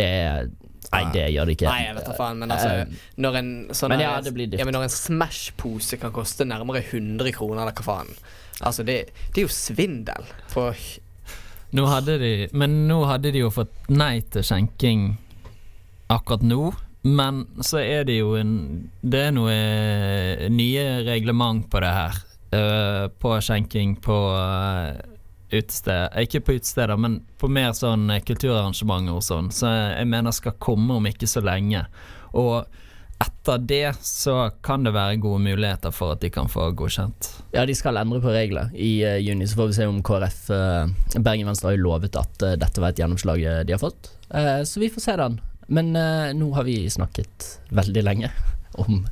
Det 0.00 0.06
er 0.24 0.48
Nei, 0.92 1.02
det 1.14 1.26
gjør 1.34 1.48
det 1.48 1.56
ikke. 1.56 1.68
Nei, 1.70 1.82
jeg 1.86 1.96
vet 1.96 2.08
da 2.10 2.16
faen, 2.18 2.40
men 2.42 2.54
altså 2.54 2.70
Eh, 2.76 3.02
Når 3.22 3.38
en 3.40 3.50
sånne, 3.72 3.96
Men 3.96 4.04
ja, 4.04 4.12
det 4.20 4.32
blir 4.34 4.46
dyrt. 4.50 4.60
Ja, 4.60 4.66
men 4.68 4.76
når 4.76 4.86
en 4.86 4.94
Smash-pose 4.94 5.98
kan 6.02 6.12
koste 6.14 6.44
nærmere 6.44 6.82
100 6.84 7.32
kroner, 7.36 7.62
eller 7.62 7.76
hva 7.76 7.86
faen. 7.86 8.12
Altså, 8.60 8.84
det, 8.86 9.10
det 9.34 9.42
er 9.42 9.46
jo 9.48 9.52
svindel 9.52 10.30
på 10.52 10.70
Nå 11.76 11.84
hadde 11.90 12.14
de, 12.22 12.32
men 12.56 12.86
nå 12.88 13.02
hadde 13.04 13.32
de 13.34 13.42
jo 13.42 13.50
fått 13.52 13.88
nei 13.92 14.20
til 14.32 14.44
skjenking 14.46 15.16
akkurat 16.08 16.44
nå. 16.46 16.70
Men 17.06 17.44
så 17.62 17.82
er 17.82 18.06
det 18.06 18.16
jo 18.18 18.34
en 18.38 18.54
Det 19.02 19.26
er 19.28 19.34
noe 19.34 19.52
eh, 19.52 20.46
nye 20.50 20.86
reglement 21.06 21.66
på 21.70 21.82
det 21.84 21.92
her. 21.92 22.22
Uh, 22.56 23.10
på 23.20 23.34
skjenking 23.42 23.96
på 24.00 24.14
uh, 24.14 24.94
utested 25.50 26.16
Ikke 26.22 26.40
på 26.40 26.56
utesteder, 26.56 26.96
men 26.98 27.20
på 27.38 27.50
mer 27.52 27.70
sånn 27.76 28.10
eh, 28.10 28.22
kulturarrangementer 28.26 29.14
og 29.14 29.22
sånn. 29.24 29.52
Så 29.54 29.70
jeg 29.70 30.10
mener 30.10 30.34
skal 30.34 30.58
komme 30.58 30.98
om 30.98 31.06
ikke 31.06 31.28
så 31.30 31.42
lenge. 31.44 31.84
Og 32.36 32.64
etter 33.22 33.62
det 33.64 33.94
så 34.04 34.50
kan 34.64 34.84
det 34.84 34.92
være 34.92 35.20
gode 35.22 35.40
muligheter 35.46 35.94
for 35.94 36.16
at 36.16 36.20
de 36.20 36.28
kan 36.34 36.50
få 36.52 36.68
godkjent. 36.76 37.30
Ja, 37.54 37.64
de 37.64 37.76
skal 37.78 37.96
endre 37.96 38.20
på 38.20 38.34
regler 38.34 38.74
i 38.74 38.98
uh, 39.06 39.16
juni, 39.22 39.46
så 39.48 39.56
får 39.56 39.70
vi 39.70 39.76
se 39.78 39.86
om 39.88 40.02
KrF 40.04 40.42
uh, 40.52 40.90
Bergen 41.16 41.48
Venstre 41.48 41.70
har 41.70 41.78
jo 41.78 41.86
lovet 41.86 42.18
at 42.20 42.44
uh, 42.44 42.58
dette 42.60 42.82
var 42.82 42.92
et 42.92 43.00
gjennomslag 43.00 43.40
eh, 43.40 43.62
de 43.64 43.72
har 43.72 43.80
fått. 43.80 44.10
Eh, 44.30 44.62
så 44.68 44.80
vi 44.80 44.90
får 44.90 45.00
se 45.00 45.16
den. 45.16 45.40
Men 45.66 45.96
eh, 45.96 46.34
nå 46.34 46.50
har 46.54 46.64
vi 46.64 46.90
snakket 46.90 47.60
veldig 47.68 48.02
lenge 48.06 48.30
om 48.72 49.06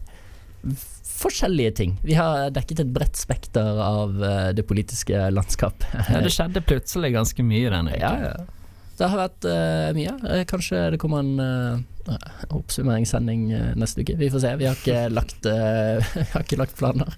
forskjellige 1.15 1.73
ting. 1.81 1.95
Vi 2.03 2.17
har 2.19 2.51
dekket 2.55 2.85
et 2.85 2.93
bredt 2.95 3.19
spekter 3.19 3.79
av 3.83 4.19
eh, 4.25 4.51
det 4.57 4.67
politiske 4.69 5.31
landskap. 5.31 5.87
Ja, 6.15 6.21
det 6.23 6.35
skjedde 6.35 6.63
plutselig 6.65 7.15
ganske 7.15 7.47
mye 7.47 7.71
denne 7.73 7.95
uken. 7.95 8.03
Ja, 8.03 8.35
ja. 8.35 8.61
Det 8.95 9.09
har 9.11 9.19
vært 9.19 9.47
uh, 9.51 9.89
mye. 9.97 10.13
Eh, 10.31 10.45
kanskje 10.47 10.85
det 10.95 11.01
kommer 11.03 11.25
en 11.25 11.41
uh, 11.43 12.15
oppsummeringssending 12.55 13.49
neste 13.81 14.05
uke. 14.05 14.15
Vi 14.21 14.29
får 14.31 14.45
se. 14.45 14.53
Vi 14.61 14.69
har 14.69 14.79
ikke 14.79 15.09
lagt, 15.19 15.49
uh, 15.49 16.15
har 16.31 16.45
ikke 16.45 16.61
lagt 16.61 16.77
planer. 16.79 17.11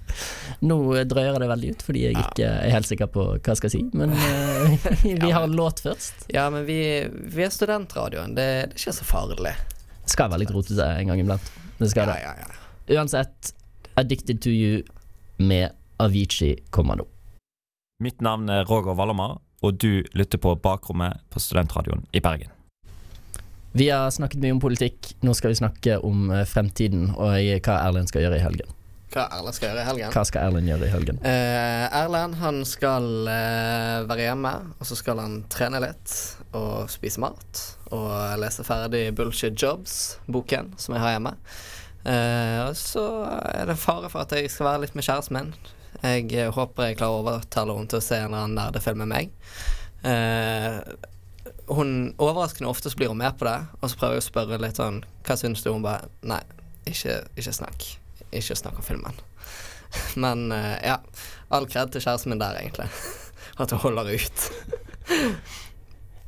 Nå 0.64 0.78
drøyer 1.04 1.36
det 1.42 1.50
veldig 1.52 1.74
ut 1.74 1.84
fordi 1.84 2.06
jeg 2.06 2.16
ikke 2.22 2.48
er 2.48 2.72
helt 2.72 2.88
sikker 2.88 3.10
på 3.12 3.26
hva 3.34 3.52
jeg 3.52 3.60
skal 3.60 3.74
si. 3.74 3.82
Men 3.92 4.14
vi 5.04 5.32
har 5.34 5.42
en 5.42 5.56
låt 5.58 5.84
først. 5.84 6.28
Ja, 6.32 6.48
men 6.54 6.64
vi, 6.68 6.80
vi 7.12 7.44
er 7.44 7.52
studentradioen. 7.52 8.32
Det, 8.38 8.46
det 8.70 8.78
er 8.78 8.86
ikke 8.86 8.96
så 9.02 9.08
farlig. 9.08 9.56
Det 10.06 10.14
skal 10.14 10.32
være 10.32 10.46
litt 10.46 10.54
rotete 10.56 10.88
en 11.02 11.12
gang 11.12 11.26
iblant. 11.26 11.52
Det 11.76 11.92
skal 11.92 12.08
det. 12.08 12.22
ja, 12.24 12.32
ja. 12.40 12.62
Uansett, 12.96 13.55
'Addicted 13.96 14.40
to 14.42 14.50
You' 14.50 14.82
med 15.36 15.70
Avicii 15.96 16.56
kommer 16.70 16.96
nå. 16.96 17.06
Mitt 18.04 18.20
navn 18.20 18.48
er 18.48 18.64
Roger 18.68 18.94
Vallermar, 18.94 19.38
og 19.64 19.78
du 19.80 20.04
lytter 20.12 20.38
på 20.38 20.54
Bakrommet 20.60 21.22
på 21.32 21.40
Studentradioen 21.40 22.04
i 22.12 22.20
Bergen. 22.20 22.52
Vi 23.76 23.90
har 23.90 24.10
snakket 24.10 24.40
mye 24.40 24.52
om 24.56 24.60
politikk. 24.60 25.14
Nå 25.20 25.34
skal 25.36 25.52
vi 25.52 25.58
snakke 25.60 25.98
om 26.04 26.30
eh, 26.32 26.44
fremtiden 26.48 27.10
og 27.14 27.32
hva 27.36 27.78
Erlend 27.82 28.08
skal 28.08 28.24
gjøre 28.24 28.38
i 28.38 28.44
helgen. 28.44 28.70
Hva 29.12 29.26
Erlend 29.36 29.56
skal 29.56 29.70
gjøre 29.70 29.82
i 29.82 29.88
helgen? 29.88 30.12
Hva 30.12 30.24
skal 30.28 30.48
Erlend 30.48 30.70
gjøre 30.70 30.88
i 30.88 30.92
helgen? 30.92 31.20
Eh, 31.24 31.84
Erlend 32.00 32.36
han 32.40 32.62
skal 32.68 33.28
eh, 33.32 34.04
være 34.08 34.28
hjemme, 34.30 34.52
og 34.76 34.88
så 34.88 34.96
skal 34.96 35.20
han 35.20 35.38
trene 35.52 35.80
litt 35.84 36.16
og 36.56 36.88
spise 36.92 37.20
mat. 37.24 37.62
Og 37.92 38.12
lese 38.40 38.64
ferdig 38.66 39.10
Bullshit 39.16 39.56
Jobs-boken 39.60 40.72
som 40.80 40.96
jeg 40.96 41.04
har 41.04 41.16
hjemme. 41.18 41.36
Eh, 42.06 42.60
og 42.68 42.76
så 42.78 43.02
er 43.50 43.66
det 43.66 43.78
fare 43.82 44.10
for 44.12 44.22
at 44.22 44.34
jeg 44.36 44.50
skal 44.52 44.68
være 44.70 44.84
litt 44.84 44.94
med 44.94 45.06
kjæresten 45.06 45.36
min. 45.38 45.52
Jeg 46.04 46.30
eh, 46.36 46.52
håper 46.54 46.90
jeg 46.90 47.00
klarer 47.00 47.18
å 47.18 47.24
overtale 47.24 47.74
henne 47.74 47.90
til 47.90 47.98
å 47.98 48.04
se 48.04 48.20
en 48.20 48.28
eller 48.28 48.44
annen 48.44 48.58
nerdefilm 48.60 49.02
med 49.02 49.10
meg. 49.10 49.32
Eh, 50.06 50.78
hun 51.66 51.92
Overraskende 52.22 52.70
ofte 52.70 52.92
så 52.92 52.98
blir 52.98 53.10
hun 53.10 53.18
med 53.18 53.34
på 53.38 53.48
det, 53.48 53.58
og 53.80 53.90
så 53.90 53.98
prøver 53.98 54.18
jeg 54.18 54.22
å 54.22 54.26
spørre 54.28 54.58
litt 54.62 54.78
sånn 54.78 55.00
Hva 55.26 55.34
syns 55.38 55.64
du? 55.64 55.72
Hun 55.74 55.82
bare 55.82 56.06
Nei, 56.22 56.42
ikke, 56.86 57.18
ikke 57.34 57.54
snakk. 57.58 57.88
Ikke 58.30 58.58
snakk 58.58 58.78
om 58.78 58.86
filmen. 58.86 59.18
Men 60.22 60.50
eh, 60.54 60.76
ja, 60.86 61.00
all 61.50 61.66
kred 61.70 61.94
til 61.94 62.04
kjæresten 62.04 62.34
min 62.34 62.42
der, 62.42 62.60
egentlig. 62.60 62.90
At 63.60 63.72
hun 63.74 63.82
holder 63.82 64.14
ut. 64.14 64.48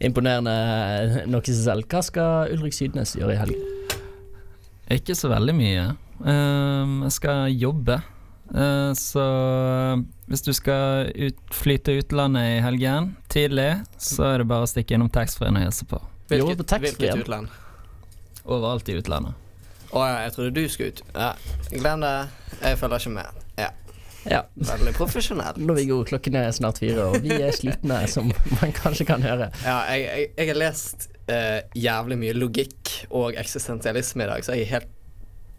Imponerende 0.02 1.26
nok 1.30 1.50
selv. 1.50 1.86
Hva 1.90 2.02
skal 2.06 2.54
Ulrik 2.54 2.74
Sydnes 2.74 3.18
gjøre 3.18 3.36
i 3.36 3.42
helgen? 3.42 3.77
Ikke 4.92 5.16
så 5.18 5.30
veldig 5.32 5.54
mye. 5.56 5.88
Um, 6.18 7.02
jeg 7.06 7.14
skal 7.18 7.52
jobbe. 7.52 7.98
Uh, 8.48 8.94
så 8.96 9.24
hvis 10.28 10.44
du 10.46 10.52
skal 10.56 11.10
ut, 11.12 11.42
fly 11.52 11.76
til 11.84 12.00
utlandet 12.02 12.54
i 12.56 12.62
helgen 12.64 13.12
tidlig, 13.32 13.70
så 14.00 14.30
er 14.32 14.42
det 14.42 14.48
bare 14.48 14.64
å 14.64 14.70
stikke 14.70 14.96
innom 14.96 15.10
taxfree-en 15.12 15.60
og 15.60 15.66
hilse 15.66 15.88
på. 15.88 16.00
Hvilket, 16.28 16.64
hvilket 16.80 17.22
utland? 17.22 17.52
Overalt 18.48 18.88
i 18.88 18.96
utlandet. 19.00 19.36
Å 19.88 20.04
ja, 20.04 20.16
jeg 20.26 20.34
trodde 20.36 20.52
du 20.56 20.68
skulle 20.68 20.92
ut. 20.92 21.04
Ja, 21.14 21.30
Glem 21.72 22.04
det. 22.04 22.16
Jeg 22.60 22.80
følger 22.80 23.04
ikke 23.04 23.14
med. 23.14 23.44
Ja. 23.56 23.70
Ja. 24.26 24.42
Veldig 24.54 24.92
profesjonell. 24.96 25.60
Nå-Viggo, 25.62 26.00
klokken 26.08 26.36
er 26.40 26.50
snart 26.56 26.80
fire, 26.82 27.06
og 27.10 27.22
vi 27.24 27.36
er 27.36 27.54
slitne, 27.54 28.00
som 28.14 28.32
man 28.58 28.74
kanskje 28.76 29.06
kan 29.08 29.24
høre. 29.24 29.50
Ja, 29.62 29.78
jeg, 29.92 30.04
jeg, 30.08 30.28
jeg 30.40 30.50
har 30.50 30.60
lest 30.64 31.08
uh, 31.30 31.60
jævlig 31.78 32.18
mye 32.24 32.36
logikk 32.36 32.94
og 33.08 33.38
eksistensialisme 33.38 34.26
i 34.26 34.30
dag, 34.32 34.44
så 34.46 34.56
jeg 34.56 34.68
er 34.68 34.74
helt 34.78 34.94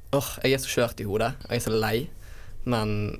Åh, 0.09 0.29
jeg 0.41 0.55
er 0.57 0.61
så 0.63 0.71
skjørt 0.71 1.01
i 1.03 1.05
hodet. 1.05 1.35
Jeg 1.45 1.59
er 1.59 1.61
så 1.61 1.69
lei. 1.69 2.07
Men 2.65 3.19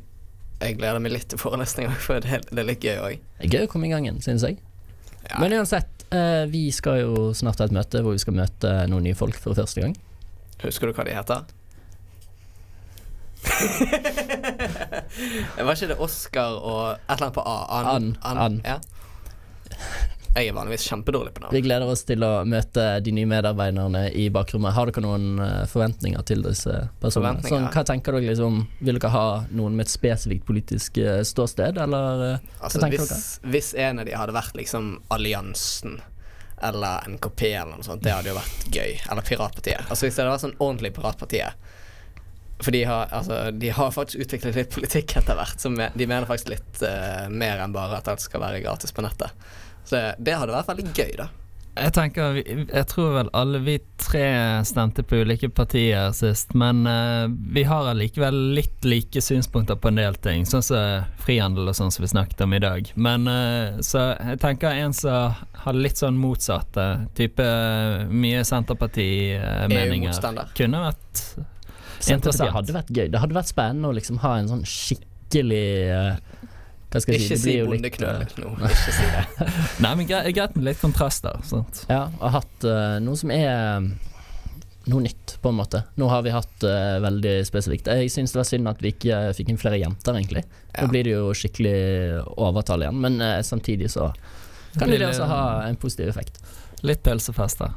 jeg 0.58 0.80
gleder 0.80 0.98
meg 1.04 1.14
litt 1.14 1.28
til 1.30 1.38
forelesninga, 1.38 1.94
for 2.06 2.18
det 2.24 2.40
det 2.50 2.64
er 2.64 2.66
litt 2.66 2.82
gøy 2.82 2.98
òg. 2.98 3.28
Gøy 3.46 3.68
å 3.68 3.70
komme 3.70 3.86
i 3.86 3.94
gangen, 3.94 4.18
synes 4.26 4.48
jeg. 4.48 4.58
Men 5.38 5.54
uansett, 5.60 6.08
uh, 6.10 6.50
vi 6.50 6.64
skal 6.74 7.04
jo 7.04 7.28
snart 7.38 7.62
ha 7.62 7.70
et 7.70 7.76
møte 7.76 8.02
hvor 8.02 8.18
vi 8.18 8.24
skal 8.24 8.40
møte 8.40 8.74
noen 8.90 9.06
nye 9.06 9.18
folk 9.18 9.38
for 9.38 9.54
første 9.54 9.86
gang. 9.86 9.94
Husker 10.64 10.90
du 10.90 10.98
hva 10.98 11.06
de 11.06 11.14
heter? 11.14 11.46
Var 15.60 15.74
ikke 15.74 15.88
det 15.92 16.00
Oscar 16.00 16.58
og 16.60 16.96
et 16.96 17.16
eller 17.16 17.26
annet 17.30 17.36
på 17.36 17.44
A? 17.48 17.58
Ann. 17.96 18.18
An. 18.22 18.62
Ja. 18.66 18.80
Jeg 20.30 20.52
er 20.52 20.54
vanligvis 20.54 20.84
kjempedårlig 20.86 21.32
på 21.34 21.50
Vi 21.52 21.62
gleder 21.66 21.90
oss 21.90 22.04
til 22.08 22.24
å 22.24 22.44
møte 22.48 22.84
de 23.04 23.12
nye 23.16 23.28
medarbeiderne 23.28 24.04
i 24.14 24.30
bakrommet. 24.34 24.74
Har 24.76 24.90
dere 24.90 25.02
noen 25.04 25.40
eh, 25.42 25.64
forventninger 25.70 26.22
til 26.30 26.44
disse 26.46 26.76
personene? 27.02 27.42
Sånn, 27.48 27.66
hva 27.74 27.84
tenker 27.88 28.16
dere 28.16 28.30
liksom 28.30 28.62
Vil 28.80 29.00
dere 29.00 29.12
ha 29.14 29.26
noen 29.50 29.76
med 29.80 29.88
et 29.88 29.94
spesifikt 29.94 30.46
politisk 30.48 30.98
eh, 31.02 31.22
ståsted, 31.26 31.78
eller 31.82 32.24
altså, 32.38 32.78
hva 32.78 32.84
tenker 32.86 33.02
hvis, 33.02 33.10
dere? 33.10 33.52
hvis 33.56 33.70
en 33.88 34.04
av 34.04 34.10
de 34.10 34.14
hadde 34.22 34.38
vært 34.38 34.56
liksom 34.60 34.84
Alliansen 35.16 35.94
eller 36.62 37.06
NKP 37.08 37.42
eller 37.56 37.78
noe 37.80 37.86
sånt, 37.88 38.04
det 38.04 38.12
hadde 38.12 38.34
jo 38.34 38.36
vært 38.36 38.66
gøy. 38.76 38.98
Eller 39.12 39.24
Piratpartiet. 39.24 39.86
Altså 39.88 40.06
Hvis 40.06 40.18
det 40.18 40.26
hadde 40.26 40.34
vært 40.34 40.44
sånn 40.44 40.58
ordentlig 40.60 40.92
Piratpartiet 40.98 41.70
For 42.60 42.76
de 42.76 42.84
har, 42.84 43.07
altså, 43.16 43.51
de 43.55 43.70
har 43.72 43.91
faktisk 43.95 44.26
utviklet 44.26 44.57
litt 44.57 44.74
politikk 44.76 45.16
etter 45.22 45.38
hvert. 45.39 45.60
Som 45.62 45.80
de 45.80 46.07
mener 46.07 46.28
faktisk 46.28 46.51
litt 46.55 46.82
uh, 46.84 47.28
mer 47.32 47.64
enn 47.64 47.76
bare 47.76 48.01
at 48.01 48.10
alt 48.12 48.24
skal 48.24 48.43
være 48.43 48.64
gratis 48.66 48.95
på 48.95 49.05
nettet. 49.05 49.32
Så 49.86 49.95
det, 49.95 50.07
det 50.28 50.39
hadde 50.41 50.57
vært 50.57 50.74
veldig 50.74 50.89
gøy, 50.91 51.14
da. 51.22 51.30
Jeg 51.80 51.93
tenker, 51.95 52.38
Jeg 52.43 52.86
tror 52.91 53.14
vel 53.16 53.30
alle 53.38 53.60
vi 53.64 53.78
tre 54.01 54.26
stemte 54.68 55.03
på 55.05 55.22
ulike 55.24 55.49
partier 55.53 56.12
sist, 56.18 56.53
men 56.57 56.82
uh, 56.88 57.30
vi 57.30 57.64
har 57.68 57.88
allikevel 57.91 58.36
litt 58.57 58.84
like 58.88 59.22
synspunkter 59.24 59.80
på 59.80 59.91
en 59.91 60.01
del 60.01 60.18
ting, 60.20 60.43
sånn 60.49 60.66
som 60.66 61.05
frihandel 61.24 61.72
og 61.72 61.78
sånn 61.78 61.93
som 61.93 62.03
vi 62.03 62.12
snakket 62.12 62.43
om 62.45 62.55
i 62.57 62.62
dag. 62.64 62.91
Men 62.99 63.30
uh, 63.30 63.80
så 63.86 64.10
jeg 64.18 64.41
tenker 64.43 64.82
en 64.82 64.95
som 64.97 65.38
har 65.64 65.78
litt 65.78 66.01
sånn 66.01 66.20
motsatte, 66.20 66.89
type 67.16 67.45
mye 68.10 68.43
Senterparti-meninger, 68.47 70.20
kunne 70.57 70.84
vært 70.89 71.24
Senterpartiet 72.00 72.16
interessant. 72.16 72.54
hadde 72.56 72.76
vært 72.76 72.91
gøy. 72.95 73.08
Det 73.12 73.20
hadde 73.24 73.36
vært 73.38 73.50
spennende 73.52 73.89
å 73.91 73.95
liksom 73.95 74.20
ha 74.24 74.34
en 74.39 74.47
sånn 74.52 74.62
skikkelig 74.68 75.64
eh, 75.91 76.20
Hva 76.89 77.02
skal 77.04 77.14
jeg 77.16 77.26
Ikke 77.26 77.38
si? 77.38 77.41
si 77.43 77.56
Det 77.60 77.66
bondeknøl 77.70 78.22
nå. 78.41 78.52
Ikke 78.66 78.93
si 78.95 79.10
det. 79.14 79.50
Nei, 79.86 79.91
men 80.00 80.08
greit, 80.10 80.56
med 80.56 80.64
litt 80.72 80.80
kontraster. 80.82 81.38
Sant? 81.45 81.84
Ja, 81.91 82.08
og 82.18 82.32
hatt 82.39 82.66
uh, 82.66 82.97
noe 83.04 83.20
som 83.20 83.30
er 83.36 83.45
eh, 83.52 83.89
noe 84.89 85.04
nytt, 85.06 85.36
på 85.43 85.52
en 85.52 85.60
måte. 85.60 85.84
Nå 86.02 86.08
har 86.10 86.24
vi 86.26 86.34
hatt 86.34 86.66
uh, 86.66 86.97
veldig 87.04 87.36
spesifikt. 87.45 87.91
Jeg 87.93 88.10
syns 88.10 88.34
det 88.34 88.39
var 88.41 88.47
synd 88.50 88.72
at 88.72 88.82
vi 88.82 88.95
ikke 88.95 89.20
fikk 89.38 89.52
inn 89.54 89.62
flere 89.62 89.78
jenter, 89.78 90.18
egentlig. 90.18 90.41
Ja. 90.72 90.82
Nå 90.88 90.89
blir 90.95 91.06
det 91.06 91.14
jo 91.14 91.30
skikkelig 91.38 91.78
overtall 92.39 92.88
igjen, 92.88 92.97
men 93.06 93.22
samtidig 93.45 93.91
så 93.93 94.10
kan 94.80 94.89
det 94.89 94.97
det- 95.04 95.12
også 95.12 95.28
ha 95.30 95.43
en 95.68 95.78
positiv 95.78 96.10
effekt. 96.10 96.39
Litt 96.88 97.02
pølsefester. 97.04 97.74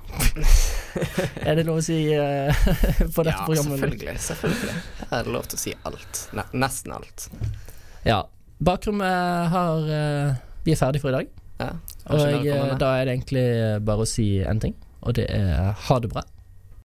Er 1.49 1.57
det 1.57 1.65
lov 1.67 1.81
å 1.81 1.85
si 1.85 1.97
uh, 2.15 2.53
på 3.15 3.25
dette 3.25 3.33
Ja, 3.33 3.47
programmet? 3.47 3.81
selvfølgelig. 3.81 4.15
selvfølgelig. 4.27 4.75
Her 5.11 5.17
er 5.19 5.27
det 5.27 5.33
lov 5.35 5.47
til 5.49 5.59
å 5.59 5.63
si 5.63 5.73
alt. 5.89 6.21
Ne 6.37 6.45
nesten 6.63 6.95
alt. 6.95 7.27
Ja. 8.07 8.21
Bakrommet 8.63 9.49
har 9.55 9.89
uh, 9.89 10.35
Vi 10.67 10.75
er 10.75 10.79
ferdig 10.79 11.01
for 11.03 11.11
i 11.11 11.17
dag. 11.17 11.33
Ja. 11.63 11.71
Og 12.11 12.19
komme 12.19 12.43
eh, 12.51 12.77
da 12.79 12.91
er 12.99 13.07
det 13.07 13.15
egentlig 13.17 13.47
bare 13.87 14.05
å 14.05 14.09
si 14.11 14.25
én 14.43 14.59
ting, 14.63 14.73
og 15.07 15.15
det 15.19 15.29
er 15.31 15.71
ha 15.87 15.99
det 16.03 16.11
bra. 16.11 16.25